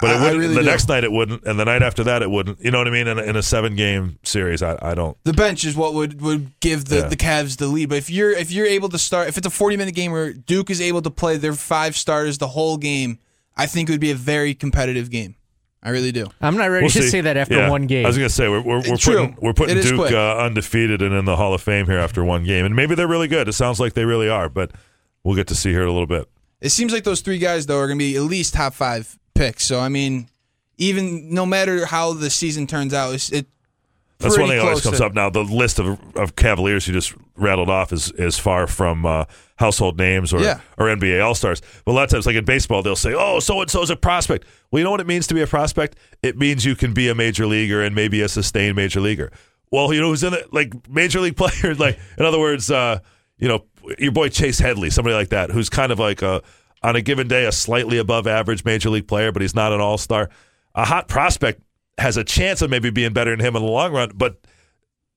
But 0.00 0.10
it 0.10 0.14
I- 0.14 0.16
I 0.16 0.20
wouldn't, 0.22 0.40
really 0.40 0.54
the 0.54 0.60
do. 0.62 0.66
next 0.66 0.88
night 0.88 1.04
it 1.04 1.12
wouldn't, 1.12 1.44
and 1.44 1.58
the 1.60 1.64
night 1.64 1.82
after 1.82 2.02
that 2.04 2.22
it 2.22 2.30
wouldn't. 2.30 2.60
You 2.64 2.70
know 2.70 2.78
what 2.78 2.88
I 2.88 2.90
mean? 2.90 3.06
In 3.08 3.18
a, 3.18 3.22
in 3.22 3.36
a 3.36 3.42
seven 3.42 3.76
game 3.76 4.18
series, 4.22 4.62
I, 4.62 4.78
I 4.82 4.94
don't. 4.94 5.16
The 5.24 5.32
bench 5.32 5.64
is 5.64 5.76
what 5.76 5.94
would, 5.94 6.20
would 6.22 6.58
give 6.60 6.86
the, 6.86 6.96
Yeah. 6.96 7.08
the 7.08 7.16
Cavs 7.16 7.56
the 7.58 7.66
lead. 7.66 7.88
But 7.90 7.98
if 7.98 8.10
you're 8.10 8.32
if 8.32 8.50
you're 8.50 8.66
able 8.66 8.88
to 8.88 8.98
start 8.98 9.28
if 9.28 9.38
it's 9.38 9.46
a 9.46 9.50
40 9.50 9.76
minute 9.76 9.94
game 9.94 10.10
where 10.12 10.32
Duke 10.32 10.70
is 10.70 10.80
able 10.80 11.02
to 11.02 11.10
play 11.10 11.36
their 11.36 11.52
five 11.52 11.96
starters 11.96 12.38
the 12.38 12.48
whole 12.48 12.76
game, 12.78 13.18
I 13.56 13.66
think 13.66 13.88
it 13.88 13.92
would 13.92 14.00
be 14.00 14.10
a 14.10 14.14
very 14.16 14.54
competitive 14.54 15.10
game. 15.10 15.36
I 15.84 15.90
really 15.90 16.12
do. 16.12 16.26
I'm 16.40 16.56
not 16.56 16.66
ready 16.70 16.84
We'll 16.84 16.90
to 16.92 17.02
see. 17.02 17.08
say 17.08 17.20
that 17.22 17.36
after 17.36 17.56
Yeah. 17.56 17.68
one 17.68 17.86
game. 17.88 18.04
I 18.06 18.08
was 18.08 18.16
going 18.16 18.28
to 18.28 18.34
say 18.34 18.48
we're 18.48 18.60
we're, 18.60 18.78
we're 18.88 18.96
putting 18.96 19.36
we're 19.42 19.52
putting 19.52 19.76
It 19.76 19.84
is 19.84 19.90
Duke 19.90 20.12
uh, 20.12 20.36
undefeated 20.38 21.02
and 21.02 21.12
in 21.14 21.24
the 21.24 21.36
Hall 21.36 21.52
of 21.54 21.60
Fame 21.60 21.86
here 21.86 21.98
after 21.98 22.24
one 22.24 22.44
game, 22.44 22.64
and 22.64 22.74
maybe 22.74 22.94
they're 22.94 23.08
really 23.08 23.28
good. 23.28 23.46
It 23.48 23.52
sounds 23.54 23.78
like 23.80 23.92
they 23.94 24.04
really 24.04 24.28
are, 24.28 24.48
but 24.48 24.70
we'll 25.24 25.34
get 25.36 25.48
to 25.48 25.54
see 25.56 25.70
here 25.70 25.82
in 25.82 25.88
a 25.88 25.92
little 25.92 26.06
bit. 26.06 26.28
It 26.60 26.70
seems 26.70 26.92
like 26.92 27.02
those 27.04 27.20
three 27.20 27.38
guys 27.38 27.66
though 27.66 27.78
are 27.78 27.88
going 27.88 27.98
to 27.98 28.04
be 28.04 28.16
at 28.16 28.22
least 28.22 28.54
top 28.54 28.74
five 28.74 29.18
picks. 29.34 29.64
So 29.64 29.80
I 29.80 29.88
mean, 29.88 30.28
even 30.78 31.32
no 31.34 31.46
matter 31.46 31.86
how 31.86 32.12
the 32.12 32.30
season 32.30 32.66
turns 32.66 32.92
out, 32.94 33.14
it's, 33.14 33.30
it 33.30 33.46
That's 34.18 34.38
one 34.38 34.48
thing 34.48 34.58
that 34.58 34.64
always 34.64 34.80
comes 34.82 34.98
to- 34.98 35.06
up 35.06 35.14
now. 35.14 35.30
The 35.30 35.42
list 35.44 35.78
of 35.78 35.98
of 36.16 36.36
Cavaliers 36.36 36.86
you 36.86 36.94
just 36.94 37.14
rattled 37.36 37.68
off 37.70 37.92
is 37.92 38.10
is 38.12 38.38
far 38.38 38.66
from 38.66 39.04
uh, 39.06 39.24
household 39.56 39.98
names 39.98 40.32
or 40.32 40.40
Yeah. 40.40 40.60
or 40.78 40.86
NBA 40.86 41.24
All 41.24 41.34
Stars. 41.34 41.60
But 41.84 41.92
a 41.92 41.94
lot 41.94 42.04
of 42.04 42.10
times, 42.10 42.26
like 42.26 42.36
in 42.36 42.44
baseball, 42.44 42.82
they'll 42.82 42.96
say, 42.96 43.14
"Oh, 43.16 43.40
so 43.40 43.60
and 43.60 43.70
so's 43.70 43.90
a 43.90 43.96
prospect." 43.96 44.44
Well, 44.70 44.78
you 44.80 44.84
know 44.84 44.90
what 44.90 45.00
it 45.00 45.06
means 45.06 45.26
to 45.28 45.34
be 45.34 45.42
a 45.42 45.46
prospect? 45.46 45.96
It 46.22 46.36
means 46.38 46.64
you 46.64 46.74
can 46.76 46.92
be 46.92 47.08
a 47.08 47.14
major 47.14 47.46
leaguer 47.46 47.82
and 47.82 47.94
maybe 47.94 48.20
a 48.22 48.28
sustained 48.28 48.76
major 48.76 49.00
leaguer. 49.00 49.30
Well, 49.70 49.92
you 49.94 50.00
know 50.00 50.08
who's 50.08 50.22
in 50.22 50.34
it? 50.34 50.52
Like 50.52 50.72
major 50.88 51.20
league 51.20 51.36
players. 51.42 51.78
Like 51.78 51.98
in 52.18 52.24
other 52.24 52.38
words, 52.38 52.70
uh, 52.70 52.98
you 53.38 53.48
know 53.48 53.64
your 53.98 54.12
boy 54.12 54.28
Chase 54.28 54.58
Headley, 54.60 54.90
somebody 54.90 55.14
like 55.16 55.30
that, 55.30 55.50
who's 55.50 55.68
kind 55.68 55.90
of 55.90 55.98
like 55.98 56.22
a 56.22 56.42
on 56.82 56.96
a 56.96 57.02
given 57.02 57.28
day 57.28 57.44
a 57.44 57.52
slightly 57.52 57.98
above 57.98 58.26
average 58.26 58.64
major 58.64 58.90
league 58.90 59.08
player, 59.08 59.32
but 59.32 59.42
he's 59.42 59.54
not 59.54 59.72
an 59.72 59.80
all 59.80 59.98
star. 59.98 60.30
A 60.74 60.84
hot 60.84 61.08
prospect 61.08 61.62
has 61.98 62.16
a 62.16 62.24
chance 62.24 62.62
of 62.62 62.70
maybe 62.70 62.90
being 62.90 63.12
better 63.12 63.30
than 63.30 63.44
him 63.44 63.56
in 63.56 63.62
the 63.62 63.68
long 63.68 63.92
run, 63.92 64.12
but 64.14 64.38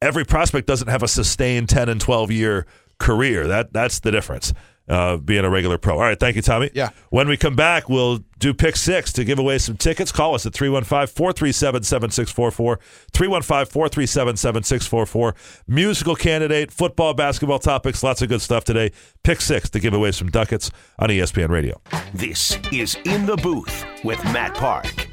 every 0.01 0.25
prospect 0.25 0.67
doesn't 0.67 0.87
have 0.87 1.03
a 1.03 1.07
sustained 1.07 1.69
10 1.69 1.89
and 1.89 2.01
12 2.01 2.31
year 2.31 2.65
career. 2.99 3.47
That 3.47 3.73
that's 3.73 3.99
the 3.99 4.11
difference. 4.11 4.53
Uh, 4.87 5.17
being 5.17 5.43
a 5.43 5.49
regular 5.49 5.79
pro. 5.79 5.95
All 5.95 6.01
right, 6.01 6.19
thank 6.19 6.35
you, 6.35 6.43
Tommy. 6.43 6.69
Yeah. 6.75 6.91
When 7.09 7.27
we 7.27 7.37
come 7.37 7.55
back, 7.55 7.89
we'll 7.89 8.19
do 8.37 8.53
pick 8.53 8.75
six 8.75 9.11
to 9.13 9.23
give 9.23 9.39
away 9.39 9.57
some 9.57 9.77
tickets. 9.77 10.11
Call 10.11 10.35
us 10.35 10.45
at 10.45 10.53
315 10.53 11.07
437 11.07 11.81
7644. 11.81 12.79
315 13.11 13.65
437 13.65 14.37
7644. 14.37 15.35
Musical 15.67 16.15
candidate, 16.15 16.71
football, 16.71 17.15
basketball 17.15 17.57
topics, 17.57 18.03
lots 18.03 18.21
of 18.21 18.29
good 18.29 18.41
stuff 18.41 18.63
today. 18.63 18.91
Pick 19.23 19.41
six 19.41 19.71
to 19.71 19.79
give 19.79 19.95
away 19.95 20.11
some 20.11 20.29
ducats 20.29 20.69
on 20.99 21.09
ESPN 21.09 21.49
Radio. 21.49 21.81
This 22.13 22.59
is 22.71 22.95
In 23.05 23.25
the 23.25 23.37
Booth 23.37 23.85
with 24.03 24.23
Matt 24.25 24.53
Park. 24.53 25.04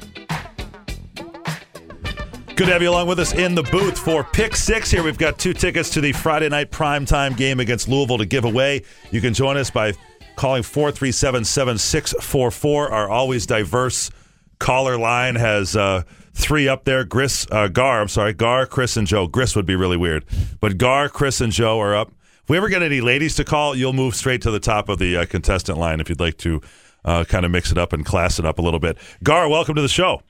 Good 2.55 2.67
to 2.67 2.73
have 2.73 2.83
you 2.83 2.91
along 2.91 3.07
with 3.07 3.19
us 3.19 3.33
in 3.33 3.55
the 3.55 3.63
booth 3.63 3.97
for 3.97 4.23
Pick 4.23 4.55
Six. 4.55 4.91
Here 4.91 5.01
we've 5.01 5.17
got 5.17 5.39
two 5.39 5.53
tickets 5.53 5.89
to 5.89 6.01
the 6.01 6.11
Friday 6.11 6.49
night 6.49 6.69
primetime 6.69 7.35
game 7.35 7.59
against 7.59 7.87
Louisville 7.87 8.19
to 8.19 8.27
give 8.27 8.45
away. 8.45 8.83
You 9.09 9.21
can 9.21 9.33
join 9.33 9.57
us 9.57 9.71
by 9.71 9.93
calling 10.35 10.61
437 10.61 11.45
7644. 11.45 12.91
Our 12.91 13.09
always 13.09 13.47
diverse 13.47 14.11
caller 14.59 14.99
line 14.99 15.35
has 15.35 15.75
uh, 15.75 16.03
three 16.35 16.67
up 16.67 16.83
there. 16.83 17.03
Gris, 17.03 17.47
uh, 17.49 17.69
Gar, 17.69 17.99
I'm 17.99 18.07
sorry, 18.07 18.33
Gar, 18.33 18.67
Chris, 18.67 18.97
and 18.97 19.07
Joe. 19.07 19.25
Gris 19.25 19.55
would 19.55 19.65
be 19.65 19.75
really 19.75 19.97
weird. 19.97 20.23
But 20.59 20.77
Gar, 20.77 21.09
Chris, 21.09 21.41
and 21.41 21.51
Joe 21.51 21.79
are 21.79 21.95
up. 21.95 22.13
If 22.43 22.49
we 22.49 22.57
ever 22.57 22.69
get 22.69 22.83
any 22.83 23.01
ladies 23.01 23.33
to 23.37 23.43
call, 23.43 23.75
you'll 23.75 23.93
move 23.93 24.15
straight 24.15 24.43
to 24.43 24.51
the 24.51 24.59
top 24.59 24.89
of 24.89 24.99
the 24.99 25.17
uh, 25.17 25.25
contestant 25.25 25.79
line 25.79 25.99
if 25.99 26.07
you'd 26.07 26.19
like 26.19 26.37
to 26.37 26.61
uh, 27.03 27.23
kind 27.23 27.45
of 27.45 27.51
mix 27.51 27.71
it 27.71 27.79
up 27.79 27.93
and 27.93 28.05
class 28.05 28.37
it 28.37 28.45
up 28.45 28.59
a 28.59 28.61
little 28.61 28.79
bit. 28.79 28.99
Gar, 29.23 29.49
welcome 29.49 29.73
to 29.73 29.81
the 29.81 29.87
show. 29.87 30.21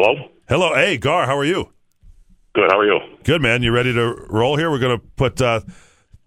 Hello? 0.00 0.14
Hello. 0.48 0.74
Hey, 0.76 0.96
Gar, 0.96 1.26
how 1.26 1.36
are 1.36 1.44
you? 1.44 1.72
Good. 2.54 2.70
How 2.70 2.78
are 2.78 2.86
you? 2.86 3.00
Good, 3.24 3.42
man. 3.42 3.64
You 3.64 3.72
ready 3.72 3.92
to 3.92 4.14
roll 4.30 4.56
here? 4.56 4.70
We're 4.70 4.78
going 4.78 4.96
to 4.96 5.04
put 5.16 5.42
uh, 5.42 5.58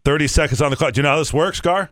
30 0.04 0.28
seconds 0.28 0.62
on 0.62 0.72
the 0.72 0.76
clock. 0.76 0.92
Do 0.92 1.00
you 1.00 1.04
know 1.04 1.12
how 1.12 1.18
this 1.18 1.32
works, 1.34 1.62
Gar? 1.62 1.90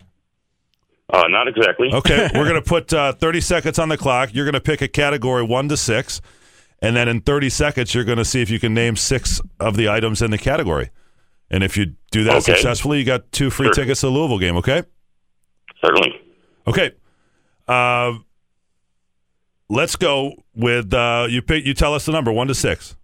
Uh, 1.10 1.24
not 1.30 1.48
exactly. 1.48 1.88
Okay. 1.94 2.30
We're 2.36 2.44
going 2.50 2.62
to 2.62 2.68
put 2.68 2.92
uh, 2.92 3.14
30 3.14 3.40
seconds 3.40 3.80
on 3.80 3.88
the 3.88 3.96
clock. 3.98 4.32
You're 4.34 4.44
going 4.44 4.56
to 4.56 4.60
pick 4.60 4.82
a 4.82 4.90
category 4.90 5.42
one 5.42 5.70
to 5.70 5.78
six. 5.78 6.20
And 6.82 6.98
then 6.98 7.08
in 7.08 7.22
30 7.22 7.50
seconds, 7.50 7.96
you're 7.96 8.04
going 8.04 8.18
to 8.18 8.26
see 8.26 8.42
if 8.42 8.50
you 8.50 8.60
can 8.60 8.74
name 8.74 8.98
six 8.98 9.40
of 9.62 9.78
the 9.78 9.88
items 9.88 10.22
in 10.22 10.32
the 10.32 10.38
category. 10.38 10.90
And 11.50 11.64
if 11.64 11.78
you 11.78 11.94
do 12.12 12.26
that 12.26 12.36
Okay. 12.44 12.56
successfully, 12.56 13.00
you 13.00 13.06
got 13.06 13.32
two 13.32 13.50
free 13.50 13.68
Sure. 13.68 13.74
tickets 13.74 14.02
to 14.02 14.08
the 14.08 14.12
Louisville 14.12 14.38
game, 14.40 14.58
okay? 14.58 14.84
Certainly. 15.82 16.12
Okay. 16.68 16.92
Uh, 17.70 18.16
let's 19.70 19.96
go 19.96 20.34
with 20.56 20.94
uh, 20.94 21.28
you 21.30 21.42
pick 21.42 21.66
you 21.66 21.74
tell 21.74 21.94
us 21.94 22.06
the 22.06 22.12
number 22.12 22.32
one 22.32 22.48
to 22.48 22.56
six. 22.56 22.96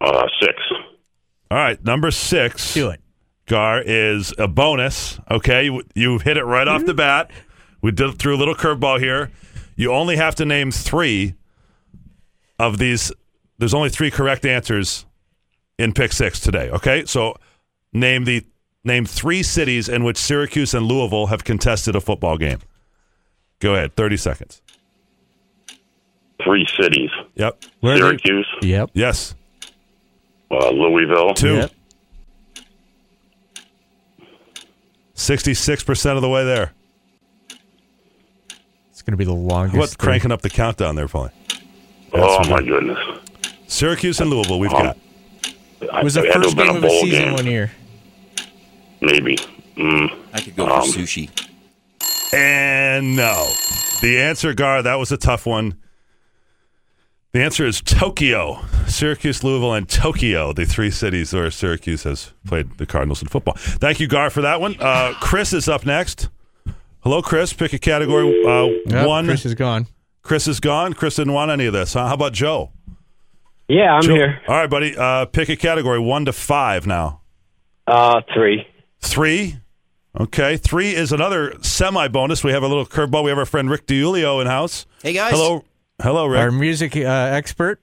Uh, 0.00 0.26
six. 0.40 0.54
All 1.50 1.58
right, 1.58 1.82
number 1.84 2.10
six. 2.10 2.74
Do 2.74 2.90
it. 2.90 3.00
Gar 3.46 3.80
is 3.80 4.34
a 4.38 4.48
bonus. 4.48 5.20
Okay, 5.30 5.66
you, 5.66 5.82
you 5.94 6.18
hit 6.18 6.36
it 6.36 6.44
right 6.44 6.66
off 6.66 6.84
the 6.84 6.94
bat. 6.94 7.30
We 7.80 7.92
did 7.92 8.18
threw 8.18 8.34
a 8.34 8.38
little 8.38 8.56
curveball 8.56 8.98
here. 8.98 9.30
You 9.76 9.92
only 9.92 10.16
have 10.16 10.34
to 10.36 10.44
name 10.44 10.72
three 10.72 11.34
of 12.58 12.78
these. 12.78 13.12
There's 13.58 13.74
only 13.74 13.90
three 13.90 14.10
correct 14.10 14.44
answers 14.44 15.06
in 15.78 15.92
pick 15.92 16.12
six 16.12 16.40
today. 16.40 16.70
Okay, 16.70 17.04
so 17.04 17.36
name 17.92 18.24
the 18.24 18.44
name 18.82 19.06
three 19.06 19.42
cities 19.42 19.88
in 19.88 20.02
which 20.02 20.16
Syracuse 20.16 20.74
and 20.74 20.86
Louisville 20.86 21.26
have 21.26 21.44
contested 21.44 21.94
a 21.94 22.00
football 22.00 22.36
game. 22.36 22.58
Go 23.60 23.74
ahead, 23.74 23.94
thirty 23.94 24.16
seconds. 24.16 24.62
Three 26.44 26.66
cities. 26.78 27.10
Yep. 27.34 27.64
Where 27.80 27.96
Syracuse, 27.96 28.46
Yep. 28.62 28.90
Yes. 28.94 29.34
uh, 30.50 30.70
Louisville, 30.70 31.34
Two. 31.34 31.54
Yep. 31.56 31.70
Sixty-six 35.14 35.82
percent 35.82 36.16
of 36.16 36.22
the 36.22 36.28
way 36.28 36.44
there. 36.44 36.72
It's 38.90 39.02
going 39.02 39.12
to 39.12 39.16
be 39.16 39.24
the 39.24 39.32
longest. 39.32 39.78
What's 39.78 39.96
cranking 39.96 40.30
up 40.32 40.42
the 40.42 40.50
countdown 40.50 40.94
there, 40.96 41.06
Paulie? 41.08 41.30
Oh, 42.12 42.36
That's 42.38 42.48
my 42.50 42.56
right. 42.56 42.66
goodness. 42.66 42.98
Syracuse 43.66 44.20
and 44.20 44.30
Louisville. 44.30 44.58
We've 44.58 44.72
Um, 44.72 44.82
got. 44.82 44.96
I- 45.92 46.00
It 46.00 46.04
was 46.04 46.14
the 46.14 46.22
it 46.24 46.32
had 46.32 46.42
to 46.42 46.44
first 46.44 46.56
game 46.56 46.68
a 46.68 46.70
of 46.70 46.76
a 46.76 46.80
bowl 46.86 47.00
season 47.02 47.24
game. 47.24 47.32
one 47.34 47.46
year. 47.46 47.70
Maybe. 49.00 49.36
Mm. 49.76 50.14
I 50.32 50.40
could 50.40 50.56
go 50.56 50.66
Um, 50.66 50.90
for 50.90 50.98
sushi. 51.00 51.28
And 52.34 53.14
no. 53.16 53.46
The 54.02 54.18
answer, 54.20 54.52
Gar, 54.54 54.82
that 54.82 54.96
was 54.98 55.12
a 55.12 55.16
tough 55.16 55.46
one. 55.46 55.74
The 57.36 57.42
answer 57.42 57.66
is 57.66 57.82
Tokyo. 57.82 58.64
Syracuse, 58.86 59.44
Louisville, 59.44 59.74
and 59.74 59.86
Tokyo, 59.86 60.54
the 60.54 60.64
three 60.64 60.90
cities 60.90 61.34
where 61.34 61.50
Syracuse 61.50 62.04
has 62.04 62.32
played 62.46 62.78
the 62.78 62.86
Cardinals 62.86 63.20
in 63.20 63.28
football. 63.28 63.52
Thank 63.58 64.00
you, 64.00 64.08
Gar, 64.08 64.30
for 64.30 64.40
that 64.40 64.58
one. 64.58 64.74
Uh, 64.80 65.12
Chris 65.20 65.52
is 65.52 65.68
up 65.68 65.84
next. 65.84 66.30
Hello, 67.00 67.20
Chris. 67.20 67.52
Pick 67.52 67.74
a 67.74 67.78
category. 67.78 68.42
Uh, 68.42 68.68
Yep, 68.86 69.06
one. 69.06 69.26
Chris 69.26 69.44
is 69.44 69.54
gone. 69.54 69.86
Chris 70.22 70.48
is 70.48 70.60
gone. 70.60 70.94
Chris 70.94 71.16
didn't 71.16 71.34
want 71.34 71.50
any 71.50 71.66
of 71.66 71.74
this. 71.74 71.92
Huh? 71.92 72.08
How 72.08 72.14
about 72.14 72.32
Joe? 72.32 72.72
Yeah, 73.68 73.92
I'm 73.96 74.02
Joe- 74.02 74.14
here. 74.14 74.40
All 74.48 74.56
right, 74.56 74.70
buddy. 74.70 74.96
Uh, 74.96 75.26
pick 75.26 75.50
a 75.50 75.56
category 75.56 75.98
one 76.00 76.24
to 76.24 76.32
five 76.32 76.86
now. 76.86 77.20
Uh, 77.86 78.22
three. 78.32 78.66
Three. 79.02 79.58
Okay. 80.18 80.56
Three 80.56 80.94
is 80.94 81.12
another 81.12 81.52
semi 81.60 82.08
bonus. 82.08 82.42
We 82.42 82.52
have 82.52 82.62
a 82.62 82.66
little 82.66 82.86
curveball. 82.86 83.24
We 83.24 83.28
have 83.28 83.38
our 83.38 83.44
friend 83.44 83.68
Rick 83.68 83.86
DiUlio 83.86 84.40
in 84.40 84.46
house. 84.46 84.86
Hey, 85.02 85.12
guys. 85.12 85.32
Hello. 85.34 85.62
Hello, 86.02 86.26
Rick. 86.26 86.40
Our 86.40 86.50
music 86.52 86.96
uh, 86.96 87.00
expert. 87.00 87.80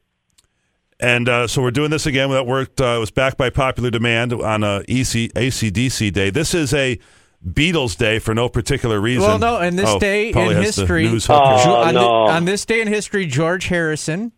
And 0.99 1.27
uh, 1.27 1.47
so 1.47 1.61
we're 1.61 1.71
doing 1.71 1.89
this 1.89 2.05
again. 2.05 2.29
That 2.29 2.45
worked. 2.45 2.79
Uh, 2.79 2.95
it 2.97 2.99
was 2.99 3.11
backed 3.11 3.37
by 3.37 3.49
popular 3.49 3.89
demand 3.89 4.31
on 4.33 4.63
a 4.63 4.79
EC, 4.87 5.33
ACDC 5.33 6.13
day. 6.13 6.29
This 6.29 6.53
is 6.53 6.73
a 6.73 6.99
Beatles 7.45 7.97
day 7.97 8.19
for 8.19 8.33
no 8.33 8.47
particular 8.47 9.01
reason. 9.01 9.23
Well, 9.23 9.39
no, 9.39 9.57
and 9.57 9.77
this 9.77 9.89
Oh, 9.89 9.99
day 9.99 10.29
in 10.29 10.61
history, 10.61 11.03
news 11.09 11.25
hook 11.25 11.43
here. 11.43 11.65
Jo- 11.65 11.71
Oh, 11.75 11.81
on, 11.81 11.87
thi- 11.87 11.93
no. 11.93 12.09
on 12.27 12.45
this 12.45 12.63
day 12.65 12.79
in 12.81 12.87
history, 12.87 13.25
George 13.25 13.65
Harrison 13.67 14.31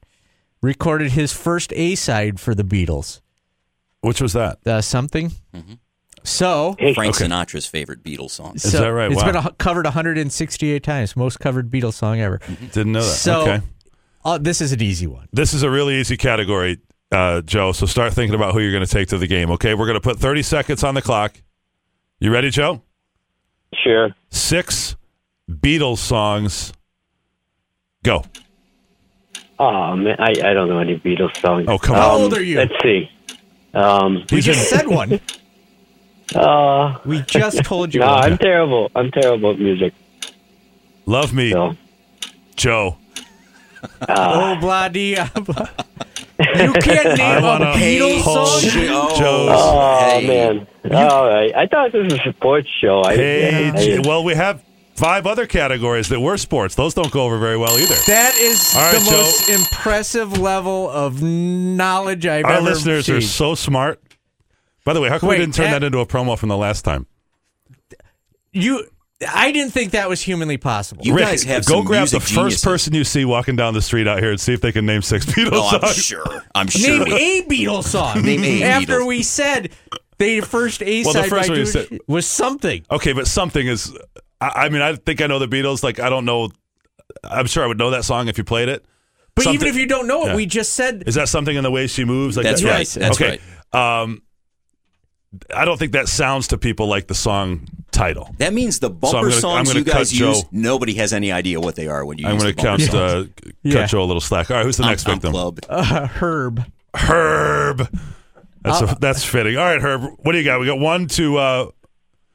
recorded 0.62 1.12
his 1.12 1.32
first 1.34 1.72
A 1.76 1.94
side 1.96 2.40
for 2.40 2.56
the 2.56 2.64
Beatles. 2.64 3.22
Which 4.02 4.22
was 4.22 4.34
that? 4.34 4.58
Uh, 4.66 4.82
something. 4.82 5.34
So, 6.26 6.76
Frank 6.94 7.16
Okay. 7.16 7.26
Sinatra's 7.26 7.66
favorite 7.66 8.04
Beatles 8.04 8.32
song. 8.32 8.58
so 8.58 8.80
that 8.82 8.88
right? 8.88 9.12
It's 9.12 9.22
Wow. 9.24 9.32
been 9.32 9.36
a, 9.46 9.52
covered 9.54 9.86
168 9.86 10.84
times, 10.84 11.16
most 11.16 11.40
covered 11.40 11.70
Beatles 11.72 11.94
song 11.94 12.20
ever. 12.20 12.40
Didn't 12.72 12.92
know 12.94 13.02
that. 13.02 13.06
So, 13.06 13.42
okay. 13.42 13.62
uh, 14.26 14.38
this 14.38 14.60
is 14.62 14.72
an 14.72 14.82
easy 14.82 15.08
one. 15.08 15.28
This 15.32 15.54
is 15.54 15.64
a 15.64 15.70
really 15.70 15.96
easy 16.00 16.18
category, 16.18 16.80
uh, 17.12 17.42
Joe. 17.42 17.72
So 17.72 17.86
start 17.86 18.14
thinking 18.14 18.36
about 18.36 18.54
who 18.54 18.60
you're 18.60 18.72
going 18.72 18.86
to 18.86 18.92
take 18.92 19.08
to 19.10 19.18
the 19.18 19.28
game. 19.28 19.52
Okay, 19.52 19.74
we're 19.76 19.86
going 19.86 19.96
to 19.96 20.02
put 20.02 20.20
30 20.20 20.42
seconds 20.42 20.84
on 20.84 20.96
the 20.96 21.02
clock. 21.02 21.42
You 22.20 22.32
ready, 22.32 22.50
Joe? 22.50 22.82
Sure. 23.84 24.10
Six 24.32 24.96
Beatles 25.50 25.98
songs. 26.00 26.74
Go. 28.04 28.24
Oh 29.60 29.96
man, 29.96 30.16
I, 30.20 30.32
I 30.32 30.54
don't 30.54 30.68
know 30.70 30.80
any 30.80 30.98
Beatles 31.00 31.36
songs. 31.40 31.66
Oh, 31.68 31.78
come 31.78 31.96
on. 31.96 32.02
How 32.02 32.12
old 32.18 32.34
are 32.34 32.44
you? 32.44 32.58
Let's 32.58 32.74
see. 32.84 33.10
Um, 33.74 34.26
We 34.32 34.42
just 34.42 34.70
said 34.70 34.88
one. 34.88 35.20
uh, 36.34 36.98
We 37.06 37.22
just 37.22 37.64
told 37.66 37.94
you. 37.94 38.00
no, 38.02 38.08
one. 38.08 38.24
I'm 38.34 38.38
terrible. 38.38 38.92
I'm 38.96 39.12
terrible 39.12 39.52
at 39.52 39.60
music. 39.60 39.94
Love 41.06 41.34
me, 41.34 41.52
So, 41.52 41.76
Joe. 42.56 42.98
Oh, 44.10 44.56
blah, 44.60 44.90
dee, 44.90 45.16
ah, 45.18 45.30
blah. 45.36 45.68
You 46.40 46.74
can't 46.74 47.18
name 47.18 47.38
a 47.38 47.42
wanna 47.46 47.66
Beatles 47.74 48.24
song? 48.24 48.62
Joe. 48.72 49.10
Joe's. 49.16 49.50
oh 49.54 50.00
Hey. 50.20 50.28
man. 50.28 50.68
All 50.92 51.28
right. 51.30 51.54
I 51.56 51.68
thought 51.68 51.92
this 51.92 52.12
was 52.12 52.20
a 52.26 52.32
sports 52.34 52.68
show. 52.82 53.04
I, 53.04 53.16
Hey, 53.16 53.70
I- 53.70 53.78
J- 53.78 54.00
well, 54.00 54.24
we 54.24 54.34
have 54.34 54.64
five 54.96 55.28
other 55.28 55.46
categories 55.46 56.10
that 56.10 56.20
were 56.20 56.38
sports. 56.38 56.74
Those 56.74 56.96
don't 56.96 57.12
go 57.12 57.22
over 57.26 57.38
very 57.38 57.58
well 57.58 57.78
either. 57.78 57.96
That 58.08 58.36
is 58.40 58.74
All 58.76 58.82
right, 58.82 59.00
the 59.00 59.06
Joe. 59.12 59.18
most 59.18 59.50
impressive 59.50 60.38
level 60.40 60.90
of 60.90 61.22
knowledge 61.22 62.26
I've 62.26 62.46
Our 62.46 62.52
ever 62.54 62.60
Our 62.62 62.64
listeners 62.64 63.08
are 63.10 63.22
so 63.22 63.54
smart. 63.54 64.02
By 64.86 64.94
the 64.94 65.02
way, 65.02 65.10
how 65.10 65.20
come 65.20 65.28
Wait, 65.30 65.40
we 65.40 65.44
didn't 65.46 65.56
turn 65.56 65.66
that- 65.72 65.80
that 65.80 65.86
into 65.86 66.00
a 66.00 66.06
promo 66.06 66.38
from 66.38 66.48
the 66.50 66.58
last 66.58 66.84
time? 66.84 67.08
you, 68.54 68.86
I 69.34 69.52
didn't 69.52 69.72
think 69.74 69.92
that 69.92 70.08
was 70.10 70.22
humanly 70.22 70.58
possible. 70.58 71.04
You 71.06 71.16
Rick, 71.16 71.26
guys 71.26 71.44
have 71.44 71.66
go 71.66 71.76
some 71.78 71.86
grab 71.86 72.08
the 72.08 72.18
music 72.18 72.22
first 72.22 72.34
geniuses. 72.36 72.64
person 72.64 72.94
you 72.94 73.04
see 73.04 73.26
walking 73.26 73.56
down 73.56 73.74
the 73.74 73.82
street 73.82 74.08
out 74.08 74.20
here 74.20 74.32
and 74.32 74.40
see 74.40 74.54
if 74.54 74.62
they 74.62 74.72
can 74.72 74.86
name 74.86 75.02
six 75.02 75.26
Beatles 75.26 75.50
Oh, 75.54 75.80
I'm 75.82 75.94
sure. 75.94 76.44
I'm 76.54 76.68
sure. 76.68 77.06
Name 77.06 77.12
a 77.14 77.42
Beatles 77.48 77.86
song. 77.86 78.22
Name 78.22 78.44
a 78.44 78.64
After 78.64 79.00
Beatles. 79.00 79.08
we 79.08 79.24
said 79.24 79.72
the 80.18 80.42
first 80.42 80.82
A 80.84 81.04
Well, 81.04 81.14
the 81.14 81.24
first 81.24 81.48
by 81.50 81.52
one 81.54 81.60
you 81.60 81.66
said- 81.66 82.00
was 82.08 82.26
something. 82.26 82.86
Okay, 82.92 83.14
but 83.14 83.28
something 83.28 83.68
is. 83.68 83.98
I, 84.40 84.52
I 84.66 84.70
mean, 84.70 84.82
I 84.82 84.96
think 84.96 85.22
I 85.22 85.28
know 85.28 85.40
the 85.40 85.48
Beatles. 85.48 85.84
Like, 85.84 86.00
I 86.00 86.10
don't 86.10 86.26
know. 86.26 86.50
I'm 87.24 87.48
sure 87.48 87.64
I 87.64 87.68
would 87.68 87.78
know 87.78 87.92
that 87.92 88.06
song 88.06 88.28
if 88.28 88.38
you 88.38 88.44
played 88.44 88.70
it. 88.70 88.86
But 89.34 89.44
Something- 89.44 89.56
even 89.56 89.68
if 89.68 89.76
you 89.80 89.86
don't 89.88 90.08
know 90.08 90.24
it, 90.24 90.28
Yeah. 90.28 90.36
we 90.36 90.46
just 90.46 90.74
said 90.76 91.04
Is 91.08 91.16
that 91.16 91.28
something 91.30 91.56
in 91.56 91.64
the 91.64 91.72
way 91.72 91.88
she 91.88 92.06
moves? 92.06 92.38
Like 92.38 92.46
That's 92.46 92.62
that? 92.62 92.70
right. 92.70 92.88
That's 92.88 93.22
okay. 93.22 93.40
Um, 93.74 94.22
I 95.56 95.66
don't 95.66 95.78
think 95.78 95.94
that 95.94 96.08
sounds 96.08 96.48
to 96.50 96.58
people 96.58 96.88
like 96.88 97.08
the 97.08 97.16
song 97.16 97.68
title. 97.92 98.34
That 98.40 98.54
means 98.54 98.80
the 98.80 98.88
So 98.90 98.94
bumper 98.94 99.20
gonna- 99.30 99.32
songs 99.32 99.74
you 99.74 99.84
guys 99.84 100.12
Joe. 100.12 100.30
use, 100.30 100.44
nobody 100.52 100.96
has 100.96 101.14
any 101.14 101.32
idea 101.32 101.60
what 101.60 101.76
they 101.76 101.88
are 101.88 102.04
when 102.06 102.18
you 102.18 102.28
I'm 102.28 102.34
use 102.36 102.44
going 102.44 102.56
to 102.56 102.64
bumper 102.64 102.78
count 102.78 102.92
songs. 102.92 103.14
uh, 103.24 103.26
cut 103.44 103.54
Yeah. 103.64 103.86
Joe 103.86 104.02
a 104.02 104.06
little 104.06 104.22
slack. 104.22 104.52
All 104.52 104.58
right, 104.58 104.66
who's 104.66 104.78
the 104.78 104.84
I'm- 104.84 104.92
next 104.92 105.08
I'm 105.08 105.14
victim? 105.16 105.32
club. 105.32 105.60
uh, 105.70 106.08
Herb. 106.08 106.66
Herb. 106.96 107.88
That's 108.64 108.82
Uh, 108.82 108.86
a, 108.96 109.00
that's 109.00 109.24
fitting. 109.24 109.58
All 109.58 109.66
right, 109.66 109.82
Herb. 109.82 110.02
What 110.24 110.32
do 110.32 110.38
you 110.40 110.44
got? 110.44 110.60
We 110.60 110.66
got 110.66 110.80
one 110.80 111.08
two. 111.08 111.38
Uh, 111.38 111.68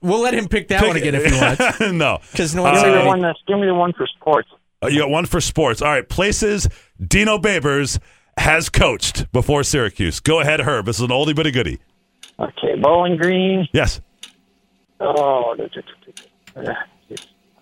We'll 0.02 0.20
let 0.20 0.32
him 0.32 0.48
pick 0.48 0.68
that 0.68 0.80
pick- 0.80 0.88
one 0.88 0.96
again 0.96 1.14
if 1.14 1.26
he 1.26 1.38
wants. 1.38 1.80
no, 1.92 2.20
Because 2.32 2.54
no 2.54 2.62
one's 2.62 2.78
Uh, 2.78 2.84
Give 2.84 2.94
me 2.94 3.00
the 3.02 3.06
one. 3.06 3.20
That's, 3.20 3.38
give 3.46 3.58
me 3.58 3.66
the 3.66 3.74
one 3.74 3.92
for 3.92 4.06
sports. 4.06 4.48
Uh, 4.82 4.86
you 4.86 4.98
got 5.00 5.10
one 5.10 5.26
for 5.26 5.42
sports. 5.42 5.82
All 5.82 5.88
right, 5.90 6.08
places 6.08 6.68
Dino 7.06 7.36
Babers 7.36 7.98
has 8.38 8.70
coached 8.70 9.30
before 9.32 9.62
Syracuse. 9.62 10.18
Go 10.20 10.40
ahead, 10.40 10.60
Herb. 10.60 10.86
This 10.86 10.96
is 10.96 11.02
an 11.02 11.08
oldie 11.10 11.36
but 11.36 11.46
a 11.46 11.50
goodie. 11.50 11.80
Okay, 12.40 12.74
Bowling 12.80 13.16
Green. 13.16 13.68
Yes. 13.72 14.00
Oh, 14.98 15.54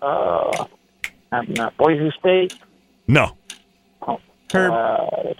uh, 0.01 0.65
I'm 1.31 1.53
not 1.53 1.75
Boise 1.77 2.11
State. 2.19 2.53
No. 3.07 3.35
Herb. 4.53 4.71
Uh, 4.71 5.33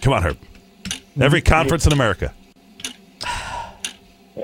Come 0.00 0.12
on, 0.12 0.22
Herb. 0.22 0.38
Every 1.20 1.42
conference 1.42 1.86
in 1.86 1.92
America. 1.92 2.32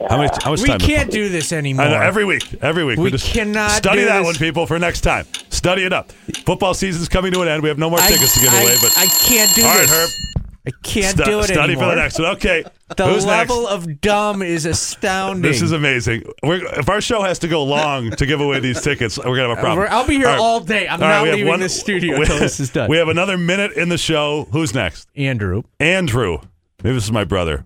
How 0.09 0.17
many? 0.19 0.31
How 0.43 0.51
much 0.51 0.61
we 0.63 0.69
time? 0.69 0.81
can't 0.81 1.11
do 1.11 1.29
this 1.29 1.53
anymore. 1.53 1.87
I 1.87 1.91
know, 1.91 2.01
every 2.01 2.25
week, 2.25 2.55
every 2.63 2.85
week. 2.85 2.99
We 2.99 3.11
just 3.11 3.33
cannot 3.33 3.71
study 3.71 4.01
do 4.01 4.05
that 4.07 4.19
this. 4.19 4.25
one, 4.27 4.35
people, 4.37 4.67
for 4.67 4.79
next 4.79 5.03
time. 5.03 5.27
Study 5.51 5.85
it 5.85 5.93
up. 5.93 6.11
Football 6.45 6.75
season's 6.75 7.09
coming 7.09 7.33
to 7.33 7.43
an 7.43 7.49
end. 7.49 7.63
We 7.63 7.69
have 7.69 7.79
no 7.79 7.91
more 7.91 8.01
I- 8.01 8.09
tickets 8.09 8.35
to 8.35 8.41
give 8.41 8.53
I- 8.53 8.63
away. 8.63 8.75
But 8.81 8.93
I 8.97 9.07
can't 9.07 9.55
do 9.55 9.63
all 9.63 9.69
right, 9.69 9.81
this. 9.81 9.91
Herb. 10.27 10.32
I 10.67 10.71
can't 10.85 11.17
stu- 11.19 11.25
do 11.25 11.41
it 11.41 11.45
study 11.45 11.61
anymore. 11.73 11.85
for 11.91 11.91
the 11.97 12.01
next 12.03 12.19
one. 12.21 12.29
Okay. 12.37 12.65
The 12.97 13.07
Who's 13.07 13.27
level 13.27 13.63
next? 13.63 13.73
of 13.73 14.01
dumb 14.01 14.43
is 14.43 14.65
astounding. 14.65 15.43
This 15.51 15.61
is 15.63 15.73
amazing. 15.73 16.23
We're, 16.43 16.65
if 16.79 16.89
our 16.89 17.01
show 17.01 17.23
has 17.23 17.41
to 17.41 17.49
go 17.49 17.65
long 17.65 18.11
to 18.13 18.27
give 18.27 18.41
away 18.41 18.61
these 18.61 18.81
tickets, 18.81 19.19
we're 19.19 19.25
gonna 19.37 19.49
have 19.49 19.59
a 19.59 19.61
problem. 19.61 19.79
We're- 19.79 19.91
I'll 19.91 20.07
be 20.07 20.17
here 20.17 20.27
All 20.29 20.33
right. 20.35 20.41
all 20.41 20.61
day. 20.61 20.87
I'm 20.87 21.03
All 21.03 21.09
right, 21.09 21.15
not 21.17 21.23
we 21.23 21.29
have 21.31 21.37
leaving 21.39 21.51
one- 21.51 21.61
the 21.61 21.69
studio 21.69 22.15
we- 22.19 22.21
until 22.23 22.39
this 22.39 22.61
is 22.61 22.71
done. 22.71 22.89
We 22.89 22.97
have 22.99 23.09
another 23.09 23.37
minute 23.37 23.73
in 23.73 23.89
the 23.89 23.99
show. 23.99 24.47
Who's 24.53 24.73
next? 24.75 25.09
Andrew. 25.17 25.63
Andrew. 25.81 26.39
Maybe 26.85 26.95
this 26.95 27.05
is 27.05 27.13
my 27.13 27.25
brother. 27.25 27.65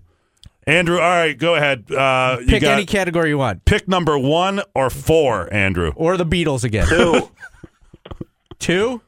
Andrew. 0.65 0.95
All 0.97 1.09
right, 1.09 1.37
go 1.37 1.55
ahead. 1.55 1.91
Uh, 1.91 2.37
you 2.41 2.47
Pick 2.47 2.61
got 2.63 2.73
any 2.73 2.85
category 2.85 3.29
you 3.29 3.37
want. 3.37 3.63
pick 3.65 3.87
number 3.87 4.17
one 4.17 4.61
or 4.73 4.89
four, 4.89 5.53
Andrew. 5.53 5.91
Or 5.95 6.17
the 6.17 6.25
Beatles 6.25 6.63
again. 6.63 6.87
two. 6.87 7.29
Two? 8.59 9.01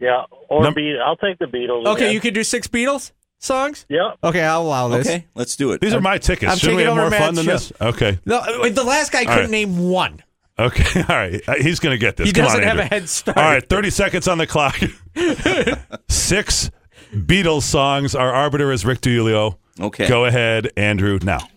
Yeah, 0.00 0.24
or 0.48 0.62
Num- 0.64 0.74
Be- 0.74 0.98
I'll 1.04 1.16
take 1.16 1.38
the 1.38 1.46
Beatles. 1.46 1.86
Okay, 1.86 2.04
again. 2.04 2.14
you 2.14 2.20
could 2.20 2.34
do 2.34 2.42
six 2.44 2.66
Beatles 2.66 3.12
songs? 3.38 3.86
Yep. 3.88 4.18
Okay, 4.24 4.42
I'll 4.42 4.62
allow 4.62 4.88
this. 4.88 5.06
Okay, 5.06 5.26
let's 5.34 5.56
do 5.56 5.72
it. 5.72 5.80
These 5.80 5.94
are 5.94 6.00
my 6.00 6.18
tickets. 6.18 6.50
I'm 6.52 6.58
Shouldn't 6.58 6.76
we 6.78 6.82
taking 6.84 6.96
have 6.96 7.04
over 7.06 7.10
more 7.10 7.18
fun 7.26 7.34
than 7.34 7.46
Matt's 7.46 7.68
this? 7.68 7.80
Okay. 7.80 8.18
No, 8.26 8.42
wait, 8.60 8.74
the 8.74 8.84
last 8.84 9.12
guy 9.12 9.24
couldn't 9.24 9.40
right. 9.42 9.50
name 9.50 9.88
one. 9.90 10.22
Okay. 10.58 11.00
All 11.08 11.16
right. 11.16 11.40
Uh, 11.48 11.54
He's 11.54 11.80
going 11.80 11.94
to 11.94 11.98
get 11.98 12.16
this. 12.16 12.26
He 12.26 12.32
Come 12.32 12.44
doesn't 12.44 12.60
on, 12.60 12.66
have 12.66 12.78
Andrew. 12.78 12.84
a 12.96 13.00
head 13.00 13.08
start. 13.08 13.38
All 13.38 13.44
right. 13.44 13.66
30 13.66 13.90
seconds 13.90 14.28
on 14.28 14.36
the 14.38 14.46
clock. 14.46 14.78
Six 16.08 16.70
Beatles 17.14 17.62
songs. 17.62 18.14
Our 18.14 18.30
arbiter 18.32 18.70
is 18.70 18.84
Rick 18.84 19.00
DiUlio. 19.00 19.56
Okay. 19.80 20.06
Go 20.06 20.26
ahead, 20.26 20.70
Andrew, 20.76 21.18
now. 21.22 21.48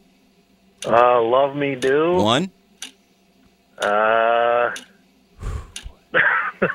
Uh, 0.85 1.21
Love 1.21 1.55
Me 1.55 1.75
Do. 1.75 2.13
One. 2.15 2.49
Uh, 3.79 4.73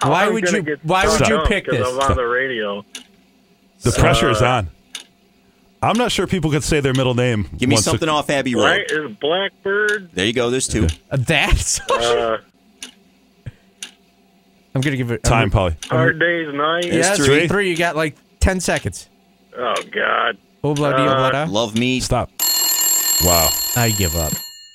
Why 0.02 0.28
would 0.28 0.50
you 0.50 0.62
get 0.62 0.84
why 0.84 1.06
would 1.06 1.28
you 1.28 1.36
up 1.38 1.48
pick 1.48 1.66
'cause 1.66 1.78
this? 1.78 1.86
I'm 1.88 1.98
on 2.00 2.16
the 2.16 2.24
radio. 2.26 2.84
The 3.82 3.92
pressure 3.92 4.30
is 4.30 4.42
on. 4.42 4.68
I'm 5.80 5.96
not 5.96 6.10
sure 6.10 6.26
people 6.26 6.50
could 6.50 6.64
say 6.64 6.80
their 6.80 6.92
middle 6.94 7.14
name. 7.14 7.48
Give 7.56 7.68
me 7.68 7.76
something 7.76 8.08
it- 8.08 8.12
off 8.12 8.28
Abbey 8.30 8.54
Road. 8.56 8.64
Right? 8.64 8.90
Is 8.90 9.12
Blackbird? 9.20 10.10
There 10.12 10.26
you 10.26 10.32
go. 10.32 10.50
There's 10.50 10.66
two. 10.66 10.86
Uh, 11.10 11.16
That's 11.18 11.80
Uh, 11.88 12.38
I'm 14.74 14.80
gonna 14.80 14.96
give 14.96 15.10
it 15.10 15.22
Time, 15.22 15.50
Paulie. 15.50 15.76
Hard 15.86 16.18
Day's 16.18 16.52
Night? 16.54 16.84
Yes, 16.84 17.16
There's 17.16 17.26
three. 17.28 17.48
three. 17.48 17.70
You 17.70 17.76
got 17.76 17.96
like 17.96 18.16
ten 18.40 18.60
seconds. 18.60 19.08
Oh, 19.56 19.74
God. 19.92 20.36
Obla 20.62 20.96
di 20.96 21.02
oblada. 21.02 21.50
Love 21.50 21.76
me. 21.76 22.00
Stop. 22.00 22.30
Wow. 23.24 23.48
I 23.76 23.90
give 23.98 24.14
up. 24.16 24.32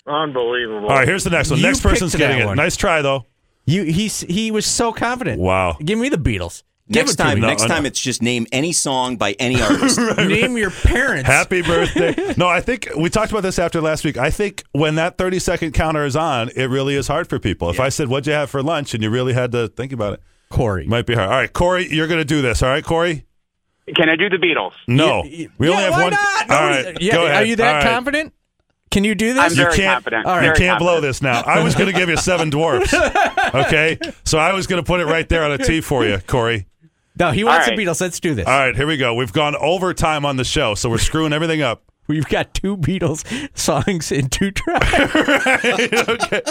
Unbelievable. 0.07 0.89
All 0.89 0.95
right, 0.95 1.07
here's 1.07 1.23
the 1.23 1.29
next 1.29 1.49
one. 1.49 1.59
You 1.59 1.65
next 1.65 1.81
person's 1.81 2.13
getting 2.15 2.37
that 2.39 2.43
it. 2.43 2.47
one. 2.47 2.57
Nice 2.57 2.75
try, 2.75 3.01
though. 3.01 3.25
You 3.65 3.83
he's 3.83 4.21
he 4.21 4.51
was 4.51 4.65
so 4.65 4.91
confident. 4.91 5.39
Wow. 5.41 5.77
Give 5.83 5.97
me 5.97 6.09
the 6.09 6.17
Beatles. 6.17 6.63
Give 6.89 7.01
Next 7.05 7.13
it 7.13 7.17
to 7.17 7.23
time, 7.23 7.39
me. 7.39 7.47
Next 7.47 7.61
no. 7.61 7.67
time, 7.69 7.85
it's 7.85 7.99
just 7.99 8.21
name 8.21 8.45
any 8.51 8.73
song 8.73 9.15
by 9.15 9.31
any 9.39 9.61
artist. 9.61 9.97
Name 10.17 10.57
your 10.57 10.69
parents. 10.69 11.27
Happy 11.29 11.61
birthday. 11.61 12.33
no, 12.37 12.49
I 12.49 12.59
think 12.59 12.89
we 12.97 13.09
talked 13.09 13.31
about 13.31 13.41
this 13.41 13.57
after 13.57 13.79
last 13.79 14.03
week. 14.03 14.17
I 14.17 14.29
think 14.29 14.63
when 14.73 14.95
that 14.95 15.17
30 15.17 15.39
second 15.39 15.71
counter 15.71 16.05
is 16.05 16.17
on, 16.17 16.49
it 16.57 16.65
really 16.65 16.95
is 16.95 17.07
hard 17.07 17.29
for 17.29 17.39
people. 17.39 17.69
If 17.69 17.79
I 17.79 17.87
said, 17.87 18.09
What'd 18.09 18.27
you 18.27 18.33
have 18.33 18.49
for 18.49 18.61
lunch? 18.61 18.93
and 18.93 19.01
you 19.01 19.09
really 19.09 19.31
had 19.31 19.53
to 19.53 19.69
think 19.69 19.93
about 19.93 20.13
it. 20.15 20.21
Corey. 20.49 20.85
Might 20.85 21.05
be 21.05 21.15
hard. 21.15 21.29
All 21.29 21.35
right, 21.37 21.51
Corey, 21.53 21.87
you're 21.89 22.07
going 22.07 22.19
to 22.19 22.25
do 22.25 22.41
this. 22.41 22.61
All 22.61 22.69
right, 22.69 22.83
Corey. 22.83 23.25
Can 23.95 24.09
I 24.09 24.17
do 24.17 24.29
the 24.29 24.35
Beatles? 24.37 24.73
No, 24.85 25.21
Y- 25.21 25.47
we 25.57 25.69
only 25.69 25.81
Yeah, 25.83 25.89
have 25.89 25.93
why 25.93 26.03
one. 26.03 26.11
not? 26.11 26.49
All 26.51 26.69
Nobody- 26.69 26.85
right, 26.85 27.01
yeah, 27.01 27.13
go 27.13 27.25
ahead. 27.25 27.35
Are 27.43 27.45
you 27.45 27.55
that 27.55 27.67
All 27.67 27.73
right. 27.75 27.83
confident? 27.93 28.33
Can 28.93 29.03
you 29.03 29.15
do 29.15 29.33
this? 29.33 29.41
I'm 29.43 29.49
You 29.51 29.55
very 29.63 29.75
can't, 29.75 29.93
confident. 29.95 30.25
All 30.27 30.35
right. 30.35 30.43
you 30.43 30.47
Very 30.49 30.57
can't 30.59 30.79
blow 30.79 31.01
this 31.01 31.21
now. 31.21 31.41
I 31.41 31.63
was 31.63 31.73
going 31.73 31.91
to 31.91 31.97
give 31.97 32.09
you 32.09 32.17
seven 32.17 32.49
dwarfs. 32.49 32.93
Okay, 33.53 33.99
so 34.23 34.39
I 34.39 34.53
was 34.53 34.65
going 34.65 34.81
to 34.81 34.85
put 34.85 34.99
it 34.99 35.05
right 35.05 35.29
there 35.29 35.43
on 35.43 35.51
a 35.51 35.59
tee 35.59 35.79
for 35.81 36.03
you, 36.05 36.17
Corey. 36.25 36.65
No, 37.19 37.29
he 37.29 37.43
wants 37.43 37.67
All 37.67 37.75
the 37.75 37.85
right. 37.85 37.87
Beatles. 37.95 38.01
Let's 38.01 38.19
do 38.19 38.33
this. 38.33 38.47
All 38.47 38.53
right, 38.57 38.75
here 38.75 38.87
we 38.87 38.97
go. 38.97 39.13
We've 39.13 39.31
gone 39.33 39.55
overtime 39.55 40.25
on 40.25 40.37
the 40.37 40.43
show, 40.43 40.73
so 40.73 40.89
we're 40.89 40.97
screwing 40.97 41.33
everything 41.33 41.61
up. 41.61 41.83
We've 42.07 42.25
got 42.27 42.53
two 42.55 42.75
Beatles 42.77 43.23
songs 43.55 44.11
in 44.11 44.29
two 44.29 44.49
tracks. 44.51 44.91
okay. 46.09 46.41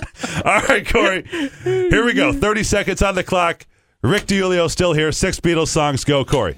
All 0.44 0.60
right, 0.62 0.86
Corey. 0.86 1.24
Here 1.64 2.04
we 2.04 2.12
go. 2.12 2.32
30 2.32 2.62
seconds 2.62 3.02
on 3.02 3.16
the 3.16 3.24
clock. 3.24 3.66
Rick 4.02 4.26
DiUlio 4.26 4.70
still 4.70 4.92
here. 4.92 5.10
Six 5.10 5.40
Beatles 5.40 5.68
songs. 5.68 6.04
Go, 6.04 6.24
Corey. 6.24 6.56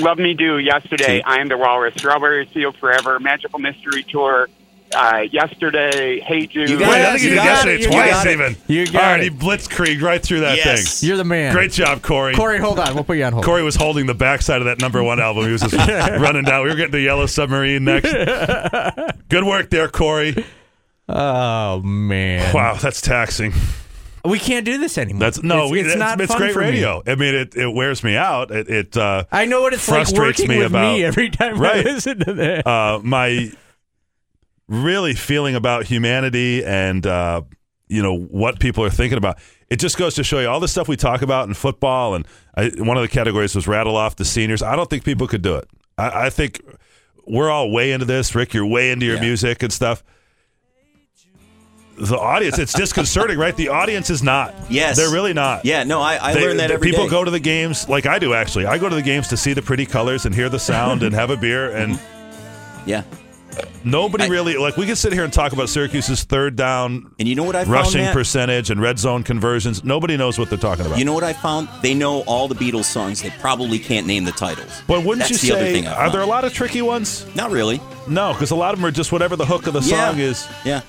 Love 0.00 0.18
Me 0.18 0.32
Do, 0.32 0.58
Yesterday, 0.58 1.20
I 1.22 1.40
Am 1.40 1.48
the 1.48 1.58
Walrus, 1.58 1.92
Strawberry 1.96 2.46
Field 2.54 2.76
Forever, 2.78 3.18
Magical 3.18 3.58
Mystery 3.58 4.04
Tour, 4.04 4.48
uh, 4.94 5.20
Yesterday, 5.30 6.20
Hey 6.20 6.46
Jude. 6.46 6.68
You 6.70 6.78
got 6.78 6.90
Wait, 6.90 7.00
it. 7.00 7.06
I 7.06 7.10
think 7.12 7.22
you 7.22 7.28
You 7.30 7.34
did 7.34 7.36
got 7.36 7.44
yesterday 7.44 7.74
it. 7.74 7.80
You 7.80 7.86
twice, 7.88 8.10
got 8.10 8.26
it. 8.26 8.32
even. 8.32 8.56
You 8.66 8.86
got 8.86 8.94
All 9.04 9.10
right, 9.10 9.20
it. 9.20 9.32
he 9.32 9.38
blitzkrieg 9.38 10.00
right 10.02 10.22
through 10.22 10.40
that 10.40 10.56
Yes. 10.56 11.00
thing. 11.00 11.08
You're 11.08 11.16
the 11.18 11.24
man. 11.24 11.52
Great 11.52 11.72
job, 11.72 12.02
Corey. 12.02 12.34
Corey, 12.34 12.58
hold 12.58 12.78
on. 12.78 12.94
We'll 12.94 13.04
put 13.04 13.16
you 13.18 13.24
on 13.24 13.32
hold. 13.34 13.44
Corey 13.44 13.62
was 13.62 13.76
holding 13.76 14.06
the 14.06 14.14
backside 14.14 14.60
of 14.60 14.64
that 14.66 14.80
number 14.80 15.02
one 15.02 15.20
album. 15.20 15.44
He 15.46 15.52
was 15.52 15.62
just 15.62 15.74
running 15.98 16.44
down. 16.44 16.62
We 16.64 16.70
were 16.70 16.76
getting 16.76 16.92
to 16.92 17.00
Yellow 17.00 17.26
Submarine 17.26 17.84
next. 17.84 18.10
Good 19.28 19.44
work 19.44 19.70
there, 19.70 19.88
Corey. 19.88 20.44
Oh 21.08 21.80
man. 21.82 22.54
Wow, 22.54 22.74
that's 22.74 23.00
taxing. 23.00 23.52
We 24.24 24.38
can't 24.38 24.64
do 24.66 24.78
this 24.78 24.98
anymore. 24.98 25.20
That's 25.20 25.42
no, 25.42 25.62
it's, 25.64 25.72
we, 25.72 25.80
it's 25.80 25.90
it's, 25.90 25.98
not 25.98 26.20
it's 26.20 26.30
fun 26.32 26.40
great 26.42 26.52
for 26.52 26.60
me. 26.60 26.66
radio. 26.66 27.02
I 27.06 27.14
mean, 27.14 27.34
it, 27.34 27.56
it 27.56 27.68
wears 27.72 28.02
me 28.04 28.16
out. 28.16 28.50
It, 28.50 28.68
it 28.68 28.96
uh, 28.96 29.24
I 29.32 29.46
know 29.46 29.62
what 29.62 29.72
it's 29.72 29.88
like 29.88 30.06
frustrates 30.06 30.40
working 30.40 30.48
me 30.48 30.58
with 30.58 30.66
about 30.66 30.94
me 30.96 31.04
every 31.04 31.30
time 31.30 31.58
Right. 31.58 31.86
I 31.86 31.90
listen 31.90 32.18
to 32.20 32.32
that. 32.34 32.66
uh, 32.66 33.00
my 33.02 33.52
really 34.68 35.14
feeling 35.14 35.54
about 35.54 35.86
humanity 35.86 36.64
and 36.64 37.06
uh, 37.06 37.42
you 37.88 38.02
know 38.02 38.16
what 38.18 38.60
people 38.60 38.84
are 38.84 38.90
thinking 38.90 39.18
about. 39.18 39.38
It 39.70 39.76
just 39.80 39.96
goes 39.98 40.14
to 40.14 40.24
show 40.24 40.38
you 40.40 40.48
all 40.48 40.60
the 40.60 40.68
stuff 40.68 40.88
we 40.88 40.96
talk 40.96 41.22
about 41.22 41.48
in 41.48 41.54
football, 41.54 42.14
and 42.14 42.26
I, 42.54 42.70
one 42.78 42.96
of 42.96 43.02
the 43.02 43.08
categories 43.08 43.54
was 43.54 43.66
rattle 43.68 43.96
off 43.96 44.16
the 44.16 44.24
seniors. 44.24 44.62
I 44.62 44.76
don't 44.76 44.88
think 44.88 45.04
people 45.04 45.26
could 45.26 45.42
do 45.42 45.56
it. 45.56 45.68
I, 45.98 46.26
I 46.26 46.30
think 46.30 46.60
we're 47.26 47.50
all 47.50 47.70
way 47.70 47.92
into 47.92 48.06
this. 48.06 48.34
Rick, 48.34 48.54
you're 48.54 48.66
way 48.66 48.90
into 48.90 49.04
your 49.06 49.16
Yeah. 49.16 49.20
music 49.22 49.62
and 49.62 49.72
stuff. 49.72 50.02
The 52.00 52.16
audience, 52.16 52.58
it's 52.60 52.72
disconcerting, 52.72 53.38
right? 53.38 53.56
The 53.56 53.70
audience 53.70 54.08
is 54.08 54.22
not. 54.22 54.54
Yes. 54.70 54.96
They're 54.96 55.10
really 55.12 55.32
not. 55.34 55.64
Yeah, 55.64 55.82
no, 55.82 56.00
I, 56.00 56.28
I 56.30 56.32
They- 56.34 56.42
learned 56.42 56.60
that 56.60 56.70
every 56.70 56.90
people 56.90 57.04
day. 57.06 57.10
go 57.10 57.24
to 57.24 57.30
the 57.30 57.40
games 57.40 57.88
like 57.88 58.06
I 58.06 58.20
do 58.20 58.34
actually. 58.34 58.66
I 58.66 58.78
go 58.78 58.88
to 58.88 58.94
the 58.94 59.02
games 59.02 59.26
to 59.28 59.36
see 59.36 59.52
the 59.52 59.62
pretty 59.62 59.84
colors 59.84 60.24
and 60.24 60.32
hear 60.32 60.48
the 60.48 60.60
sound 60.60 61.02
and 61.02 61.12
have 61.14 61.30
a 61.30 61.36
beer 61.36 61.70
and 61.74 61.98
Yeah. 62.86 63.02
Nobody 63.84 64.24
I- 64.24 64.28
really 64.28 64.56
like 64.56 64.76
we 64.76 64.86
can 64.86 64.96
sit 64.96 65.12
here 65.12 65.24
and 65.24 65.32
talk 65.32 65.52
about 65.52 65.68
Syracuse's 65.68 66.24
third 66.24 66.56
down 66.56 67.10
And 67.18 67.28
you 67.28 67.34
know 67.34 67.44
what 67.44 67.56
I 67.56 67.60
found, 67.64 67.70
rushing 67.72 68.00
Matt? 68.02 68.12
percentage 68.14 68.70
and 68.70 68.80
red 68.80 68.98
zone 68.98 69.22
conversions. 69.22 69.84
Nobody 69.84 70.16
knows 70.16 70.38
what 70.38 70.48
they're 70.50 70.58
talking 70.58 70.86
about. 70.86 70.98
You 70.98 71.04
know 71.04 71.12
what 71.14 71.24
I 71.24 71.32
found? 71.32 71.68
They 71.82 71.94
know 71.94 72.20
all 72.22 72.48
the 72.48 72.54
Beatles 72.54 72.84
songs. 72.84 73.22
They 73.22 73.30
probably 73.40 73.78
can't 73.78 74.06
name 74.06 74.24
the 74.24 74.32
titles. 74.32 74.82
but 74.86 75.04
wouldn't 75.04 75.28
That's 75.28 75.42
you 75.42 75.50
the 75.50 75.56
other 75.56 75.66
say 75.66 75.72
thing 75.72 75.86
are 75.86 76.10
there 76.10 76.20
a 76.22 76.26
lot 76.26 76.44
of 76.44 76.52
tricky 76.52 76.82
ones? 76.82 77.24
Not 77.34 77.50
really. 77.50 77.80
No, 78.08 78.32
because 78.32 78.50
a 78.50 78.56
lot 78.56 78.72
of 78.74 78.80
them 78.80 78.86
are 78.86 78.90
just 78.90 79.12
whatever 79.12 79.36
the 79.36 79.46
hook 79.46 79.66
of 79.66 79.72
the 79.74 79.80
Yeah. 79.80 80.10
song 80.10 80.18
is. 80.20 80.46
Yeah. 80.64 80.80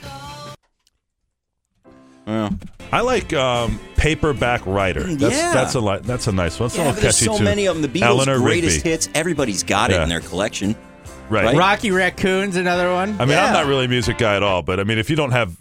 Well, 2.25 2.51
I 2.91 3.01
like 3.01 3.33
um, 3.33 3.79
paperback 3.95 4.65
writer. 4.65 5.03
That's 5.15 5.35
Yeah. 5.35 5.53
that's 5.53 5.75
a 5.75 5.79
li- 5.79 5.99
that's 6.03 6.27
a 6.27 6.31
nice 6.31 6.59
one. 6.59 6.69
That's 6.69 6.79
a 6.79 6.83
yeah, 6.83 6.91
there's 6.91 7.15
catchy 7.17 7.25
so 7.25 7.37
too. 7.37 7.43
many 7.43 7.65
of 7.65 7.75
them. 7.75 7.81
The 7.91 7.99
Beatles' 7.99 8.03
Eleanor 8.05 8.37
greatest 8.39 8.77
Rigby. 8.77 8.89
hits. 8.89 9.09
Everybody's 9.15 9.63
got 9.63 9.89
Yeah. 9.89 9.99
it 9.99 10.03
in 10.03 10.09
their 10.09 10.19
collection. 10.21 10.75
Right. 11.29 11.45
Right. 11.45 11.55
Rocky 11.55 11.91
Raccoon's 11.91 12.55
another 12.55 12.91
one. 12.91 13.15
I 13.19 13.25
mean, 13.25 13.29
Yeah. 13.29 13.45
I'm 13.45 13.53
not 13.53 13.65
really 13.67 13.85
a 13.85 13.87
music 13.89 14.17
guy 14.17 14.35
at 14.35 14.43
all, 14.43 14.61
but 14.61 14.79
I 14.79 14.83
mean, 14.83 14.97
if 14.97 15.09
you 15.09 15.15
don't 15.15 15.31
have 15.31 15.55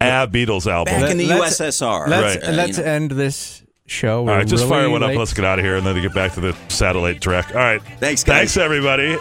a 0.00 0.26
Beatles 0.26 0.66
album, 0.70 1.00
Back 1.00 1.10
in 1.10 1.16
the 1.18 1.26
Let's- 1.26 1.60
USSR. 1.60 2.08
Let's, 2.08 2.44
Uh, 2.46 2.52
let's 2.52 2.78
know. 2.78 2.84
end 2.84 3.10
this 3.12 3.62
show. 3.86 4.20
All 4.20 4.24
We're 4.26 4.38
right, 4.38 4.46
just 4.46 4.66
fire 4.68 4.80
really 4.80 4.92
one 4.92 5.02
up. 5.02 5.14
Let's 5.16 5.32
get 5.34 5.44
out 5.44 5.58
of 5.58 5.64
here, 5.64 5.76
and 5.76 5.86
then 5.86 5.94
to 5.94 6.00
get 6.00 6.14
back 6.14 6.34
to 6.34 6.40
the 6.40 6.56
satellite 6.68 7.20
track. 7.20 7.50
All 7.54 7.60
right. 7.60 7.82
Thanks, 7.98 8.24
guys. 8.24 8.54
Thanks, 8.54 8.56
everybody. 8.56 9.16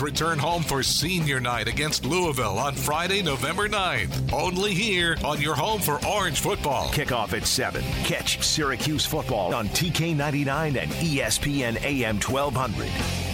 Return 0.00 0.38
home 0.38 0.62
for 0.62 0.82
senior 0.82 1.40
night 1.40 1.68
against 1.68 2.04
Louisville 2.04 2.58
on 2.58 2.74
Friday, 2.74 3.22
November 3.22 3.68
9th. 3.68 4.32
Only 4.32 4.74
here 4.74 5.16
on 5.24 5.40
your 5.40 5.54
home 5.54 5.80
for 5.80 6.04
Orange 6.06 6.40
football. 6.40 6.88
Kickoff 6.88 7.32
at 7.32 7.46
7. 7.46 7.82
Catch 8.04 8.42
Syracuse 8.42 9.06
football 9.06 9.54
on 9.54 9.68
TK99 9.68 10.80
and 10.80 10.90
ESPN 10.92 11.82
AM 11.82 12.20
1200. 12.20 13.25